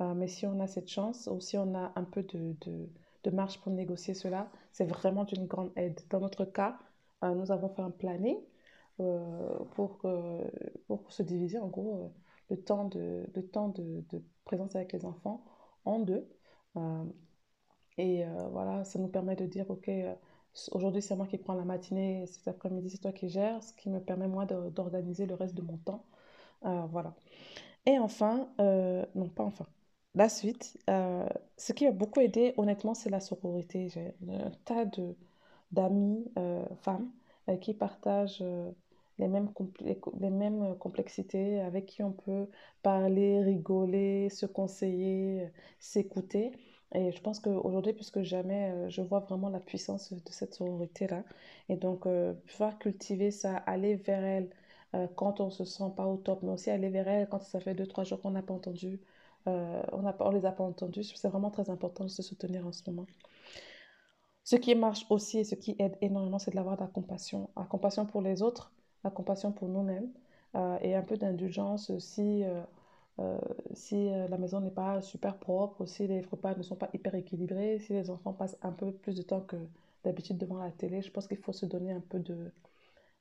Euh, 0.01 0.15
mais 0.15 0.29
si 0.29 0.47
on 0.47 0.61
a 0.61 0.67
cette 0.67 0.89
chance, 0.89 1.29
ou 1.31 1.41
si 1.41 1.59
on 1.59 1.75
a 1.75 1.93
un 1.97 2.05
peu 2.05 2.23
de, 2.23 2.57
de, 2.63 2.89
de 3.25 3.31
marge 3.31 3.61
pour 3.61 3.73
négocier 3.73 4.15
cela, 4.15 4.51
c'est 4.73 4.87
vraiment 4.87 5.25
d'une 5.25 5.47
grande 5.47 5.71
aide. 5.77 6.01
Dans 6.11 6.21
notre 6.21 6.45
cas, 6.45 6.79
euh, 7.25 7.35
nous 7.35 7.53
avons 7.53 7.69
fait 7.69 7.83
un 7.83 7.91
planning 7.91 8.39
euh, 9.01 9.59
pour, 9.75 10.03
pour 10.87 11.13
se 11.13 11.23
diviser 11.23 11.59
en 11.59 11.69
gros 11.69 12.13
le 12.51 12.57
temps, 12.63 12.85
de, 12.87 13.27
le 13.35 13.47
temps 13.47 13.69
de, 13.69 14.05
de, 14.11 14.23
présence 14.45 14.75
avec 14.75 14.93
les 14.93 15.05
enfants 15.05 15.45
en 15.85 16.01
deux. 16.01 16.29
et 17.99 18.25
voilà, 18.53 18.85
ça 18.85 18.99
nous 18.99 19.09
permet 19.09 19.37
de 19.37 19.47
dire, 19.47 19.71
OK, 19.71 19.91
aujourd'hui 20.73 21.03
c'est 21.03 21.17
moi 21.17 21.27
qui 21.27 21.39
prends 21.39 21.55
la 21.55 21.65
matinée, 21.65 22.27
cet 22.27 22.49
après-midi 22.49 22.91
c'est 22.91 22.99
toi 22.99 23.13
qui 23.13 23.29
gères, 23.29 23.63
ce 23.63 23.73
qui 23.75 23.89
me 23.91 24.01
permet 24.01 24.29
moi 24.29 24.47
d'organiser 24.47 25.27
le 25.27 25.35
reste 25.35 25.55
de 25.55 25.63
mon 25.63 25.79
temps. 25.79 26.05
voilà. 26.63 27.15
Et 27.87 27.99
enfin, 27.99 28.49
non 28.59 29.29
pas 29.35 29.45
enfin, 29.45 29.67
la 30.15 30.29
suite, 30.29 30.77
euh, 30.89 31.29
ce 31.57 31.73
qui 31.73 31.87
a 31.87 31.93
beaucoup 31.93 32.21
aidé, 32.21 32.53
honnêtement, 32.57 32.95
c'est 32.95 33.11
la 33.11 33.21
sororité. 33.21 33.89
J'ai 33.89 34.15
un 34.29 34.51
tas 34.65 34.85
de, 34.85 35.15
d'amis 35.73 36.25
euh, 36.39 36.65
femmes 36.83 37.11
euh, 37.49 37.57
qui 37.57 37.75
partagent 37.75 38.43
les, 39.19 39.29
mêmes 39.29 39.51
les 40.19 40.31
mêmes 40.31 40.77
complexités, 40.79 41.61
avec 41.61 41.87
qui 41.87 42.03
on 42.03 42.13
peut 42.13 42.49
parler, 42.83 43.43
rigoler, 43.43 44.29
se 44.31 44.47
conseiller, 44.47 45.49
s'écouter. 45.79 46.53
Et 46.95 47.13
je 47.13 47.21
pense 47.23 47.39
qu'aujourd'hui, 47.41 47.93
plus 47.93 48.11
que 48.11 48.23
jamais, 48.23 48.91
je 48.91 49.03
vois 49.03 49.21
vraiment 49.21 49.49
la 49.49 49.61
puissance 49.61 50.13
de 50.13 50.21
cette 50.31 50.55
sororité-là. 50.55 51.25
Et 51.69 51.77
donc, 51.77 52.07
pouvoir 52.49 52.79
cultiver 52.79 53.31
ça, 53.31 53.57
aller 53.59 53.97
vers 53.97 54.25
elle 54.25 54.51
quand 55.15 55.41
on 55.41 55.51
se 55.51 55.65
sent 55.65 55.93
pas 55.97 56.07
au 56.07 56.17
top, 56.17 56.43
mais 56.43 56.51
aussi 56.51 56.71
aller 56.71 56.89
vers 56.89 57.07
elle 57.09 57.29
quand 57.29 57.43
ça 57.43 57.61
fait 57.61 57.75
deux, 57.75 57.87
trois 57.87 58.05
jours 58.05 58.21
qu'on 58.21 58.33
n'a 58.33 58.43
pas 58.43 58.55
entendu 58.55 59.01
euh, 59.47 59.83
on 59.93 60.03
ne 60.03 60.39
les 60.39 60.47
a 60.47 60.53
pas 60.53 60.65
entendus. 60.65 61.05
C'est 61.05 61.29
vraiment 61.29 61.51
très 61.51 61.71
important 61.71 62.05
de 62.05 62.11
se 62.11 62.23
soutenir 62.23 62.67
en 62.67 62.73
ce 62.73 62.83
moment. 62.89 63.07
Ce 64.45 64.57
qui 64.57 64.75
marche 64.75 65.07
aussi 65.11 65.39
et 65.39 65.45
ce 65.45 65.55
qui 65.55 65.77
aide 65.79 65.97
énormément, 66.01 66.39
c'est 66.39 66.51
de 66.51 66.57
l'avoir 66.57 66.77
de 66.77 66.83
la 66.83 66.89
compassion. 66.89 67.51
La 67.57 67.65
compassion 67.65 68.07
pour 68.07 68.23
les 68.23 68.43
autres, 68.43 68.73
la 69.05 69.11
compassion 69.11 69.53
pour 69.53 69.69
nous-mêmes 69.69 70.11
euh, 70.57 70.79
et 70.83 70.95
un 70.95 71.03
peu 71.03 71.17
d'indulgence 71.17 71.97
si, 71.99 72.45
euh, 73.19 73.39
si 73.75 74.09
la 74.11 74.39
maison 74.39 74.61
n'est 74.61 74.71
pas 74.71 75.03
super 75.03 75.39
propre, 75.39 75.87
si 75.87 76.07
les 76.07 76.21
repas 76.23 76.55
ne 76.55 76.63
sont 76.63 76.77
pas 76.77 76.89
hyper 76.95 77.15
équilibrés, 77.15 77.79
si 77.81 77.93
les 77.93 78.11
enfants 78.11 78.33
passent 78.33 78.57
un 78.63 78.73
peu 78.73 78.93
plus 78.93 79.17
de 79.17 79.23
temps 79.23 79.41
que 79.43 79.57
d'habitude 80.05 80.39
devant 80.39 80.59
la 80.59 80.71
télé. 80.71 81.03
Je 81.03 81.11
pense 81.11 81.27
qu'il 81.29 81.39
faut 81.39 81.53
se 81.53 81.67
donner 81.67 81.93
un 81.93 82.01
peu 82.01 82.19
de, 82.21 82.51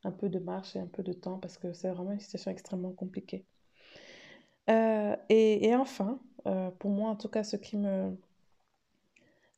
un 0.04 0.12
peu 0.12 0.30
de 0.30 0.40
marche 0.40 0.76
et 0.76 0.80
un 0.80 0.88
peu 0.88 1.04
de 1.04 1.14
temps 1.14 1.40
parce 1.40 1.58
que 1.58 1.74
c'est 1.74 1.90
vraiment 1.90 2.12
une 2.14 2.20
situation 2.20 2.52
extrêmement 2.52 2.92
compliquée. 2.94 3.46
Euh, 4.70 5.16
et, 5.30 5.68
et, 5.68 5.76
enfin, 5.76 6.20
euh, 6.48 6.70
pour 6.72 6.92
moi 6.92 7.10
en 7.10 7.16
tout 7.16 7.28
cas, 7.30 7.44
ce 7.44 7.56
qui 7.58 7.78
me, 7.78 8.16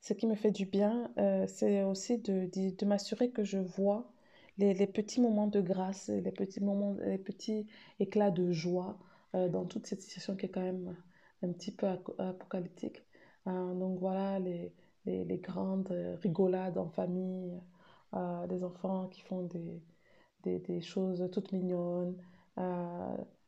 ce 0.01 0.13
qui 0.13 0.27
me 0.27 0.35
fait 0.35 0.51
du 0.51 0.65
bien, 0.65 1.11
euh, 1.17 1.45
c'est 1.47 1.83
aussi 1.83 2.17
de, 2.17 2.49
de, 2.53 2.75
de 2.75 2.85
m'assurer 2.85 3.29
que 3.31 3.43
je 3.43 3.57
vois 3.57 4.11
les, 4.57 4.73
les, 4.73 4.87
petits 4.87 5.21
moments 5.21 5.47
de 5.47 5.61
grâce, 5.61 6.09
les 6.09 6.31
petits 6.31 6.59
moments, 6.61 6.95
les 7.05 7.17
petits 7.17 7.67
éclats 7.99 8.31
de 8.31 8.51
joie 8.51 8.97
dans 9.33 9.65
toute 9.65 9.87
cette 9.87 10.01
situation 10.01 10.35
qui 10.35 10.45
est 10.47 10.49
quand 10.49 10.61
même 10.61 10.95
un 11.43 11.51
petit 11.51 11.71
peu 11.71 11.87
apocalyptique. 12.17 13.01
donc 13.45 13.99
voilà, 13.99 14.39
les, 14.39 14.73
les, 15.05 15.37
grandes 15.37 15.91
rigolades 16.21 16.77
en 16.77 16.89
famille, 16.89 17.59
des 18.49 18.63
enfants 18.63 19.07
qui 19.07 19.21
font 19.21 19.43
des, 19.43 19.81
des, 20.43 20.59
des 20.59 20.81
choses 20.81 21.27
toutes 21.31 21.51
mignonnes, 21.51 22.15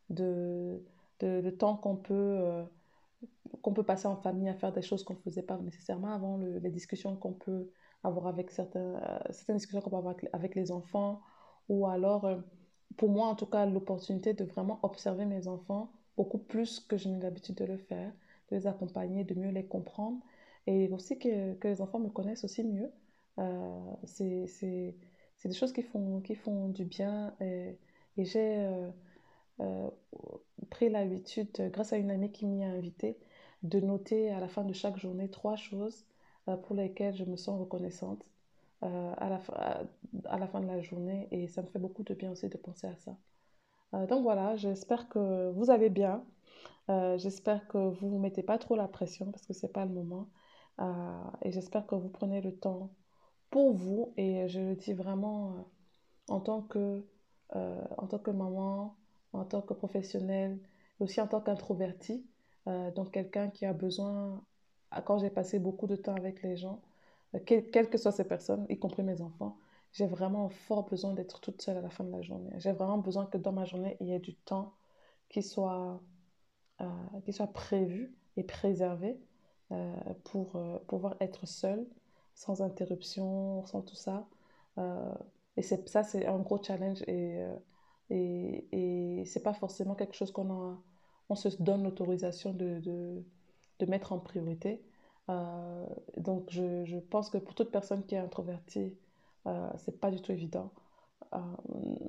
de 0.09 0.81
le 1.21 1.55
temps 1.55 1.75
qu'on 1.75 1.95
peut, 1.95 2.13
euh, 2.13 2.63
qu'on 3.61 3.73
peut 3.73 3.83
passer 3.83 4.07
en 4.07 4.15
famille 4.15 4.49
à 4.49 4.55
faire 4.55 4.73
des 4.73 4.81
choses 4.81 5.03
qu'on 5.03 5.13
ne 5.13 5.19
faisait 5.19 5.43
pas 5.43 5.57
nécessairement 5.57 6.13
avant, 6.13 6.37
les 6.37 6.69
discussions 6.69 7.15
qu'on 7.15 7.33
peut 7.33 7.69
avoir 8.03 8.27
avec 8.27 8.51
certains, 8.51 8.95
euh, 8.95 9.19
certaines 9.31 9.57
discussions 9.57 9.81
qu'on 9.81 9.89
peut 9.89 9.97
avoir 9.97 10.15
avec, 10.33 10.55
les 10.55 10.71
enfants, 10.71 11.21
ou 11.69 11.87
alors, 11.87 12.25
euh, 12.25 12.37
pour 12.97 13.09
moi 13.09 13.27
en 13.27 13.35
tout 13.35 13.45
cas, 13.45 13.65
l'opportunité 13.65 14.33
de 14.33 14.43
vraiment 14.43 14.79
observer 14.83 15.25
mes 15.25 15.47
enfants 15.47 15.91
beaucoup 16.17 16.37
plus 16.37 16.79
que 16.79 16.97
je 16.97 17.09
n'ai 17.09 17.19
l'habitude 17.19 17.55
de 17.55 17.65
le 17.65 17.77
faire, 17.77 18.11
de 18.51 18.55
les 18.55 18.67
accompagner, 18.67 19.23
de 19.23 19.35
mieux 19.35 19.49
les 19.51 19.65
comprendre, 19.65 20.19
et 20.67 20.89
aussi 20.89 21.17
que, 21.19 21.55
les 21.63 21.81
enfants 21.81 21.99
me 21.99 22.09
connaissent 22.09 22.43
aussi 22.43 22.63
mieux. 22.63 22.91
c'est 24.05 25.47
des 25.49 25.53
choses 25.53 25.73
qui 25.73 25.81
font, 25.83 26.21
qui 26.21 26.35
font 26.35 26.69
du 26.69 26.85
bien, 26.85 27.35
et, 27.41 27.77
j'ai 28.17 28.67
euh, 29.59 29.89
pris 30.69 30.89
l'habitude, 30.89 31.49
euh, 31.59 31.69
grâce 31.69 31.93
à 31.93 31.97
une 31.97 32.11
amie 32.11 32.31
qui 32.31 32.45
m'y 32.45 32.63
a 32.63 32.67
invité, 32.67 33.17
de 33.63 33.79
noter 33.79 34.29
à 34.31 34.39
la 34.39 34.47
fin 34.47 34.63
de 34.63 34.73
chaque 34.73 34.97
journée 34.97 35.29
trois 35.29 35.55
choses 35.55 36.05
euh, 36.49 36.57
pour 36.57 36.75
lesquelles 36.75 37.15
je 37.15 37.23
me 37.25 37.35
sens 37.37 37.59
reconnaissante 37.59 38.25
à, 38.83 39.29
la 39.29 39.39
à, 40.25 40.37
la 40.37 40.47
fin 40.47 40.61
de 40.61 40.67
la 40.67 40.81
journée. 40.81 41.27
Et 41.31 41.47
ça 41.47 41.61
me 41.61 41.67
fait 41.67 41.79
beaucoup 41.79 42.03
de 42.03 42.13
bien 42.13 42.31
aussi 42.31 42.49
de 42.49 42.57
penser 42.57 42.87
à 42.87 42.95
ça. 42.97 43.17
donc 44.07 44.23
voilà, 44.23 44.55
j'espère 44.55 45.09
que 45.09 45.51
vous 45.51 45.71
allez 45.71 45.89
bien. 45.89 46.23
j'espère 47.17 47.67
que 47.67 47.77
vous 47.77 48.07
ne 48.07 48.11
vous 48.11 48.19
mettez 48.19 48.43
pas 48.43 48.57
trop 48.57 48.75
la 48.75 48.87
pression 48.87 49.31
parce 49.31 49.45
que 49.45 49.53
ce 49.53 49.65
n'est 49.65 49.71
pas 49.71 49.85
le 49.85 49.91
moment. 49.93 50.29
et 51.43 51.51
j'espère 51.51 51.85
que 51.87 51.95
vous 51.95 52.09
prenez 52.09 52.41
le 52.41 52.55
temps 52.55 52.91
pour 53.51 53.73
vous. 53.73 54.13
Et 54.17 54.47
je 54.49 54.59
le 54.59 54.75
dis 54.75 54.93
vraiment 54.93 55.67
en 56.29 56.39
tant 56.41 56.61
que, 56.61 57.03
en 57.53 58.07
tant 58.07 58.19
que 58.19 58.31
maman, 58.31 58.95
en 59.33 59.45
tant 59.45 59.61
que 59.61 59.73
professionnel, 59.73 60.59
aussi 60.99 61.21
en 61.21 61.27
tant 61.27 61.41
qu'introverti. 61.41 62.25
Euh, 62.67 62.91
donc 62.91 63.11
quelqu'un 63.11 63.49
qui 63.49 63.65
a 63.65 63.73
besoin, 63.73 64.41
quand 65.05 65.17
j'ai 65.17 65.29
passé 65.29 65.59
beaucoup 65.59 65.87
de 65.87 65.95
temps 65.95 66.15
avec 66.15 66.41
les 66.43 66.55
gens, 66.55 66.81
euh, 67.35 67.39
quelles 67.45 67.89
que 67.89 67.97
soient 67.97 68.11
ces 68.11 68.25
personnes, 68.27 68.65
y 68.69 68.77
compris 68.79 69.03
mes 69.03 69.21
enfants, 69.21 69.57
j'ai 69.91 70.07
vraiment 70.07 70.49
fort 70.49 70.85
besoin 70.85 71.13
d'être 71.13 71.39
toute 71.41 71.61
seule 71.61 71.77
à 71.77 71.81
la 71.81 71.89
fin 71.89 72.03
de 72.03 72.11
la 72.11 72.21
journée. 72.21 72.51
J'ai 72.57 72.71
vraiment 72.71 72.97
besoin 72.97 73.25
que 73.25 73.37
dans 73.37 73.51
ma 73.51 73.65
journée, 73.65 73.97
il 73.99 74.07
y 74.07 74.13
ait 74.13 74.19
du 74.19 74.35
temps 74.35 74.73
qui 75.29 75.43
soit, 75.43 76.01
euh, 76.81 76.85
qui 77.25 77.33
soit 77.33 77.47
prévu 77.53 78.15
et 78.37 78.43
préservé 78.43 79.19
pour 80.25 80.51
pouvoir 80.87 81.15
être 81.19 81.47
seule, 81.47 81.87
sans 82.35 82.61
interruption, 82.61 83.65
sans 83.65 83.81
tout 83.81 83.95
ça. 83.95 84.27
et 85.57 85.61
ça, 85.63 86.03
c'est 86.03 86.25
un 86.27 86.39
gros 86.39 86.61
challenge 86.61 87.01
et 87.07 87.43
Et, 88.09 88.67
et 89.21 89.25
ce 89.25 89.39
n'est 89.39 89.43
pas 89.43 89.53
forcément 89.53 89.95
quelque 89.95 90.15
chose 90.15 90.31
qu'on 90.31 90.51
a, 90.51 90.81
on 91.29 91.35
se 91.35 91.49
donne 91.61 91.83
l'autorisation 91.83 92.53
de, 92.53 92.79
de, 92.81 93.85
mettre 93.87 94.13
en 94.13 94.19
priorité. 94.19 94.81
Euh, 95.29 95.85
donc, 96.17 96.49
je, 96.49 96.85
je, 96.85 96.97
pense 96.97 97.29
que 97.29 97.37
pour 97.37 97.55
toute 97.55 97.71
personne 97.71 98.05
qui 98.05 98.15
est 98.15 98.17
introvertie, 98.19 98.97
euh, 99.47 99.69
ce 99.77 99.91
n'est 99.91 99.97
pas 99.97 100.11
du 100.11 100.21
tout 100.21 100.31
évident. 100.31 100.71
Euh, 101.33 101.39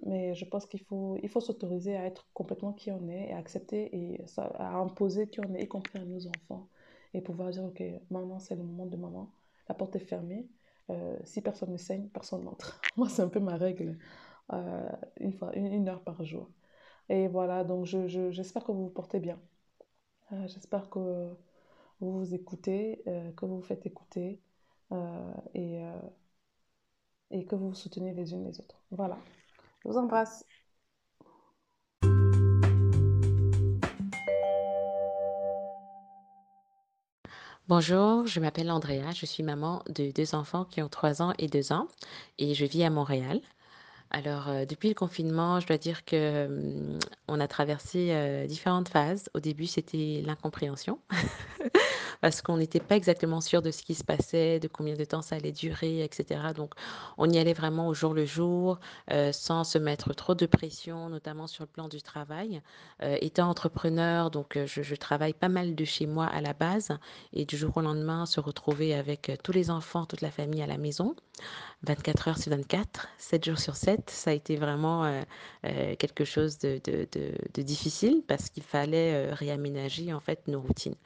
mais 0.06 0.34
je 0.34 0.44
pense 0.44 0.66
qu'il 0.66 0.80
faut, 0.80 1.16
il 1.22 1.28
faut 1.28 1.40
s'autoriser 1.40 1.96
à 1.96 2.04
être 2.06 2.28
complètement 2.34 2.72
qui 2.72 2.90
on 2.92 3.08
est 3.08 3.30
et 3.30 3.32
accepter 3.32 3.96
et 3.96 4.24
à 4.38 4.76
imposer 4.76 5.28
qui 5.28 5.40
on 5.40 5.54
est, 5.54 5.62
y 5.64 5.68
compris 5.68 5.98
à 5.98 6.04
nos 6.04 6.26
enfants. 6.26 6.68
Et 7.14 7.20
pouvoir 7.20 7.50
dire, 7.50 7.64
OK, 7.64 7.82
maman, 8.10 8.38
c'est 8.40 8.56
le 8.56 8.64
moment 8.64 8.86
de 8.86 8.96
maman. 8.96 9.32
La 9.68 9.74
porte 9.74 9.96
est 9.96 10.00
fermée. 10.00 10.48
Euh, 10.90 11.16
si 11.24 11.40
personne 11.40 11.72
ne 11.72 11.76
saigne, 11.78 12.08
personne 12.08 12.44
n'entre. 12.44 12.80
Moi, 12.96 13.08
c'est 13.08 13.22
un 13.22 13.28
peu 13.28 13.40
ma 13.40 13.56
règle. 13.56 13.98
Une, 15.20 15.32
fois, 15.32 15.56
une, 15.56 15.66
une, 15.66 15.88
heure 15.88 16.02
par 16.02 16.22
jour. 16.24 16.50
Et 17.08 17.28
voilà, 17.28 17.64
donc 17.64 17.86
j'espère 17.86 18.30
je, 18.30 18.30
je, 18.42 18.42
que 18.60 18.72
vous 18.72 18.84
vous 18.84 18.90
portez 18.90 19.20
bien. 19.20 19.40
J'espère 20.46 20.90
que 20.90 21.34
vous 22.00 22.18
vous 22.18 22.34
écoutez, 22.34 23.02
euh, 23.06 23.32
que 23.32 23.46
vous 23.46 23.56
vous 23.56 23.62
faites 23.62 23.86
écouter 23.86 24.40
euh, 24.92 25.34
et, 25.54 25.82
et 27.30 27.44
que 27.46 27.54
vous 27.54 27.68
vous 27.68 27.74
soutenez 27.74 28.12
les 28.14 28.32
unes 28.32 28.44
les 28.44 28.60
autres. 28.60 28.82
Voilà. 28.90 29.18
Je 29.82 29.88
vous 29.88 29.96
embrasse. 29.98 30.44
Bonjour, 37.66 38.26
je 38.26 38.40
m'appelle 38.40 38.70
Andrea, 38.70 39.10
je 39.14 39.24
suis 39.24 39.42
maman 39.42 39.82
de 39.88 40.10
deux 40.10 40.34
enfants 40.34 40.66
qui 40.66 40.82
ont 40.82 40.90
3 40.90 41.22
ans 41.22 41.32
et 41.38 41.48
2 41.48 41.72
ans 41.72 41.88
et 42.38 42.52
je 42.52 42.66
vis 42.66 42.84
à 42.84 42.90
Montréal. 42.90 43.40
Alors, 44.14 44.48
euh, 44.48 44.64
depuis 44.64 44.88
le 44.88 44.94
confinement, 44.94 45.58
je 45.58 45.66
dois 45.66 45.76
dire 45.76 46.04
que 46.04 46.46
hum, 46.46 47.00
on 47.26 47.40
a 47.40 47.48
traversé 47.48 48.10
euh, 48.12 48.46
différentes 48.46 48.88
phases. 48.88 49.28
Au 49.34 49.40
début, 49.40 49.66
c'était 49.66 50.22
l'incompréhension, 50.24 51.00
parce 52.20 52.40
qu'on 52.40 52.58
n'était 52.58 52.78
pas 52.78 52.94
exactement 52.94 53.40
sûr 53.40 53.60
de 53.60 53.72
ce 53.72 53.82
qui 53.82 53.96
se 53.96 54.04
passait, 54.04 54.60
de 54.60 54.68
combien 54.68 54.94
de 54.94 55.04
temps 55.04 55.20
ça 55.20 55.34
allait 55.34 55.50
durer, 55.50 56.04
etc. 56.04 56.40
Donc, 56.54 56.74
on 57.18 57.28
y 57.28 57.38
allait 57.38 57.54
vraiment 57.54 57.88
au 57.88 57.94
jour 57.94 58.14
le 58.14 58.24
jour, 58.24 58.78
euh, 59.10 59.32
sans 59.32 59.64
se 59.64 59.78
mettre 59.78 60.14
trop 60.14 60.36
de 60.36 60.46
pression, 60.46 61.08
notamment 61.08 61.48
sur 61.48 61.64
le 61.64 61.68
plan 61.68 61.88
du 61.88 62.00
travail. 62.00 62.62
Étant 63.00 63.50
entrepreneur, 63.50 64.30
donc 64.30 64.56
je 64.64 64.94
travaille 64.94 65.32
pas 65.32 65.48
mal 65.48 65.74
de 65.74 65.84
chez 65.84 66.06
moi 66.06 66.26
à 66.26 66.40
la 66.40 66.52
base, 66.52 66.90
et 67.32 67.44
du 67.44 67.56
jour 67.56 67.76
au 67.76 67.80
lendemain, 67.80 68.26
se 68.26 68.38
retrouver 68.38 68.94
avec 68.94 69.32
tous 69.42 69.52
les 69.52 69.70
enfants, 69.70 70.06
toute 70.06 70.20
la 70.20 70.30
famille 70.30 70.62
à 70.62 70.66
la 70.66 70.78
maison. 70.78 71.16
24 71.84 72.28
heures 72.28 72.38
sur 72.38 72.50
24, 72.50 73.08
7 73.18 73.44
jours 73.44 73.58
sur 73.58 73.76
7. 73.76 74.10
Ça 74.10 74.30
a 74.30 74.34
été 74.34 74.56
vraiment 74.56 75.04
euh, 75.04 75.22
euh, 75.66 75.94
quelque 75.96 76.24
chose 76.24 76.58
de, 76.58 76.80
difficile 77.60 78.22
parce 78.26 78.50
qu'il 78.50 78.62
fallait 78.62 79.14
euh, 79.14 79.34
réaménager 79.34 80.12
en 80.12 80.20
fait 80.20 80.48
nos 80.48 80.60
routines. 80.60 80.96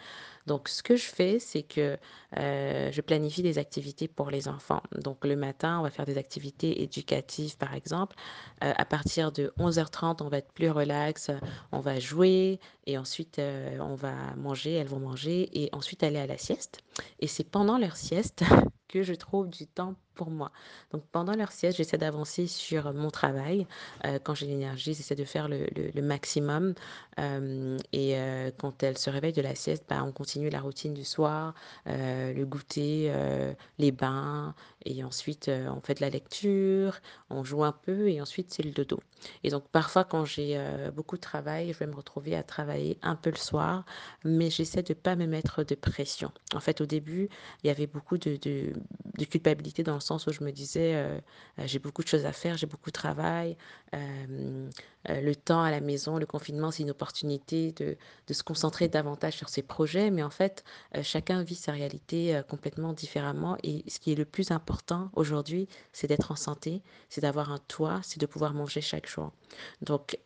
Donc, 0.46 0.70
ce 0.70 0.82
que 0.82 0.96
je 0.96 1.04
fais, 1.04 1.38
c'est 1.38 1.62
que 1.62 1.98
je 2.34 3.00
planifie 3.02 3.42
des 3.42 3.58
activités 3.58 4.08
pour 4.08 4.30
les 4.30 4.48
enfants. 4.48 4.80
Donc, 4.92 5.26
le 5.26 5.36
matin, 5.36 5.78
on 5.78 5.82
va 5.82 5.90
faire 5.90 6.06
des 6.06 6.16
activités 6.16 6.82
éducatives, 6.82 7.58
par 7.58 7.74
exemple. 7.74 8.16
À 8.62 8.86
partir 8.86 9.30
de 9.30 9.52
11h30, 9.58 10.22
on 10.22 10.28
va 10.28 10.38
être 10.38 10.50
plus 10.52 10.70
relax, 10.70 11.30
on 11.70 11.80
va 11.80 12.00
jouer 12.00 12.60
et 12.86 12.96
ensuite, 12.96 13.38
on 13.78 13.94
va 13.94 14.14
manger, 14.38 14.72
elles 14.72 14.86
vont 14.86 15.00
manger 15.00 15.50
et 15.52 15.68
ensuite 15.72 16.02
aller 16.02 16.18
à 16.18 16.26
la 16.26 16.38
sieste. 16.38 16.80
Et 17.20 17.26
c'est 17.26 17.44
pendant 17.44 17.78
leur 17.78 17.96
sieste 17.96 18.44
que 18.88 19.02
je 19.02 19.14
trouve 19.14 19.48
du 19.48 19.66
temps 19.66 19.94
pour 20.18 20.30
moi. 20.30 20.50
Donc 20.90 21.04
pendant 21.12 21.34
leur 21.34 21.52
sieste, 21.52 21.78
j'essaie 21.78 21.96
d'avancer 21.96 22.48
sur 22.48 22.92
mon 22.92 23.10
travail. 23.10 23.66
Euh, 24.04 24.18
quand 24.22 24.34
j'ai 24.34 24.46
l'énergie, 24.46 24.92
j'essaie 24.92 25.14
de 25.14 25.24
faire 25.24 25.48
le, 25.48 26.02
maximum. 26.02 26.74
Euh, 27.20 27.78
et 27.92 28.18
euh, 28.18 28.50
quand 28.58 28.82
elles 28.82 28.98
se 28.98 29.10
réveillent 29.10 29.32
de 29.32 29.42
la 29.42 29.54
sieste, 29.54 29.84
bah, 29.88 30.02
on 30.04 30.10
continue 30.10 30.50
la 30.50 30.60
routine 30.60 30.92
du 30.92 31.04
soir, 31.04 31.54
le 31.86 32.44
goûter, 32.44 33.12
les 33.78 33.92
bains. 33.92 34.54
Et 34.84 35.04
ensuite, 35.04 35.48
on 35.50 35.80
fait 35.80 35.94
de 35.94 36.00
la 36.00 36.10
lecture, 36.10 36.98
on 37.30 37.44
joue 37.44 37.62
un 37.62 37.72
peu 37.72 38.08
et 38.08 38.20
ensuite 38.20 38.52
c'est 38.52 38.62
le 38.62 38.72
dodo. 38.72 39.00
Et 39.44 39.50
donc 39.50 39.68
parfois, 39.68 40.04
quand 40.04 40.24
j'ai 40.24 40.58
beaucoup 40.94 41.16
de 41.16 41.20
travail, 41.20 41.72
je 41.72 41.78
vais 41.78 41.86
me 41.86 41.94
retrouver 41.94 42.34
à 42.34 42.42
travailler 42.42 42.98
un 43.02 43.14
peu 43.14 43.30
le 43.30 43.36
soir, 43.36 43.84
mais 44.24 44.50
j'essaie 44.50 44.82
de 44.82 44.94
ne 44.94 44.98
pas 44.98 45.14
me 45.14 45.26
mettre 45.26 45.62
de 45.62 45.74
pression. 45.74 46.32
En 46.54 46.60
fait, 46.60 46.80
au 46.80 46.86
début, 46.88 47.28
il 47.62 47.68
y 47.68 47.70
avait 47.70 47.86
beaucoup 47.86 48.18
de, 48.18 48.36
de, 48.36 48.72
de 49.18 49.24
culpabilité 49.24 49.82
dans 49.82 49.94
le 49.94 50.00
sens 50.00 50.26
où 50.26 50.32
je 50.32 50.42
me 50.42 50.50
disais, 50.50 50.94
euh, 50.94 51.18
j'ai 51.64 51.78
beaucoup 51.78 52.02
de 52.02 52.08
choses 52.08 52.26
à 52.26 52.32
faire, 52.32 52.56
j'ai 52.56 52.66
beaucoup 52.66 52.90
de 52.90 52.94
travail, 52.94 53.56
euh, 53.94 54.68
euh, 55.08 55.20
le 55.20 55.36
temps 55.36 55.62
à 55.62 55.70
la 55.70 55.80
maison, 55.80 56.18
le 56.18 56.26
confinement, 56.26 56.70
c'est 56.70 56.82
une 56.82 56.90
opportunité 56.90 57.72
de, 57.72 57.96
de, 58.26 58.34
se 58.34 58.42
concentrer 58.42 58.88
davantage 58.88 59.34
sur 59.34 59.48
ses 59.48 59.62
projets, 59.62 60.10
mais 60.10 60.22
en 60.22 60.30
fait, 60.30 60.64
chacun 61.02 61.42
vit 61.42 61.54
sa 61.54 61.72
réalité 61.72 62.40
complètement 62.48 62.92
différemment 62.92 63.56
et 63.62 63.84
ce 63.88 64.00
qui 64.00 64.12
est 64.12 64.16
le 64.16 64.24
plus 64.24 64.50
important 64.50 65.10
aujourd'hui, 65.14 65.68
c'est 65.92 66.06
d'être 66.06 66.32
en 66.32 66.36
santé, 66.36 66.82
c'est 67.08 67.20
d'avoir 67.20 67.52
un 67.52 67.58
toit, 67.58 68.00
c'est 68.02 68.20
de 68.20 68.26
pouvoir 68.26 68.54
manger 68.54 68.80
chaque 68.80 69.08
jour. 69.08 69.32
Donc, 69.82 70.18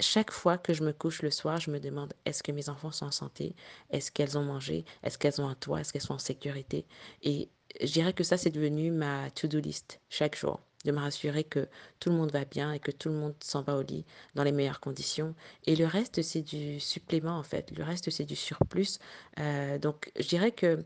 chaque 0.00 0.30
fois 0.30 0.58
que 0.58 0.72
je 0.72 0.82
me 0.82 0.92
couche 0.92 1.22
le 1.22 1.30
soir, 1.30 1.60
je 1.60 1.70
me 1.70 1.78
demande 1.78 2.12
est-ce 2.24 2.42
que 2.42 2.52
mes 2.52 2.68
enfants 2.68 2.90
sont 2.90 3.06
en 3.06 3.10
santé? 3.10 3.54
Est-ce 3.90 4.10
qu'elles 4.10 4.36
ont 4.36 4.44
mangé? 4.44 4.84
Est-ce 5.02 5.18
qu'elles 5.18 5.40
ont 5.40 5.48
un 5.48 5.54
toit? 5.54 5.80
Est-ce 5.80 5.92
qu'elles 5.92 6.02
sont 6.02 6.14
en 6.14 6.18
sécurité? 6.18 6.84
Et 7.22 7.48
je 7.80 7.92
dirais 7.92 8.12
que 8.12 8.24
ça, 8.24 8.36
c'est 8.36 8.50
devenu 8.50 8.90
ma 8.90 9.30
to-do 9.30 9.58
list 9.58 10.00
chaque 10.08 10.36
jour, 10.36 10.60
de 10.84 10.92
me 10.92 10.98
rassurer 10.98 11.44
que 11.44 11.68
tout 12.00 12.10
le 12.10 12.16
monde 12.16 12.32
va 12.32 12.44
bien 12.44 12.72
et 12.72 12.78
que 12.78 12.90
tout 12.90 13.08
le 13.08 13.14
monde 13.14 13.34
s'en 13.40 13.62
va 13.62 13.76
au 13.76 13.82
lit 13.82 14.04
dans 14.34 14.44
les 14.44 14.52
meilleures 14.52 14.80
conditions. 14.80 15.34
Et 15.66 15.76
le 15.76 15.86
reste, 15.86 16.22
c'est 16.22 16.42
du 16.42 16.80
supplément, 16.80 17.38
en 17.38 17.42
fait. 17.42 17.70
Le 17.76 17.84
reste, 17.84 18.10
c'est 18.10 18.24
du 18.24 18.36
surplus. 18.36 18.98
Euh, 19.40 19.78
donc, 19.78 20.12
je 20.18 20.28
dirais 20.28 20.52
que 20.52 20.84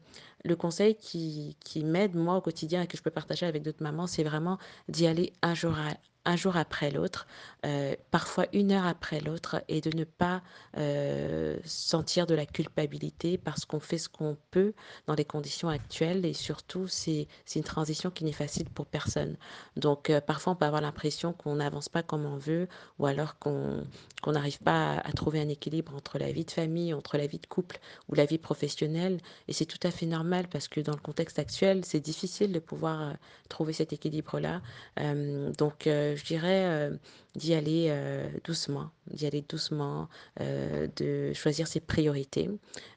le 0.48 0.56
conseil 0.56 0.96
qui, 0.96 1.56
m'aide, 1.84 2.14
moi, 2.14 2.36
au 2.36 2.40
quotidien 2.40 2.82
et 2.82 2.86
que 2.86 2.96
je 2.96 3.02
peux 3.02 3.10
partager 3.10 3.46
avec 3.46 3.62
d'autres 3.62 3.82
mamans, 3.82 4.06
c'est 4.06 4.24
vraiment 4.24 4.58
d'y 4.88 5.06
aller 5.06 5.32
un 5.42 5.54
jour 5.54 6.56
après 6.56 6.90
l'autre, 6.90 7.26
euh, 7.64 7.96
parfois 8.10 8.46
une 8.52 8.72
heure 8.72 8.86
après 8.86 9.20
l'autre, 9.20 9.62
et 9.68 9.80
de 9.80 9.96
ne 9.96 10.04
pas 10.04 10.42
euh, 10.76 11.56
sentir 11.64 12.26
de 12.26 12.34
la 12.34 12.46
culpabilité 12.46 13.38
parce 13.38 13.64
qu'on 13.64 13.80
fait 13.80 13.98
ce 13.98 14.08
qu'on 14.08 14.36
peut 14.50 14.74
dans 15.06 15.14
les 15.14 15.24
conditions 15.24 15.68
actuelles 15.68 16.24
et 16.26 16.34
surtout 16.34 16.86
c'est 16.86 17.26
une 17.54 17.62
transition 17.62 18.10
qui 18.10 18.24
n'est 18.24 18.32
facile 18.32 18.68
pour 18.68 18.86
personne. 18.86 19.36
Donc 19.76 20.10
euh, 20.10 20.20
parfois 20.20 20.52
on 20.52 20.56
peut 20.56 20.66
avoir 20.66 20.82
l'impression 20.82 21.32
qu'on 21.32 21.56
n'avance 21.56 21.88
pas 21.88 22.02
comme 22.02 22.26
on 22.26 22.36
veut 22.36 22.68
ou 22.98 23.06
alors 23.06 23.38
qu'on 23.38 23.84
n'arrive 24.26 24.60
pas 24.60 24.98
à, 24.98 25.12
trouver 25.12 25.40
un 25.40 25.48
équilibre 25.48 25.94
entre 25.94 26.18
la 26.18 26.30
vie 26.30 26.44
de 26.44 26.50
famille, 26.50 26.92
entre 26.94 27.16
la 27.16 27.26
vie 27.26 27.38
de 27.38 27.46
couple 27.46 27.78
ou 28.08 28.14
la 28.14 28.26
vie 28.26 28.38
professionnelle 28.38 29.20
et 29.48 29.52
c'est 29.52 29.66
tout 29.66 29.80
à 29.82 29.90
fait 29.90 30.06
normal 30.06 30.37
parce 30.46 30.68
que 30.68 30.80
dans 30.80 30.92
le 30.92 31.00
contexte 31.00 31.38
actuel 31.38 31.84
c'est 31.84 32.00
difficile 32.00 32.52
de 32.52 32.60
pouvoir 32.60 33.14
trouver 33.48 33.72
cet 33.72 33.92
équilibre-là. 33.92 34.60
donc 34.96 35.88
je 36.18 36.24
dirais 36.24 36.88
euh, 36.88 36.96
d'y 37.34 37.54
aller 37.54 37.86
euh, 37.90 38.28
doucement, 38.44 38.90
d'y 39.06 39.26
aller 39.26 39.44
doucement, 39.48 40.08
euh, 40.40 40.88
de 40.96 41.32
choisir 41.34 41.68
ses 41.68 41.78
priorités, 41.78 42.50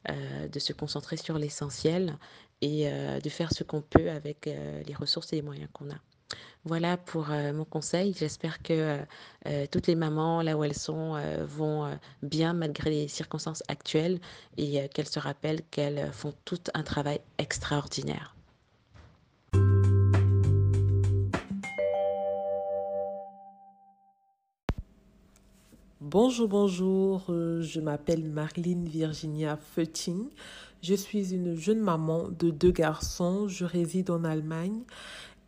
de 0.08 0.58
se 0.58 0.72
concentrer 0.72 1.16
sur 1.16 1.38
l'essentiel 1.38 2.18
et 2.60 2.90
de 2.90 3.28
faire 3.28 3.52
ce 3.52 3.62
qu'on 3.62 3.82
peut 3.82 4.10
avec 4.10 4.46
les 4.46 4.94
ressources 4.94 5.32
et 5.32 5.36
les 5.36 5.42
moyens 5.42 5.68
qu'on 5.72 5.90
a. 5.90 5.98
Voilà 6.64 6.96
pour 6.96 7.32
euh, 7.32 7.52
mon 7.52 7.64
conseil. 7.64 8.14
J'espère 8.16 8.62
que 8.62 9.00
euh, 9.46 9.66
toutes 9.72 9.88
les 9.88 9.96
mamans, 9.96 10.42
là 10.42 10.56
où 10.56 10.62
elles 10.62 10.76
sont, 10.76 11.16
euh, 11.16 11.44
vont 11.44 11.98
bien 12.22 12.52
malgré 12.52 12.90
les 12.90 13.08
circonstances 13.08 13.64
actuelles 13.66 14.20
et 14.56 14.88
qu'elles 14.90 15.08
se 15.08 15.18
rappellent 15.18 15.62
qu'elles 15.70 16.12
font 16.12 16.32
tout 16.44 16.60
un 16.74 16.84
travail 16.84 17.20
extraordinaire. 17.38 18.36
Bonjour, 26.00 26.46
bonjour, 26.46 27.24
je 27.28 27.80
m'appelle 27.80 28.28
Marlene 28.28 28.86
Virginia 28.86 29.56
Feuting. 29.56 30.28
Je 30.82 30.94
suis 30.94 31.32
une 31.32 31.54
jeune 31.54 31.78
maman 31.78 32.28
de 32.28 32.50
deux 32.50 32.72
garçons. 32.72 33.46
Je 33.46 33.64
réside 33.64 34.10
en 34.10 34.24
Allemagne 34.24 34.82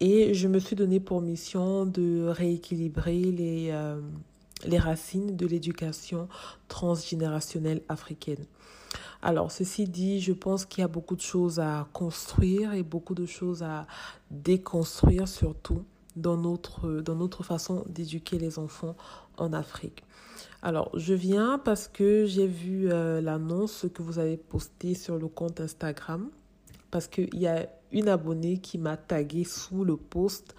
et 0.01 0.34
je 0.34 0.49
me 0.49 0.59
suis 0.59 0.76
donné 0.76 1.01
pour 1.01 1.20
mission 1.20 1.86
de 1.86 2.26
rééquilibrer 2.26 3.22
les, 3.22 3.68
euh, 3.70 4.01
les 4.66 4.78
racines 4.78 5.36
de 5.36 5.47
l'éducation 5.47 6.28
transgénérationnelle 6.68 7.82
africaine. 7.88 8.45
Alors, 9.22 9.51
ceci 9.51 9.86
dit, 9.86 10.20
je 10.20 10.32
pense 10.32 10.66
qu'il 10.66 10.82
y 10.82 10.84
a 10.84 10.88
beaucoup 10.88 11.16
de 11.16 11.22
choses 11.22 11.59
à 11.59 11.88
construire 11.92 12.74
et 12.74 12.82
beaucoup 12.82 13.14
de 13.14 13.24
choses 13.24 13.62
à 13.62 13.86
déconstruire 14.30 15.28
surtout 15.28 15.82
dans 16.16 16.36
notre, 16.36 17.01
dans 17.01 17.14
notre 17.14 17.42
façon 17.42 17.84
d'éduquer 17.88 18.38
les 18.38 18.59
enfants 18.59 18.97
en 19.38 19.53
Afrique. 19.53 20.05
Alors, 20.62 20.90
je 20.95 21.14
viens 21.14 21.59
parce 21.59 21.88
que 21.88 22.26
j'ai 22.26 22.47
vu 22.47 22.90
euh, 22.90 23.20
l'annonce 23.20 23.86
que 23.92 24.03
vous 24.03 24.18
avez 24.18 24.36
postée 24.36 24.95
sur 24.95 25.18
le 25.18 25.28
compte 25.28 25.61
Instagram. 25.61 26.30
Parce 26.90 27.09
qu'il 27.09 27.34
y 27.34 27.47
a 27.47 27.66
une 27.95 28.09
abonnée 28.09 28.59
qui 28.59 28.76
m'a 28.76 28.99
tagué 28.99 29.45
sous 29.45 29.84
le 29.84 29.97
post. 29.97 30.55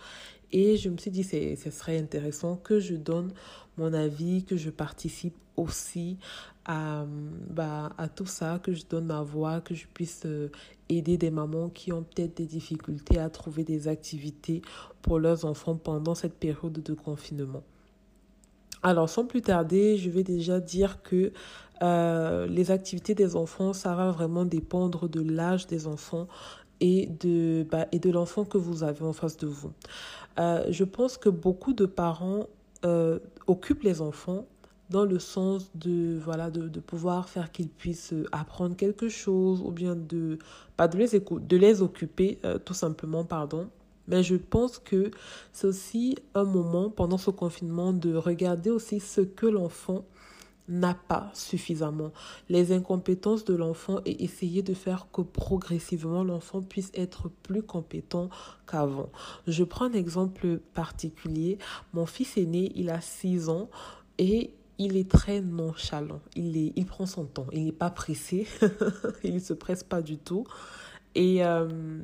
Et 0.52 0.78
je 0.78 0.90
me 0.90 0.98
suis 0.98 1.12
dit, 1.12 1.24
ce 1.24 1.70
serait 1.70 2.00
intéressant 2.00 2.56
que 2.56 2.80
je 2.80 2.96
donne 2.96 3.32
mon 3.78 3.94
avis, 3.94 4.44
que 4.44 4.58
je 4.58 4.70
participe 4.70 5.36
aussi 5.58 6.18
à, 6.66 7.06
bah, 7.50 7.92
tout 8.16 8.26
ça, 8.26 8.60
que 8.64 8.74
je 8.74 8.84
donne 8.90 9.06
ma 9.06 9.22
voix, 9.22 9.62
que 9.62 9.76
je 9.76 9.86
puisse 9.94 10.24
euh, 10.26 10.50
aider 10.90 11.18
des 11.18 11.30
mamans 11.30 11.70
qui 11.70 11.92
ont 11.92 12.04
peut-être 12.04 12.38
des 12.38 12.46
difficultés 12.46 13.20
à 13.20 13.30
trouver 13.30 13.64
des 13.64 13.88
activités 13.88 14.62
pour 15.02 15.20
leurs 15.20 15.46
enfants 15.46 15.76
pendant 15.76 16.16
cette 16.16 16.34
période 16.34 16.82
de 16.82 16.94
confinement. 16.94 17.64
Alors, 18.82 19.10
sans 19.10 19.26
plus 19.26 19.42
tarder, 19.42 19.98
je 19.98 20.10
vais 20.10 20.24
déjà 20.24 20.60
dire 20.60 21.02
que 21.02 21.32
euh, 21.82 22.48
les 22.48 22.72
activités 22.72 23.16
des 23.16 23.36
enfants, 23.36 23.74
ça 23.74 23.96
va 23.96 24.12
vraiment 24.12 24.46
dépendre 24.46 25.10
de 25.10 25.22
l'âge 25.22 25.68
des 25.68 25.88
enfants 25.88 26.28
et 26.82 27.08
de, 27.08 27.66
bah, 27.70 27.86
de 27.92 28.10
l'enfant 28.10 28.46
que 28.46 28.58
vous 28.58 28.84
avez 28.84 29.04
en 29.04 29.14
face 29.14 29.38
de 29.38 29.48
vous. 29.48 29.72
Euh, 30.40 30.66
je 30.70 30.84
pense 30.84 31.18
que 31.18 31.30
beaucoup 31.30 31.74
de 31.74 31.86
parents 31.86 32.48
euh, 32.84 33.20
occupent 33.48 33.84
les 33.84 34.02
enfants 34.02 34.46
dans 34.90 35.06
le 35.06 35.18
sens 35.18 35.72
de 35.74 36.20
voilà 36.24 36.52
de, 36.52 36.68
de 36.68 36.80
pouvoir 36.80 37.28
faire 37.28 37.52
qu'ils 37.52 37.70
puissent 37.70 38.14
apprendre 38.32 38.76
quelque 38.76 39.10
chose 39.10 39.62
ou 39.66 39.72
bien 39.72 39.96
de 39.96 40.38
pas 40.78 40.88
de 40.88 40.98
les 41.00 41.20
de 41.20 41.58
les 41.58 41.82
occuper 41.82 42.38
tout 42.66 42.76
simplement 42.76 43.24
pardon 43.24 43.68
mais 44.08 44.24
je 44.24 44.36
pense 44.36 44.80
que 44.80 45.12
c'est 45.52 45.68
aussi 45.68 46.16
un 46.34 46.44
moment 46.44 46.90
pendant 46.90 47.18
ce 47.18 47.32
confinement 47.32 47.94
de 47.94 48.16
regarder 48.16 48.70
aussi 48.70 49.00
ce 49.00 49.22
que 49.22 49.48
l'enfant 49.48 50.06
n'a 50.68 50.96
pas 50.96 51.30
suffisamment, 51.34 52.12
les 52.50 52.72
incompétences 52.72 53.46
de 53.46 53.54
l'enfant 53.54 54.00
et 54.06 54.24
essayer 54.24 54.62
de 54.64 54.74
faire 54.74 55.08
que 55.12 55.22
progressivement 55.22 56.24
l'enfant 56.24 56.62
puisse 56.62 56.92
être 56.96 57.30
plus 57.44 57.62
compétent 57.62 58.30
qu'avant. 58.68 59.10
Je 59.48 59.64
prends 59.64 59.86
un 59.86 59.94
exemple 59.94 60.60
particulier. 60.74 61.60
Mon 61.94 62.06
fils 62.06 62.38
aîné, 62.38 62.72
il 62.76 62.90
a 62.90 63.02
6 63.02 63.50
ans 63.50 63.70
et 64.18 64.52
il 64.78 64.98
est 64.98 65.10
très 65.10 65.42
nonchalant. 65.42 66.22
Il, 66.36 66.58
est, 66.58 66.74
il 66.76 66.86
prend 66.86 67.06
son 67.06 67.26
temps. 67.26 67.48
Il 67.52 67.66
n'est 67.66 67.72
pas 67.72 67.90
pressé. 67.90 68.48
il 69.24 69.36
ne 69.36 69.40
se 69.40 69.54
presse 69.54 69.84
pas 69.84 70.02
du 70.02 70.18
tout. 70.18 70.46
Et 71.14 71.46
euh, 71.46 72.00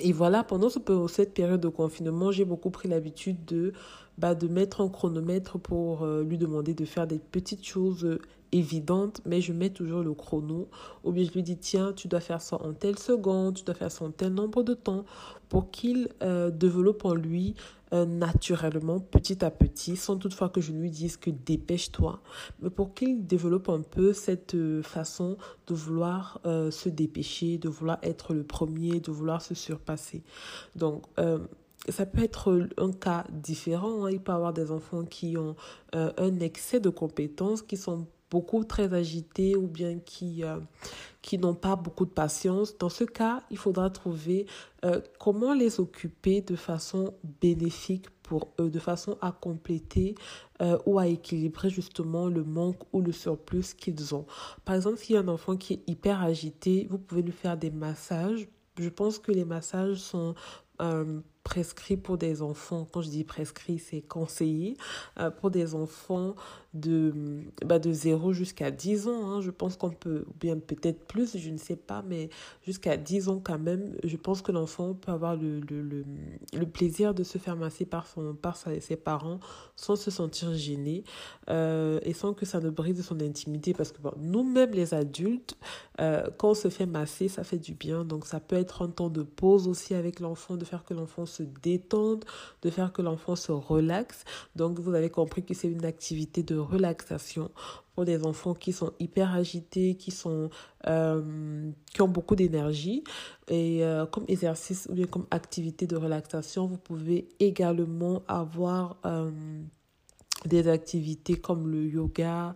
et 0.00 0.12
voilà, 0.12 0.44
pendant 0.44 0.68
cette 1.08 1.34
période 1.34 1.60
de 1.60 1.68
confinement, 1.68 2.32
j'ai 2.32 2.44
beaucoup 2.44 2.70
pris 2.70 2.88
l'habitude 2.88 3.44
de, 3.44 3.72
bah, 4.18 4.34
de 4.34 4.48
mettre 4.48 4.80
un 4.80 4.88
chronomètre 4.88 5.58
pour 5.58 6.02
euh, 6.02 6.22
lui 6.22 6.38
demander 6.38 6.74
de 6.74 6.84
faire 6.84 7.06
des 7.06 7.18
petites 7.18 7.64
choses 7.64 8.04
euh, 8.04 8.18
évidentes, 8.52 9.20
mais 9.26 9.40
je 9.40 9.52
mets 9.52 9.70
toujours 9.70 10.02
le 10.02 10.14
chrono. 10.14 10.68
Ou 11.04 11.12
bien 11.12 11.24
je 11.24 11.32
lui 11.32 11.42
dis, 11.42 11.56
tiens, 11.56 11.92
tu 11.94 12.08
dois 12.08 12.20
faire 12.20 12.40
ça 12.40 12.56
en 12.56 12.72
telle 12.72 12.98
seconde, 12.98 13.54
tu 13.54 13.64
dois 13.64 13.74
faire 13.74 13.90
ça 13.90 14.04
en 14.04 14.10
tel 14.10 14.34
nombre 14.34 14.62
de 14.62 14.74
temps, 14.74 15.04
pour 15.48 15.70
qu'il 15.70 16.08
euh, 16.22 16.50
développe 16.50 17.04
en 17.04 17.14
lui 17.14 17.54
euh, 17.92 18.04
naturellement, 18.04 19.00
petit 19.00 19.44
à 19.44 19.50
petit, 19.50 19.96
sans 19.96 20.16
toutefois 20.16 20.48
que 20.48 20.60
je 20.60 20.72
lui 20.72 20.90
dise 20.90 21.16
que 21.16 21.30
dépêche-toi, 21.30 22.20
mais 22.60 22.70
pour 22.70 22.94
qu'il 22.94 23.26
développe 23.26 23.68
un 23.68 23.82
peu 23.82 24.12
cette 24.12 24.54
euh, 24.54 24.82
façon 24.82 25.36
de 25.66 25.74
vouloir 25.74 26.40
se 26.44 26.88
dépêcher, 26.88 27.58
de 27.58 27.68
vouloir 27.68 27.98
être 28.02 28.34
le 28.34 28.42
premier, 28.42 29.00
de 29.00 29.10
vouloir 29.10 29.40
se 29.40 29.54
surpasser. 29.54 30.22
Donc, 30.74 31.04
ça 31.88 32.06
peut 32.06 32.22
être 32.22 32.68
un 32.76 32.92
cas 32.92 33.24
différent. 33.30 34.04
Hein. 34.04 34.10
Il 34.10 34.20
peut 34.20 34.32
y 34.32 34.34
avoir 34.34 34.52
des 34.52 34.72
enfants 34.72 35.04
qui 35.04 35.36
ont 35.36 35.54
un 35.92 36.40
excès 36.40 36.80
de 36.80 36.90
compétences, 36.90 37.62
qui 37.62 37.76
sont 37.76 38.06
beaucoup 38.30 38.64
très 38.64 38.94
agités 38.94 39.56
ou 39.56 39.66
bien 39.66 39.98
qui, 39.98 40.44
euh, 40.44 40.58
qui 41.22 41.38
n'ont 41.38 41.54
pas 41.54 41.76
beaucoup 41.76 42.04
de 42.04 42.10
patience. 42.10 42.76
Dans 42.78 42.88
ce 42.88 43.04
cas, 43.04 43.42
il 43.50 43.58
faudra 43.58 43.90
trouver 43.90 44.46
euh, 44.84 45.00
comment 45.18 45.52
les 45.52 45.80
occuper 45.80 46.40
de 46.40 46.56
façon 46.56 47.14
bénéfique 47.40 48.06
pour 48.22 48.48
eux, 48.60 48.70
de 48.70 48.78
façon 48.78 49.18
à 49.20 49.32
compléter 49.32 50.14
euh, 50.62 50.78
ou 50.86 50.98
à 50.98 51.06
équilibrer 51.06 51.68
justement 51.68 52.28
le 52.28 52.44
manque 52.44 52.80
ou 52.92 53.00
le 53.02 53.12
surplus 53.12 53.74
qu'ils 53.74 54.14
ont. 54.14 54.26
Par 54.64 54.76
exemple, 54.76 54.98
s'il 54.98 55.14
y 55.14 55.18
a 55.18 55.20
un 55.20 55.28
enfant 55.28 55.56
qui 55.56 55.74
est 55.74 55.82
hyper 55.86 56.22
agité, 56.22 56.86
vous 56.90 56.98
pouvez 56.98 57.22
lui 57.22 57.32
faire 57.32 57.56
des 57.56 57.70
massages. 57.70 58.48
Je 58.78 58.88
pense 58.88 59.18
que 59.18 59.32
les 59.32 59.44
massages 59.44 59.96
sont 59.96 60.34
prescrits 61.42 61.96
pour 61.96 62.18
des 62.18 62.42
enfants. 62.42 62.88
Quand 62.90 63.02
je 63.02 63.08
dis 63.08 63.24
prescrit, 63.24 63.78
c'est 63.78 64.02
conseillé 64.02 64.76
pour 65.40 65.50
des 65.50 65.74
enfants 65.74 66.34
de, 66.72 67.42
bah 67.64 67.78
de 67.78 67.92
0 67.92 68.32
jusqu'à 68.32 68.70
10 68.70 69.08
ans. 69.08 69.30
Hein. 69.30 69.40
Je 69.40 69.50
pense 69.50 69.76
qu'on 69.76 69.90
peut, 69.90 70.24
ou 70.28 70.34
bien 70.38 70.56
peut-être 70.58 71.04
plus, 71.06 71.36
je 71.36 71.50
ne 71.50 71.58
sais 71.58 71.76
pas, 71.76 72.02
mais 72.06 72.30
jusqu'à 72.64 72.96
10 72.96 73.28
ans 73.28 73.40
quand 73.42 73.58
même, 73.58 73.96
je 74.04 74.16
pense 74.16 74.42
que 74.42 74.52
l'enfant 74.52 74.94
peut 74.94 75.10
avoir 75.10 75.36
le, 75.36 75.60
le, 75.60 75.82
le, 75.82 76.04
le, 76.56 76.66
plaisir 76.66 77.14
de 77.14 77.24
se 77.24 77.38
faire 77.38 77.56
masser 77.56 77.84
par, 77.84 78.06
son, 78.06 78.34
par 78.34 78.56
ses 78.56 78.96
parents 78.96 79.40
sans 79.74 79.96
se 79.96 80.10
sentir 80.10 80.54
gêné 80.54 81.02
euh, 81.48 81.98
et 82.02 82.12
sans 82.12 82.34
que 82.34 82.46
ça 82.46 82.60
ne 82.60 82.70
brise 82.70 83.04
son 83.04 83.20
intimité. 83.20 83.74
Parce 83.74 83.90
que 83.90 83.98
nous-mêmes, 84.18 84.72
les 84.72 84.94
adultes, 84.94 85.56
euh, 86.00 86.28
quand 86.38 86.50
on 86.50 86.54
se 86.54 86.68
fait 86.68 86.86
masser, 86.86 87.28
ça 87.28 87.42
fait 87.42 87.58
du 87.58 87.74
bien. 87.74 88.04
Donc 88.04 88.26
ça 88.26 88.38
peut 88.38 88.56
être 88.56 88.82
un 88.82 88.88
temps 88.88 89.10
de 89.10 89.22
pause 89.22 89.66
aussi 89.66 89.94
avec 89.94 90.20
l'enfant, 90.20 90.56
de 90.56 90.64
faire 90.64 90.84
que 90.84 90.94
l'enfant 90.94 91.26
se 91.30 91.42
détende, 91.42 92.24
de 92.62 92.70
faire 92.70 92.92
que 92.92 93.02
l'enfant 93.02 93.36
se 93.36 93.52
relaxe. 93.52 94.24
Donc 94.56 94.78
vous 94.78 94.94
avez 94.94 95.10
compris 95.10 95.44
que 95.44 95.54
c'est 95.54 95.68
une 95.68 95.84
activité 95.84 96.42
de 96.42 96.56
relaxation 96.56 97.50
pour 97.94 98.04
des 98.04 98.24
enfants 98.24 98.54
qui 98.54 98.72
sont 98.72 98.92
hyper 98.98 99.34
agités, 99.34 99.94
qui, 99.94 100.10
sont, 100.10 100.50
euh, 100.86 101.70
qui 101.92 102.02
ont 102.02 102.08
beaucoup 102.08 102.36
d'énergie. 102.36 103.04
Et 103.48 103.84
euh, 103.84 104.06
comme 104.06 104.24
exercice 104.28 104.86
ou 104.90 104.94
bien 104.94 105.06
comme 105.06 105.26
activité 105.30 105.86
de 105.86 105.96
relaxation, 105.96 106.66
vous 106.66 106.78
pouvez 106.78 107.28
également 107.38 108.22
avoir 108.28 108.96
euh, 109.06 109.30
des 110.46 110.68
activités 110.68 111.36
comme 111.36 111.68
le 111.68 111.86
yoga, 111.86 112.54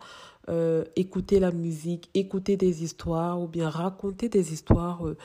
euh, 0.51 0.85
écouter 0.95 1.41
la 1.41 1.53
musique, 1.53 2.11
écouter 2.13 2.59
des 2.59 2.85
histoires 2.85 3.41
ou 3.41 3.49
bien 3.49 3.71
raconter 3.71 4.29
des 4.29 4.53
histoires 4.53 5.07
euh, 5.07 5.17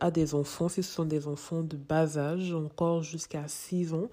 à, 0.00 0.10
des 0.10 0.34
enfants, 0.34 0.68
si 0.68 0.82
ce 0.82 0.92
sont 0.92 1.04
des 1.04 1.28
enfants 1.28 1.62
de 1.62 1.76
bas 1.76 2.18
âge, 2.18 2.52
encore 2.52 3.04
jusqu'à 3.04 3.46
6 3.46 3.94
ans. 3.94 4.08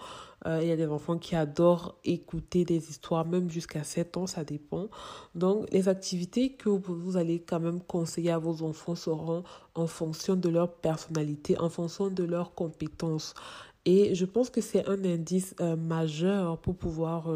Euh, 0.45 0.59
il 0.61 0.67
y 0.67 0.71
a 0.71 0.75
des 0.75 0.85
enfants 0.85 1.17
qui 1.17 1.35
adorent 1.35 1.97
écouter 2.03 2.65
des 2.65 2.87
histoires, 2.91 3.25
même 3.25 3.49
jusqu'à 3.49 3.83
7 3.83 4.17
ans, 4.17 4.27
ça 4.27 4.43
dépend. 4.43 4.89
Donc, 5.33 5.65
les 5.71 5.89
activités 5.89 6.51
que 6.51 6.69
vous 6.69 7.17
allez 7.17 7.39
quand 7.39 7.59
même 7.59 7.81
conseiller 7.81 8.29
à 8.29 8.37
vos 8.37 8.61
enfants 8.61 8.93
seront 8.93 9.43
en 9.73 9.87
fonction 9.87 10.35
de 10.35 10.49
leur 10.49 10.71
personnalité, 10.71 11.59
en 11.59 11.69
fonction 11.69 12.11
de 12.11 12.23
leurs 12.23 12.53
compétences. 12.53 13.33
Et 13.85 14.13
je 14.13 14.25
pense 14.25 14.51
que 14.51 14.61
c'est 14.61 14.87
un 14.87 15.03
indice 15.03 15.55
majeur 15.77 16.59
pour 16.59 16.75
pouvoir 16.75 17.27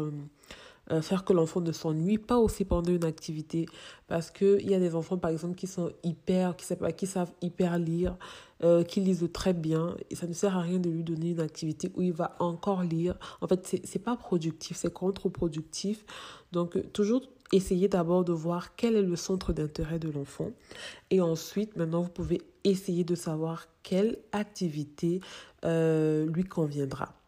euh, 0.90 1.02
faire 1.02 1.24
que 1.24 1.32
l'enfant 1.32 1.60
ne 1.60 1.72
s'ennuie 1.72 2.18
pas 2.18 2.36
aussi 2.36 2.64
pendant 2.64 2.90
une 2.90 3.04
activité. 3.04 3.66
Parce 4.08 4.30
qu'il 4.30 4.68
y 4.68 4.74
a 4.74 4.80
des 4.80 4.94
enfants, 4.94 5.18
par 5.18 5.30
exemple, 5.30 5.54
qui 5.54 5.66
sont 5.66 5.92
hyper, 6.02 6.56
qui 6.56 6.64
savent, 6.64 6.92
qui 6.94 7.06
savent 7.06 7.32
hyper 7.42 7.78
lire, 7.78 8.16
euh, 8.64 8.82
qui 8.82 9.00
lisent 9.00 9.28
très 9.32 9.52
bien. 9.52 9.96
Et 10.10 10.16
ça 10.16 10.26
ne 10.26 10.32
sert 10.32 10.56
à 10.56 10.60
rien 10.60 10.78
de 10.78 10.90
lui 10.90 11.04
donner 11.04 11.30
une 11.30 11.40
activité 11.40 11.92
où 11.96 12.02
il 12.02 12.12
va 12.12 12.36
encore 12.40 12.82
lire. 12.82 13.14
En 13.40 13.46
fait, 13.46 13.80
c'est, 13.84 13.98
pas 13.98 14.16
productif, 14.16 14.76
c'est 14.76 14.92
contre-productif. 14.92 16.04
Donc, 16.52 16.76
euh, 16.76 16.82
toujours 16.92 17.22
essayer 17.52 17.88
d'abord 17.88 18.24
de 18.24 18.32
voir 18.32 18.74
quel 18.76 18.96
est 18.96 19.02
le 19.02 19.16
centre 19.16 19.52
d'intérêt 19.52 19.98
de 19.98 20.10
l'enfant. 20.10 20.50
Et 21.10 21.20
ensuite, 21.20 21.76
maintenant, 21.76 22.02
vous 22.02 22.10
pouvez 22.10 22.42
essayer 22.64 23.04
de 23.04 23.14
savoir 23.14 23.66
quelle 23.82 24.18
activité 24.32 25.20
lui 25.62 26.44
conviendra. 26.44 27.19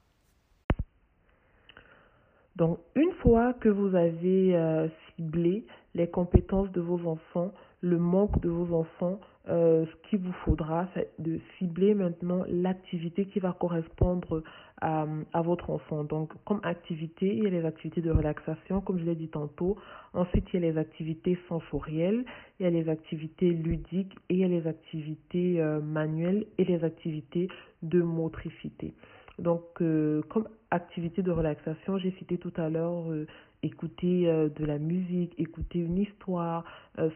Donc, 2.56 2.78
une 2.94 3.12
fois 3.22 3.54
que 3.54 3.68
vous 3.68 3.94
avez 3.94 4.54
euh, 4.54 4.88
ciblé 5.16 5.64
les 5.94 6.08
compétences 6.08 6.70
de 6.72 6.80
vos 6.80 7.06
enfants, 7.08 7.52
le 7.80 7.98
manque 7.98 8.40
de 8.40 8.48
vos 8.48 8.76
enfants, 8.76 9.18
euh, 9.48 9.84
ce 9.86 10.08
qu'il 10.08 10.20
vous 10.20 10.32
faudra, 10.44 10.86
c'est 10.94 11.10
de 11.18 11.40
cibler 11.58 11.94
maintenant 11.94 12.44
l'activité 12.48 13.26
qui 13.26 13.40
va 13.40 13.52
correspondre 13.52 14.42
à, 14.80 15.06
votre 15.42 15.70
enfant. 15.70 16.02
Donc, 16.04 16.32
comme 16.44 16.60
activité, 16.64 17.32
il 17.36 17.44
y 17.44 17.46
a 17.46 17.50
les 17.50 17.64
activités 17.64 18.00
de 18.00 18.10
relaxation, 18.10 18.80
comme 18.80 18.98
je 18.98 19.04
l'ai 19.04 19.14
dit 19.14 19.28
tantôt. 19.28 19.76
Ensuite, 20.12 20.44
il 20.52 20.60
y 20.60 20.64
a 20.64 20.72
les 20.72 20.78
activités 20.78 21.38
sensorielles, 21.48 22.24
il 22.58 22.64
y 22.64 22.66
a 22.66 22.70
les 22.70 22.88
activités 22.88 23.50
ludiques 23.50 24.16
il 24.28 24.38
y 24.38 24.44
a 24.44 24.48
les 24.48 24.66
activités 24.66 25.60
euh, 25.60 25.80
manuelles 25.80 26.46
et 26.58 26.64
les 26.64 26.82
activités 26.82 27.48
de 27.82 28.02
motricité. 28.02 28.94
Donc, 29.38 29.62
euh, 29.80 30.22
comme 30.28 30.48
activité 30.72 31.22
de 31.22 31.30
relaxation, 31.30 31.98
j'ai 31.98 32.12
cité 32.12 32.38
tout 32.38 32.52
à 32.56 32.68
l'heure 32.68 33.10
euh, 33.10 33.26
écouter 33.62 34.28
euh, 34.28 34.48
de 34.48 34.64
la 34.64 34.78
musique, 34.78 35.34
écouter 35.38 35.78
une 35.78 35.98
histoire, 35.98 36.64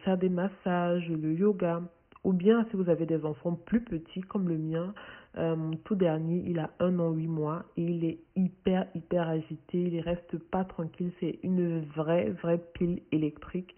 faire 0.03 0.17
des 0.17 0.29
massages, 0.29 1.07
le 1.09 1.33
yoga. 1.33 1.81
Ou 2.23 2.33
bien 2.33 2.65
si 2.69 2.75
vous 2.75 2.89
avez 2.89 3.05
des 3.05 3.23
enfants 3.25 3.53
plus 3.53 3.81
petits 3.81 4.21
comme 4.21 4.49
le 4.49 4.57
mien, 4.57 4.93
tout 5.85 5.95
dernier, 5.95 6.43
il 6.47 6.57
a 6.57 6.71
un 6.79 6.97
an, 6.97 7.11
huit 7.11 7.27
mois 7.27 7.63
et 7.77 7.83
il 7.83 8.03
est 8.03 8.17
hyper, 8.35 8.87
hyper 8.95 9.29
agité. 9.29 9.77
Il 9.77 9.97
ne 9.97 10.01
reste 10.01 10.37
pas 10.49 10.65
tranquille. 10.65 11.11
C'est 11.19 11.39
une 11.43 11.81
vraie, 11.95 12.31
vraie 12.41 12.59
pile 12.73 13.01
électrique. 13.11 13.75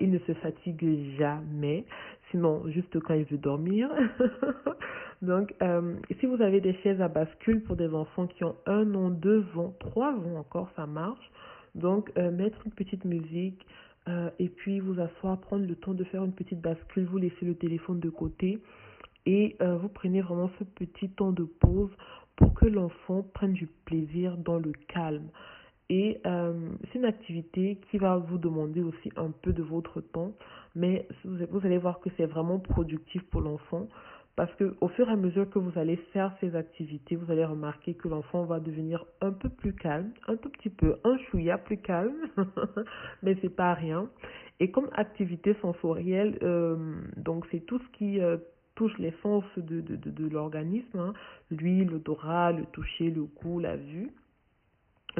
il 0.00 0.10
ne 0.10 0.18
se 0.20 0.32
fatigue 0.32 1.14
jamais. 1.18 1.84
Sinon 2.30 2.62
juste 2.68 2.98
quand 3.00 3.14
il 3.14 3.24
veut 3.24 3.38
dormir. 3.38 3.90
Donc, 5.22 5.54
euh, 5.62 5.96
si 6.20 6.26
vous 6.26 6.40
avez 6.40 6.60
des 6.60 6.74
chaises 6.82 7.00
à 7.00 7.08
bascule 7.08 7.62
pour 7.62 7.76
des 7.76 7.92
enfants 7.92 8.26
qui 8.26 8.44
ont 8.44 8.54
un 8.66 8.94
an, 8.94 9.10
deux 9.10 9.44
ans, 9.56 9.74
trois 9.80 10.12
ans 10.12 10.36
encore, 10.36 10.70
ça 10.76 10.86
marche. 10.86 11.30
Donc, 11.74 12.10
euh, 12.16 12.30
mettre 12.30 12.58
une 12.66 12.72
petite 12.72 13.04
musique 13.04 13.66
euh, 14.08 14.30
et 14.38 14.48
puis 14.48 14.78
vous 14.78 15.00
asseoir, 15.00 15.40
prendre 15.40 15.66
le 15.66 15.74
temps 15.74 15.94
de 15.94 16.04
faire 16.04 16.24
une 16.24 16.32
petite 16.32 16.60
bascule, 16.60 17.06
vous 17.06 17.18
laissez 17.18 17.44
le 17.44 17.54
téléphone 17.56 17.98
de 18.00 18.10
côté 18.10 18.60
et 19.26 19.58
vous 19.60 19.90
prenez 19.90 20.22
vraiment 20.22 20.50
ce 20.58 20.64
petit 20.64 21.10
temps 21.10 21.32
de 21.32 21.42
pause 21.42 21.90
pour 22.36 22.54
que 22.54 22.64
l'enfant 22.64 23.22
prenne 23.34 23.52
du 23.52 23.66
plaisir 23.84 24.38
dans 24.38 24.58
le 24.58 24.72
calme. 24.86 25.28
Et 25.90 26.20
c'est 26.22 26.98
une 26.98 27.06
activité 27.06 27.80
qui 27.90 27.96
va 27.96 28.18
vous 28.18 28.36
demander 28.36 28.82
aussi 28.82 29.10
un 29.16 29.30
peu 29.30 29.54
de 29.54 29.62
votre 29.62 30.02
temps, 30.02 30.32
mais 30.74 31.08
vous 31.24 31.60
allez 31.64 31.78
voir 31.78 31.98
que 32.00 32.10
c'est 32.18 32.26
vraiment 32.26 32.58
productif 32.58 33.22
pour 33.30 33.40
l'enfant 33.40 33.88
parce 34.38 34.54
que 34.54 34.76
au 34.80 34.86
fur 34.86 35.08
et 35.08 35.12
à 35.12 35.16
mesure 35.16 35.50
que 35.50 35.58
vous 35.58 35.76
allez 35.76 35.96
faire 36.12 36.32
ces 36.40 36.54
activités, 36.54 37.16
vous 37.16 37.28
allez 37.32 37.44
remarquer 37.44 37.94
que 37.94 38.06
l'enfant 38.06 38.44
va 38.44 38.60
devenir 38.60 39.04
un 39.20 39.32
peu 39.32 39.48
plus 39.48 39.74
calme, 39.74 40.12
un 40.28 40.36
tout 40.36 40.48
petit 40.48 40.70
peu, 40.70 40.94
un 41.02 41.18
chouïa 41.18 41.58
plus 41.58 41.78
calme, 41.78 42.14
mais 43.24 43.36
c'est 43.42 43.48
pas 43.48 43.74
rien. 43.74 44.08
Et 44.60 44.70
comme 44.70 44.90
activité 44.92 45.56
sensorielle, 45.60 46.38
euh, 46.44 46.76
donc 47.16 47.46
c'est 47.50 47.66
tout 47.66 47.80
ce 47.80 47.98
qui 47.98 48.20
euh, 48.20 48.36
touche 48.76 48.96
les 48.98 49.12
sens 49.24 49.42
de, 49.56 49.80
de, 49.80 49.96
de, 49.96 50.10
de 50.12 50.28
l'organisme, 50.28 51.00
hein, 51.00 51.14
l'huile, 51.50 51.88
l'odorat, 51.88 52.52
le 52.52 52.64
toucher, 52.66 53.10
le 53.10 53.24
goût, 53.24 53.58
la 53.58 53.74
vue. 53.74 54.12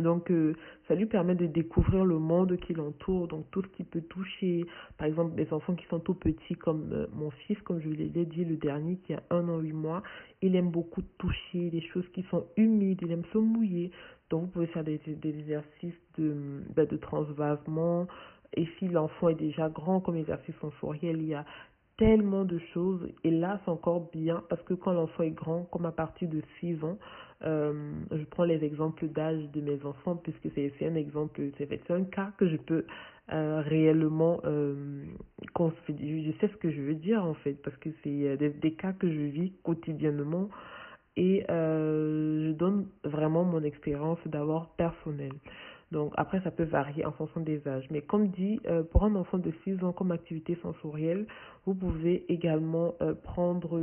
Donc, 0.01 0.31
euh, 0.31 0.55
ça 0.87 0.95
lui 0.95 1.07
permet 1.07 1.35
de 1.35 1.47
découvrir 1.47 2.05
le 2.05 2.19
monde 2.19 2.57
qui 2.59 2.75
l'entoure, 2.75 3.29
donc 3.29 3.47
tout 3.51 3.63
ce 3.63 3.69
qui 3.77 3.85
peut 3.85 4.01
toucher, 4.01 4.65
par 4.97 5.07
exemple, 5.07 5.35
des 5.35 5.53
enfants 5.53 5.75
qui 5.75 5.87
sont 5.87 6.01
tout 6.01 6.15
petits, 6.15 6.55
comme 6.55 6.91
euh, 6.93 7.07
mon 7.13 7.31
fils, 7.31 7.61
comme 7.63 7.81
je 7.81 7.89
l'ai 7.89 8.09
dit, 8.09 8.45
le 8.45 8.57
dernier, 8.57 8.97
qui 8.97 9.15
a 9.15 9.23
un 9.31 9.49
an, 9.49 9.59
huit 9.59 9.73
mois, 9.73 10.03
il 10.43 10.57
aime 10.57 10.71
beaucoup 10.71 11.03
toucher 11.19 11.71
des 11.71 11.81
choses 11.81 12.09
qui 12.15 12.23
sont 12.31 12.47
humides, 12.57 13.01
il 13.03 13.13
aime 13.13 13.25
se 13.33 13.39
mouiller. 13.39 13.91
Donc, 14.31 14.43
vous 14.43 14.49
pouvez 14.49 14.67
faire 14.67 14.85
des, 14.85 15.01
exercices 15.07 16.01
de, 16.19 16.35
ben, 16.75 16.87
de 16.87 16.97
transvasement. 16.97 18.07
Et 18.55 18.67
si 18.79 18.89
l'enfant 18.89 19.29
est 19.29 19.35
déjà 19.35 19.69
grand 19.69 20.01
comme 20.01 20.17
exercice 20.17 20.55
sensoriel, 20.61 21.19
il 21.19 21.29
y 21.29 21.35
a 21.35 21.45
tellement 21.99 22.45
de 22.45 22.59
choses. 22.73 23.07
Et 23.25 23.31
là, 23.31 23.61
c'est 23.65 23.71
encore 23.71 24.09
bien 24.11 24.43
parce 24.49 24.63
que 24.63 24.73
quand 24.73 24.93
l'enfant 24.93 25.25
est 25.25 25.31
grand, 25.31 25.65
comme 25.65 25.85
à 25.85 25.93
partir 25.93 26.29
de 26.29 26.41
6 26.61 26.83
ans, 26.83 26.97
euh, 27.45 27.93
je 28.11 28.25
prends 28.25 28.45
les 28.45 28.65
exemples 28.65 29.09
d'âge 29.09 29.43
de 29.53 29.61
mes 29.61 29.85
enfants 29.85 30.17
puisque 30.17 30.49
c'est 30.55 30.73
un 30.87 30.95
exemple, 30.95 31.41
c'est 31.59 31.91
un 31.91 32.05
cas 32.05 32.33
que 32.39 32.49
je 32.49 32.57
peux 32.57 32.85
euh, 33.33 33.61
réellement 33.61 34.41
euh, 34.45 35.05
je 35.59 36.33
sais 36.41 36.49
ce 36.49 36.57
que 36.57 36.71
je 36.71 36.81
veux 36.81 36.95
dire 36.95 37.23
en 37.23 37.35
fait 37.35 37.55
parce 37.63 37.77
que 37.77 37.91
c'est 38.03 38.37
des, 38.39 38.49
des, 38.49 38.73
cas 38.73 38.93
que 38.93 39.09
je 39.09 39.21
vis 39.21 39.53
quotidiennement 39.63 40.49
et 41.17 41.45
je 41.49 42.53
donne 42.53 42.87
vraiment 43.05 43.45
mon 43.45 43.63
expérience 43.63 44.19
d'avoir 44.27 44.71
personnelle. 44.71 45.35
Donc 45.91 46.13
après, 46.17 46.41
ça 46.43 46.51
peut 46.51 46.65
varier 46.65 47.05
en 47.07 47.13
fonction 47.13 47.41
des 47.41 47.67
âges. 47.67 47.87
Mais 47.91 48.03
comme 48.03 48.29
dit, 48.29 48.61
pour 48.91 49.05
un 49.05 49.15
enfant 49.15 49.39
de 49.39 49.53
6 49.65 49.83
ans 49.85 49.93
comme 49.93 50.13
activité 50.13 50.59
sensorielle, 50.63 51.27
vous 51.65 51.75
pouvez 51.75 52.31
également 52.31 52.95
prendre 53.23 53.81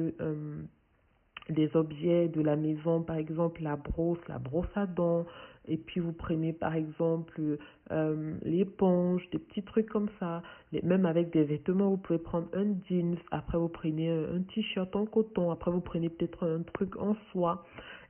des 1.50 1.76
objets 1.76 2.28
de 2.28 2.42
la 2.42 2.56
maison, 2.56 3.02
par 3.02 3.18
exemple 3.18 3.62
la 3.62 3.76
brosse, 3.76 4.20
la 4.28 4.40
brosse 4.40 4.68
à 4.76 4.86
dents, 4.86 5.26
et 5.68 5.78
puis 5.78 6.00
vous 6.00 6.14
prenez 6.14 6.54
par 6.54 6.76
exemple 6.76 7.58
euh, 7.92 8.34
l'éponge, 8.44 9.28
des 9.32 9.40
petits 9.40 9.64
trucs 9.64 9.90
comme 9.90 10.10
ça, 10.20 10.42
même 10.84 11.06
avec 11.06 11.32
des 11.32 11.44
vêtements, 11.44 11.90
vous 11.90 11.98
pouvez 11.98 12.20
prendre 12.20 12.48
un 12.54 12.76
jeans, 12.90 13.18
après 13.32 13.58
vous 13.58 13.70
prenez 13.70 14.10
un, 14.10 14.42
t-shirt 14.54 14.96
en 14.96 15.06
coton, 15.06 15.52
après 15.52 15.72
vous 15.72 15.82
prenez 15.82 16.10
peut-être 16.10 16.48
un 16.48 16.64
truc 16.74 16.98
en 16.98 17.16
soie, 17.32 17.66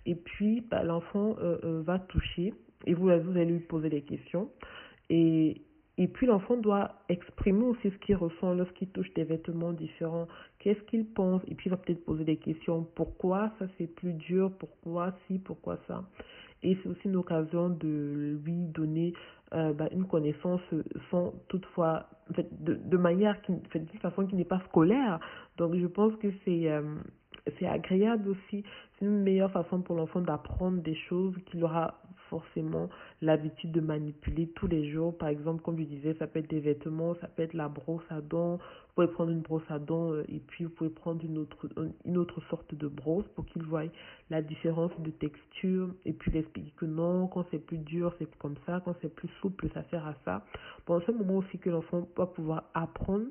et 0.06 0.16
puis 0.16 0.62
bah, 0.62 0.84
l'enfant 0.84 1.36
euh, 1.39 1.58
euh, 1.64 1.82
va 1.82 2.00
toucher, 2.00 2.54
et 2.86 2.94
vous, 2.94 3.06
vous 3.06 3.38
allez 3.38 3.46
lui 3.46 3.60
poser 3.60 3.90
des 3.90 4.02
questions, 4.02 4.50
et, 5.10 5.62
et 5.98 6.08
puis 6.08 6.28
l'enfant 6.28 6.58
doit 6.58 6.92
exprimer 7.10 7.64
aussi 7.64 7.90
ce 7.90 7.98
qu'il 7.98 8.16
ressent 8.16 8.54
lorsqu'il 8.54 8.90
touche 8.90 9.14
des 9.14 9.24
vêtements 9.24 9.72
différents. 9.72 10.28
Qu'est-ce 10.60 10.82
qu'il 10.82 11.06
pense? 11.06 11.42
Et 11.48 11.56
puis 11.56 11.68
il 11.68 11.70
va 11.70 11.78
peut-être 11.78 12.04
poser 12.04 12.26
des 12.26 12.38
questions. 12.38 12.86
Pourquoi 12.96 13.52
ça 13.60 13.68
c'est 13.78 13.88
plus 13.88 14.14
dur? 14.14 14.52
Pourquoi 14.60 15.14
si 15.28 15.40
Pourquoi 15.40 15.78
ça? 15.88 16.04
Et 16.64 16.78
c'est 16.82 16.90
aussi 16.90 17.06
une 17.06 17.16
occasion 17.16 17.70
de 17.70 18.40
lui 18.44 18.66
donner 18.66 19.14
euh, 19.54 19.72
bah, 19.74 19.88
une 19.92 20.06
connaissance 20.06 20.62
sans 21.12 21.34
toutefois, 21.48 22.10
en 22.30 22.42
de, 22.60 22.98
manière, 22.98 23.40
qui, 23.44 23.54
fait, 23.70 23.80
de 23.80 24.00
façon 24.00 24.26
qui 24.26 24.36
n'est 24.36 24.44
pas 24.44 24.60
scolaire. 24.70 25.20
Donc 25.58 25.76
je 25.76 25.86
pense 25.88 26.16
que 26.18 26.28
c'est... 26.44 26.70
Euh, 26.70 26.82
c'est 27.60 27.68
agréable 27.68 28.30
aussi. 28.30 28.64
C'est 28.98 29.06
une 29.06 29.22
meilleure 29.22 29.52
façon 29.52 29.82
pour 29.82 29.96
l'enfant 29.96 30.22
d'apprendre 30.22 30.82
des 30.82 30.96
choses 30.96 31.36
qu'il 31.46 31.64
aura 31.64 32.00
forcément 32.30 32.89
l'habitude 33.22 33.72
de 33.72 33.82
manipuler 33.82 34.48
tous 34.56 34.68
les 34.68 34.91
jours. 34.91 35.18
Par 35.18 35.30
exemple, 35.30 35.62
comme 35.62 35.78
je 35.78 35.84
disais, 35.84 36.16
ça 36.18 36.28
peut 36.28 36.39
être 36.39 36.50
des 36.50 36.60
vêtements, 36.60 37.16
ça 37.22 37.28
peut 37.28 37.43
être 37.43 37.54
la 37.54 37.68
brosse 37.68 38.04
à 38.10 38.22
dents. 38.22 38.58
Vous 38.58 39.04
pouvez 39.04 39.08
prendre 39.08 39.32
une 39.32 39.41
brosse 39.41 39.70
à 39.70 39.80
dents 39.80 40.12
euh, 40.14 40.24
et 40.30 40.39
puis 40.39 40.66
vous 40.66 40.72
pouvez 40.72 40.89
prendre 40.89 41.24
une 41.24 41.38
autre, 41.38 41.68
une 42.06 42.18
autre 42.18 42.41
sorte 42.50 42.74
de 42.74 42.88
brosse 42.88 43.28
pour 43.36 43.46
qu'il 43.46 43.64
voie 43.64 43.84
la 44.30 44.41
différence 44.41 44.91
de 45.00 45.12
texture 45.12 45.89
et 46.06 46.14
puis 46.14 46.32
l'expliquer 46.32 46.72
que 46.78 46.86
non, 46.86 47.28
quand 47.28 47.46
c'est 47.52 47.60
plus 47.60 47.78
dur, 47.78 48.14
c'est 48.18 48.34
comme 48.38 48.56
ça, 48.66 48.82
quand 48.84 48.96
c'est 49.02 49.14
plus 49.14 49.30
souple, 49.41 49.68
ça 49.74 49.84
sert 49.91 50.06
à 50.08 50.16
ça. 50.24 50.46
Bon, 50.88 51.02
c'est 51.06 51.12
un 51.12 51.18
moment 51.18 51.38
aussi 51.38 51.60
que 51.60 51.70
l'enfant 51.70 52.08
va 52.16 52.26
pouvoir 52.26 52.64
apprendre 52.74 53.28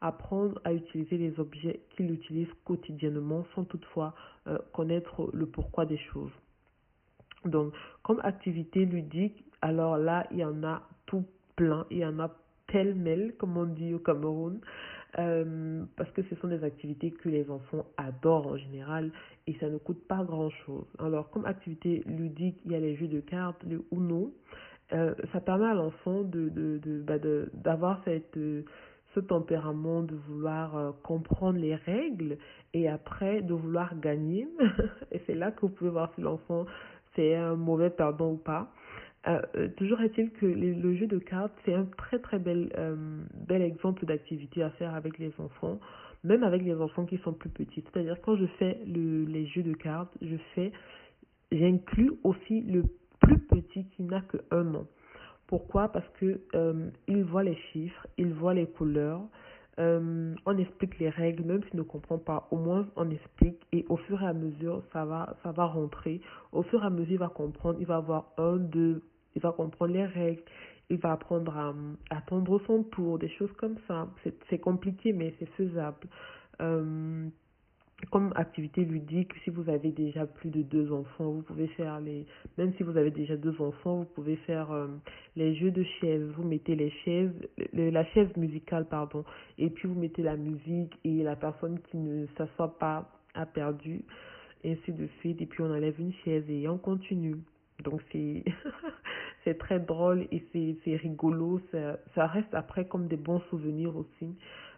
apprendre 0.00 0.60
à 0.64 0.72
utiliser 0.72 1.16
les 1.16 1.38
objets 1.40 1.80
qu'il 1.90 2.10
utilise 2.10 2.48
quotidiennement 2.64 3.44
sans 3.54 3.64
toutefois 3.64 4.14
euh, 4.46 4.58
connaître 4.72 5.30
le 5.32 5.46
pourquoi 5.46 5.86
des 5.86 5.98
choses. 5.98 6.32
Donc, 7.44 7.72
comme 8.02 8.20
activité 8.20 8.84
ludique, 8.84 9.44
alors 9.62 9.96
là, 9.96 10.26
il 10.30 10.38
y 10.38 10.44
en 10.44 10.62
a 10.64 10.82
tout 11.06 11.24
plein, 11.56 11.86
il 11.90 11.98
y 11.98 12.06
en 12.06 12.18
a 12.18 12.30
pêle-mêle, 12.66 13.34
comme 13.38 13.56
on 13.56 13.64
dit 13.64 13.94
au 13.94 13.98
Cameroun, 13.98 14.60
euh, 15.18 15.84
parce 15.96 16.10
que 16.10 16.22
ce 16.24 16.34
sont 16.36 16.48
des 16.48 16.62
activités 16.62 17.10
que 17.10 17.28
les 17.28 17.50
enfants 17.50 17.86
adorent 17.96 18.46
en 18.46 18.56
général 18.56 19.10
et 19.46 19.54
ça 19.58 19.68
ne 19.68 19.78
coûte 19.78 20.06
pas 20.06 20.22
grand-chose. 20.22 20.84
Alors, 20.98 21.30
comme 21.30 21.46
activité 21.46 22.02
ludique, 22.06 22.60
il 22.64 22.72
y 22.72 22.74
a 22.74 22.80
les 22.80 22.94
jeux 22.96 23.08
de 23.08 23.20
cartes, 23.20 23.62
le 23.64 23.84
Uno. 23.90 24.34
Euh, 24.92 25.14
ça 25.32 25.40
permet 25.40 25.66
à 25.66 25.74
l'enfant 25.74 26.22
de, 26.22 26.80
bah 27.06 27.18
d'avoir 27.52 28.02
cette, 28.04 28.36
euh, 28.36 28.64
ce 29.14 29.20
tempérament 29.20 30.02
de 30.02 30.14
vouloir 30.14 30.94
comprendre 31.02 31.58
les 31.58 31.74
règles 31.74 32.36
et 32.74 32.88
après 32.88 33.42
de 33.42 33.54
vouloir 33.54 33.98
gagner. 33.98 34.46
et 35.12 35.20
c'est 35.26 35.34
là 35.34 35.50
que 35.50 35.62
vous 35.62 35.70
pouvez 35.70 35.90
voir 35.90 36.12
si 36.14 36.20
l'enfant 36.20 36.66
c'est 37.14 37.34
un 37.34 37.56
mauvais 37.56 37.90
perdant 37.90 38.32
ou 38.32 38.36
pas. 38.36 38.70
Euh, 39.26 39.42
euh, 39.56 39.68
toujours 39.76 40.00
est-il 40.00 40.30
que 40.30 40.46
le 40.46 40.94
jeu 40.96 41.06
de 41.06 41.18
cartes, 41.18 41.52
c'est 41.64 41.74
un 41.74 41.84
très 41.96 42.18
très 42.18 42.38
bel, 42.38 42.72
euh, 42.78 42.96
bel 43.46 43.62
exemple 43.62 44.06
d'activité 44.06 44.62
à 44.62 44.70
faire 44.70 44.94
avec 44.94 45.18
les 45.18 45.32
enfants, 45.38 45.80
même 46.22 46.44
avec 46.44 46.62
les 46.62 46.76
enfants 46.76 47.04
qui 47.04 47.18
sont 47.18 47.32
plus 47.32 47.50
petits. 47.50 47.82
C'est-à-dire 47.82 48.16
quand 48.22 48.36
je 48.36 48.46
fais 48.58 48.78
le, 48.86 49.24
les 49.24 49.46
jeux 49.46 49.64
de 49.64 49.74
cartes, 49.74 50.12
je 50.22 50.36
fais, 50.54 50.72
j'inclus 51.50 52.12
aussi 52.22 52.62
le 52.62 52.84
plus 53.20 53.38
petit 53.38 53.86
qui 53.90 54.04
n'a 54.04 54.20
que 54.20 54.38
un 54.50 54.74
an. 54.74 54.86
Pourquoi? 55.48 55.88
Parce 55.88 56.08
que 56.20 56.40
il 57.08 57.24
voit 57.24 57.42
les 57.42 57.56
chiffres, 57.72 58.06
il 58.16 58.32
voit 58.32 58.54
les 58.54 58.66
couleurs, 58.66 59.22
euh, 59.78 60.34
on 60.44 60.58
explique 60.58 60.98
les 60.98 61.08
règles, 61.08 61.44
même 61.44 61.62
s'il 61.64 61.76
ne 61.76 61.82
comprend 61.82 62.18
pas, 62.18 62.48
au 62.50 62.56
moins 62.56 62.88
on 62.96 63.10
explique 63.10 63.64
et 63.72 63.84
au 63.88 63.96
fur 63.96 64.20
et 64.22 64.26
à 64.26 64.32
mesure 64.32 64.82
ça 64.92 65.04
va, 65.04 65.36
ça 65.42 65.52
va 65.52 65.66
rentrer. 65.66 66.20
Au 66.52 66.62
fur 66.62 66.82
et 66.82 66.86
à 66.86 66.90
mesure 66.90 67.12
il 67.12 67.18
va 67.18 67.28
comprendre, 67.28 67.78
il 67.80 67.86
va 67.86 67.96
avoir 67.96 68.32
un, 68.38 68.56
deux, 68.56 69.02
il 69.36 69.42
va 69.42 69.52
comprendre 69.52 69.92
les 69.92 70.04
règles, 70.04 70.42
il 70.90 70.98
va 70.98 71.12
apprendre 71.12 71.56
à, 71.56 71.74
attendre 72.10 72.60
son 72.66 72.82
tour, 72.82 73.20
des 73.20 73.28
choses 73.28 73.52
comme 73.52 73.76
ça. 73.86 74.08
C'est 74.50 74.58
compliqué 74.58 75.12
mais 75.12 75.34
c'est 75.38 75.48
faisable. 75.50 76.08
Euh, 76.60 77.28
comme 78.10 78.32
activité 78.36 78.84
ludique, 78.84 79.32
si 79.42 79.50
vous 79.50 79.68
avez 79.68 79.90
déjà 79.90 80.24
plus 80.24 80.50
de 80.50 80.62
deux 80.62 80.92
enfants, 80.92 81.30
vous 81.32 81.42
pouvez 81.42 81.66
faire 81.68 82.00
les, 82.00 82.26
même 82.56 82.72
si 82.76 82.82
vous 82.84 82.96
avez 82.96 83.10
déjà 83.10 83.36
deux 83.36 83.60
enfants, 83.60 83.98
vous 83.98 84.04
pouvez 84.14 84.36
faire 84.36 84.70
euh, 84.70 84.86
les 85.36 85.56
jeux 85.56 85.72
de 85.72 85.82
chaises. 86.00 86.22
Vous 86.36 86.44
mettez 86.44 86.76
les 86.76 86.90
chaises, 87.04 87.32
la 87.72 88.04
chaise 88.06 88.34
musicale, 88.36 88.86
pardon, 88.88 89.24
et 89.58 89.68
puis 89.68 89.88
vous 89.88 89.98
mettez 89.98 90.22
la 90.22 90.36
musique 90.36 90.96
et 91.04 91.22
la 91.22 91.34
personne 91.34 91.80
qui 91.90 91.96
ne 91.96 92.26
s'assoit 92.38 92.78
pas 92.78 93.10
a 93.34 93.46
perdu, 93.46 94.04
ainsi 94.64 94.92
de 94.92 95.08
suite. 95.18 95.42
Et 95.42 95.46
puis 95.46 95.62
on 95.62 95.70
enlève 95.70 95.98
une 96.00 96.12
chaise 96.24 96.44
et 96.48 96.68
on 96.68 96.78
continue. 96.78 97.36
Donc 97.82 98.00
c'est, 98.12 98.44
c'est 99.44 99.58
très 99.58 99.80
drôle 99.80 100.26
et 100.30 100.44
c'est, 100.52 100.76
c'est 100.84 100.96
rigolo. 100.96 101.60
Ça, 101.72 101.98
ça 102.14 102.26
reste 102.26 102.54
après 102.54 102.86
comme 102.86 103.08
des 103.08 103.16
bons 103.16 103.40
souvenirs 103.50 103.96
aussi. 103.96 104.36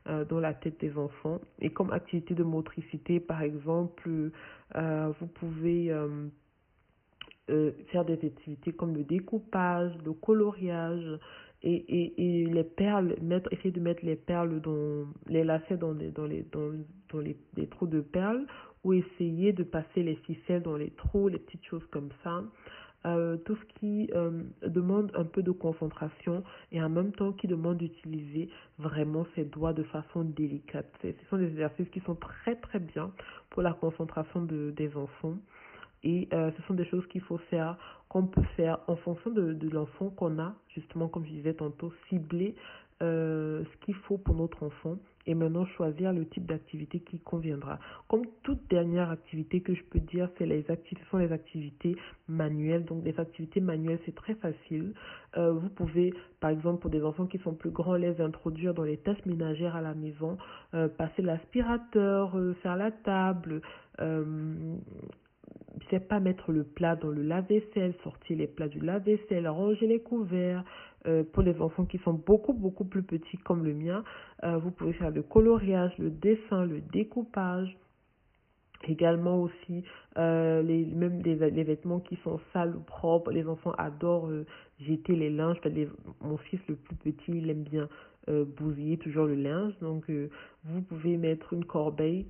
Euh, 0.09 0.24
dans 0.24 0.40
la 0.40 0.55
tête 0.55 0.80
des 0.80 0.96
enfants. 0.96 1.42
Et 1.61 1.68
comme 1.68 1.92
activité 1.92 2.34
de 2.34 2.42
motricité, 2.42 3.20
par 3.20 3.42
exemple, 3.42 4.30
euh, 4.74 5.12
vous 5.20 5.26
pouvez 5.26 5.92
euh, 5.92 7.70
faire 7.92 8.07
des 8.07 8.14
activités 8.14 8.72
comme 8.72 8.94
le 8.94 9.05
découpage, 9.05 9.92
le 10.03 10.14
coloriage 10.14 11.18
et, 11.62 12.14
et, 12.16 12.46
les 12.46 12.64
perles, 12.64 13.14
mettre, 13.20 13.53
essayer 13.53 13.72
de 13.72 13.80
mettre 13.80 14.03
les 14.03 14.16
perles 14.16 14.62
dans 14.62 15.05
les 15.26 15.44
lacets 15.44 15.76
dans 15.76 15.92
les, 15.92 16.11
dans 16.11 16.24
les, 16.24 16.46
dans, 16.51 17.20
les 17.20 17.66
trous 17.66 17.86
de 17.86 18.01
perles 18.01 18.46
ou 18.84 18.94
essayer 18.94 19.53
de 19.53 19.64
passer 19.64 20.03
les 20.03 20.16
ficelles 20.16 20.62
dans 20.62 20.78
les 20.78 20.92
trous, 20.92 21.28
les 21.28 21.38
petites 21.38 21.66
choses 21.66 21.86
comme 21.90 22.09
ça. 22.24 22.42
Euh, 23.07 23.38
tout 23.38 23.57
ce 23.57 23.64
qui 23.78 24.11
euh, 24.14 24.42
demande 24.62 25.11
un 25.14 25.24
peu 25.24 25.42
de 25.42 25.53
concentration 25.53 26.44
et 26.70 26.82
en 26.82 26.90
même 26.90 27.12
temps 27.12 27.32
qui 27.32 27.46
demande 27.46 27.78
d'utiliser 27.78 28.51
vraiment 28.78 29.26
ses 29.34 29.44
doigts 29.44 29.72
de 29.72 29.84
façon 29.84 30.22
délicate. 30.22 30.92
Ce 31.03 31.11
sont 31.30 31.38
des 31.38 31.46
exercices 31.46 31.88
qui 31.88 32.01
sont 32.01 32.14
très 32.14 32.57
très 32.57 32.78
bien 32.78 33.11
pour 33.48 33.62
la 33.62 33.72
concentration 33.72 34.42
de, 34.42 34.70
des 34.76 34.94
enfants. 34.98 35.38
Et 36.03 36.28
euh, 36.34 36.51
ce 36.55 36.62
sont 36.64 36.74
des 36.74 36.84
choses 36.84 37.07
qu'il 37.07 37.22
faut 37.22 37.38
faire, 37.38 37.78
qu'on 38.11 38.26
peut 38.26 38.44
faire 38.55 38.80
en 38.86 38.96
fonction 38.96 39.30
de, 39.30 39.55
de 39.55 39.68
l'enfant 39.70 40.11
qu'on 40.11 40.38
a, 40.38 40.55
justement 40.68 41.09
comme 41.09 41.24
je 41.24 41.30
disais 41.30 41.55
tantôt, 41.55 41.94
cibler 42.11 42.55
euh, 43.03 43.64
ce 43.64 43.84
qu'il 43.84 43.94
faut 43.94 44.18
pour 44.18 44.34
notre 44.34 44.62
enfant 44.62 44.96
et 45.26 45.34
maintenant 45.34 45.64
choisir 45.64 46.12
le 46.12 46.26
type 46.26 46.44
d'activité 46.44 47.01
qui 47.01 47.18
conviendra. 47.18 47.78
Comme 48.09 48.26
toute 48.42 48.68
dernière 48.68 49.11
activité 49.11 49.62
que 49.62 49.74
je 49.74 49.82
peux 49.84 50.01
dire, 50.01 50.28
c'est 50.36 50.44
les 50.44 50.64
sont 51.11 51.18
les 51.18 51.32
activités 51.32 51.96
manuelles. 52.28 52.84
Donc 52.84 53.05
les 53.05 53.18
activités 53.18 53.61
manuelles, 53.61 54.01
c'est 54.05 54.14
très 54.14 54.34
facile. 54.34 54.92
Euh, 55.36 55.53
vous 55.53 55.68
pouvez, 55.70 56.12
par 56.40 56.51
exemple, 56.51 56.80
pour 56.80 56.90
des 56.90 57.03
enfants 57.03 57.26
qui 57.26 57.38
sont 57.38 57.55
plus 57.55 57.70
grands, 57.70 57.94
les 57.94 58.20
introduire 58.20 58.74
dans 58.74 58.84
les 58.84 58.98
tâches 58.98 59.24
ménagères 59.24 59.76
à 59.76 59.80
la 59.80 59.94
maison, 59.94 60.36
euh, 60.74 60.88
passer 60.88 61.22
l'aspirateur, 61.22 62.36
faire 62.62 62.76
la 62.76 62.90
table. 62.90 63.62
C'est 65.88 66.07
pas 66.07 66.20
mettre 66.20 66.53
le 66.53 66.64
plat 66.64 66.96
dans 66.96 67.09
le 67.09 67.22
lave-vaisselle, 67.22 67.94
sortir 68.03 68.36
les 68.36 68.46
plats 68.46 68.68
du 68.68 68.80
lave-vaisselle, 68.80 69.48
ranger 69.48 69.86
les 69.86 70.01
couverts. 70.01 70.64
Euh, 71.07 71.24
pour 71.24 71.42
les 71.42 71.59
enfants 71.62 71.86
qui 71.86 71.96
sont 71.98 72.12
beaucoup, 72.12 72.53
beaucoup 72.53 72.84
plus 72.84 73.03
petits 73.03 73.38
comme 73.38 73.64
le 73.64 73.72
mien, 73.72 74.05
euh, 74.44 74.59
vous 74.59 74.70
pouvez 74.70 74.92
faire 74.92 75.11
le 75.11 75.22
coloriage, 75.22 75.96
le 75.98 76.11
dessin, 76.11 76.66
le 76.66 76.80
découpage. 76.80 77.76
Également 78.86 79.42
aussi, 79.42 79.84
euh, 80.16 80.62
les, 80.62 80.86
même 80.86 81.20
les, 81.22 81.34
vêtements 81.64 82.01
qui 82.01 82.16
sont 82.24 82.40
sales 82.53 82.74
ou 82.74 82.80
propres. 82.80 83.30
Les 83.30 83.46
enfants 83.46 83.72
adorent 83.76 84.30
jeter 84.78 85.14
les 85.14 85.28
linges. 85.28 85.59
Mon 86.22 86.38
fils 86.38 86.61
le 86.66 86.76
plus 86.76 86.96
petit, 86.96 87.32
il 87.32 87.51
aime 87.51 87.62
bien 87.62 87.88
bousiller 88.26 88.96
toujours 88.96 89.26
le 89.26 89.34
linge. 89.34 89.74
Donc, 89.80 90.11
vous 90.64 90.80
pouvez 90.82 91.18
mettre 91.18 91.53
une 91.53 91.64
corbeille 91.64 92.26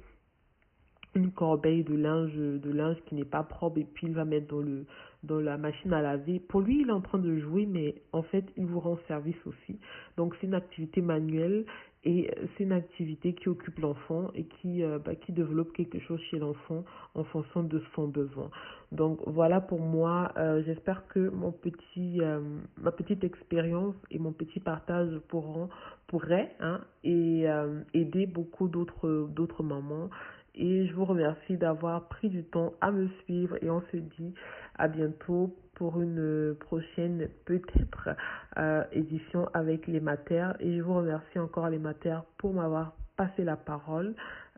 une 1.14 1.32
corbeille 1.32 1.82
de 1.82 1.94
linge 1.94 2.34
de 2.34 2.70
linge 2.70 2.96
qui 3.06 3.16
n'est 3.16 3.24
pas 3.24 3.42
propre 3.42 3.78
et 3.78 3.84
puis 3.84 4.06
il 4.06 4.14
va 4.14 4.24
mettre 4.24 4.46
dans 4.46 4.60
le 4.60 4.86
dans 5.22 5.40
la 5.40 5.58
machine 5.58 5.92
à 5.92 6.02
laver. 6.02 6.40
Pour 6.40 6.60
lui, 6.60 6.80
il 6.80 6.88
est 6.88 6.92
en 6.92 7.00
train 7.00 7.18
de 7.18 7.38
jouer, 7.38 7.66
mais 7.66 7.94
en 8.12 8.22
fait, 8.22 8.44
il 8.56 8.66
vous 8.66 8.80
rend 8.80 8.98
service 9.08 9.36
aussi. 9.46 9.78
Donc, 10.16 10.34
c'est 10.40 10.46
une 10.46 10.54
activité 10.54 11.00
manuelle 11.00 11.64
et 12.04 12.30
c'est 12.56 12.64
une 12.64 12.72
activité 12.72 13.34
qui 13.34 13.50
occupe 13.50 13.78
l'enfant 13.78 14.30
et 14.34 14.44
qui, 14.44 14.82
euh, 14.82 14.98
bah, 14.98 15.14
qui 15.14 15.32
développe 15.32 15.72
quelque 15.74 15.98
chose 16.00 16.18
chez 16.30 16.38
l'enfant 16.38 16.84
en 17.14 17.24
fonction 17.24 17.62
de 17.62 17.82
son 17.94 18.08
besoin. 18.08 18.50
Donc, 18.90 19.20
voilà 19.26 19.60
pour 19.60 19.80
moi. 19.80 20.32
Euh, 20.38 20.62
J'espère 20.64 21.06
que 21.08 21.28
mon 21.28 21.52
petit, 21.52 22.20
euh, 22.22 22.40
ma 22.80 22.90
petite 22.90 23.22
expérience 23.22 23.94
et 24.10 24.18
mon 24.18 24.32
petit 24.32 24.60
partage 24.60 25.10
pourront, 25.28 25.68
pourraient 26.06 26.54
hein, 26.60 26.80
euh, 27.06 27.82
aider 27.94 28.26
beaucoup 28.26 28.68
d'autres 28.68 29.62
mamans 29.62 30.08
et 30.54 30.86
je 30.86 30.94
vous 30.94 31.04
remercie 31.04 31.56
d'avoir 31.56 32.08
pris 32.08 32.28
du 32.28 32.44
temps 32.44 32.74
à 32.80 32.90
me 32.90 33.08
suivre 33.24 33.56
et 33.62 33.70
on 33.70 33.82
se 33.92 33.96
dit 33.96 34.34
à 34.76 34.88
bientôt 34.88 35.54
pour 35.74 36.00
une 36.00 36.54
prochaine 36.60 37.28
peut-être 37.44 38.10
euh, 38.58 38.84
édition 38.92 39.48
avec 39.54 39.86
les 39.86 40.00
matères 40.00 40.56
et 40.60 40.76
je 40.76 40.82
vous 40.82 40.94
remercie 40.94 41.38
encore 41.38 41.68
les 41.70 41.78
matères 41.78 42.24
pour 42.38 42.52
m'avoir 42.52 42.94
passé 43.16 43.44
la 43.44 43.56
parole. 43.56 44.14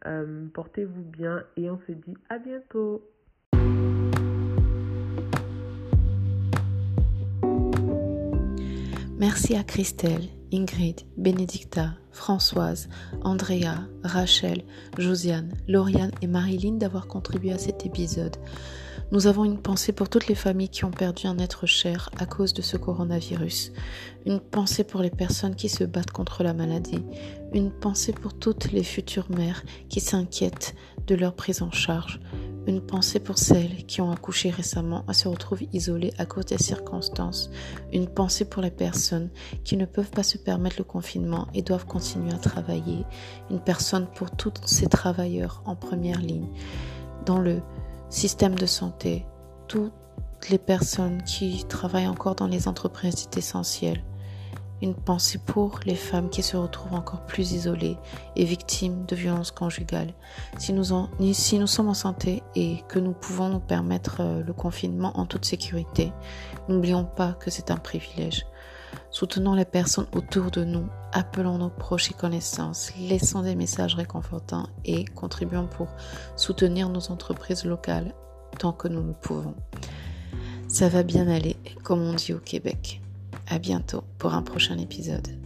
Euh, 0.07 0.47
Portez-vous 0.55 1.03
bien 1.03 1.45
et 1.57 1.71
on 1.71 1.79
se 1.87 1.93
dit 1.93 2.17
à 2.29 2.39
bientôt. 2.39 3.03
Merci 9.19 9.55
à 9.55 9.63
Christelle, 9.63 10.25
Ingrid, 10.53 11.01
Bénédicta, 11.17 11.95
Françoise, 12.11 12.89
Andrea, 13.23 13.89
Rachel, 14.05 14.65
Josiane, 14.99 15.53
Lauriane 15.67 16.13
et 16.21 16.27
Marilyn 16.27 16.75
d'avoir 16.75 17.07
contribué 17.07 17.53
à 17.53 17.59
cet 17.59 17.87
épisode. 17.87 18.37
Nous 19.13 19.27
avons 19.27 19.45
une 19.45 19.61
pensée 19.61 19.93
pour 19.93 20.09
toutes 20.09 20.29
les 20.29 20.35
familles 20.35 20.71
qui 20.71 20.87
ont 20.87 20.91
perdu 20.91 21.27
un 21.27 21.39
être 21.39 21.67
cher 21.67 22.09
à 22.19 22.25
cause 22.25 22.55
de 22.55 22.63
ce 22.63 22.79
coronavirus. 22.79 23.73
Une 24.25 24.41
pensée 24.41 24.85
pour 24.85 25.03
les 25.03 25.11
personnes 25.11 25.55
qui 25.55 25.69
se 25.69 25.85
battent 25.85 26.13
contre 26.13 26.43
la 26.43 26.55
maladie. 26.55 27.05
Une 27.53 27.71
pensée 27.71 28.13
pour 28.13 28.33
toutes 28.33 28.73
les 28.73 28.85
futures 28.85 29.31
mères 29.31 29.65
qui 29.91 30.01
s'inquiètent 30.01 30.75
de 31.07 31.15
leur 31.15 31.35
prise 31.35 31.63
en 31.63 31.71
charge. 31.71 32.21
Une 32.67 32.81
pensée 32.81 33.19
pour 33.19 33.39
celles 33.39 33.85
qui 33.87 34.01
ont 34.01 34.13
accouché 34.13 34.51
récemment 34.51 35.05
et 35.11 35.15
se 35.15 35.27
retrouvent 35.27 35.65
isolées 35.73 36.13
à 36.19 36.27
cause 36.27 36.47
des 36.47 36.59
circonstances. 36.59 37.51
Une 37.93 38.07
pensée 38.07 38.45
pour 38.45 38.63
les 38.63 38.71
personnes 38.71 39.31
qui 39.65 39.77
ne 39.77 39.85
peuvent 39.85 40.11
pas 40.11 40.23
se 40.23 40.39
permettre 40.39 40.77
le 40.79 40.85
confinement 40.85 41.49
et 41.55 41.63
doivent 41.63 41.87
continuer 41.87 42.33
à 42.33 42.39
travailler. 42.39 43.05
Une 43.51 43.61
personne 43.61 44.07
pour 44.15 44.31
tous 44.31 44.53
ces 44.65 44.87
travailleurs 44.87 45.63
en 45.67 45.75
première 45.75 46.21
ligne. 46.21 46.49
Dans 47.27 47.41
le 47.41 47.63
système 48.11 48.55
de 48.55 48.67
santé, 48.67 49.27
toutes 49.67 49.93
les 50.49 50.59
personnes 50.59 51.23
qui 51.25 51.65
travaillent 51.65 52.07
encore 52.07 52.37
dans 52.37 52.47
les 52.47 52.69
entreprises 52.69 53.29
essentielles 53.37 54.05
une 54.83 54.95
pensée 54.95 55.39
pour 55.39 55.79
les 55.87 55.95
femmes 55.95 56.29
qui 56.29 56.43
se 56.43 56.57
retrouvent 56.57 56.95
encore 56.95 57.25
plus 57.25 57.53
isolées 57.53 57.97
et 58.37 58.45
victimes 58.45 59.07
de 59.07 59.15
violences 59.15 59.53
conjugales. 59.53 60.13
Si 60.59 60.73
nous, 60.73 60.85
sommes 60.85 61.89
en 61.89 61.95
santé 61.95 62.43
et 62.57 62.83
que 62.89 62.99
nous 62.99 63.13
pouvons 63.13 63.49
nous 63.49 63.61
permettre 63.61 64.21
euh, 64.21 64.43
le 64.43 64.53
confinement 64.53 65.17
en 65.19 65.25
toute 65.25 65.45
sécurité, 65.45 66.13
n'oublions 66.69 67.05
pas 67.05 67.33
que 67.35 67.51
c'est 67.51 67.71
un 67.71 67.77
privilège. 67.77 68.45
Soutenons 69.11 69.55
les 69.55 69.65
personnes 69.65 70.09
autour 70.15 70.51
de 70.51 70.65
nous, 70.65 70.87
appelons 71.13 71.59
nos 71.59 71.71
proches 71.71 72.11
et 72.11 72.15
connaissances, 72.15 72.93
laissons 72.99 73.43
des 73.43 73.55
messages 73.55 73.95
réconfortants 73.95 74.67
et 74.85 75.05
contribuons 75.05 75.67
pour 75.67 75.89
soutenir 76.37 76.89
nos 76.89 77.11
entreprises 77.11 77.65
locales 77.65 78.15
tant 78.59 78.73
que 78.73 78.89
nous 78.89 79.03
le 79.03 79.13
pouvons. 79.13 79.55
Ça 80.67 80.89
va 80.89 81.03
bien 81.03 81.29
aller, 81.29 81.57
comme 81.85 82.03
on 82.03 82.15
dit 82.15 82.33
au 82.33 82.39
Québec. 82.39 83.02
À 83.53 83.59
bientôt 83.59 84.03
pour 84.17 84.33
un 84.33 84.41
prochain 84.41 84.79
épisode. 84.79 85.42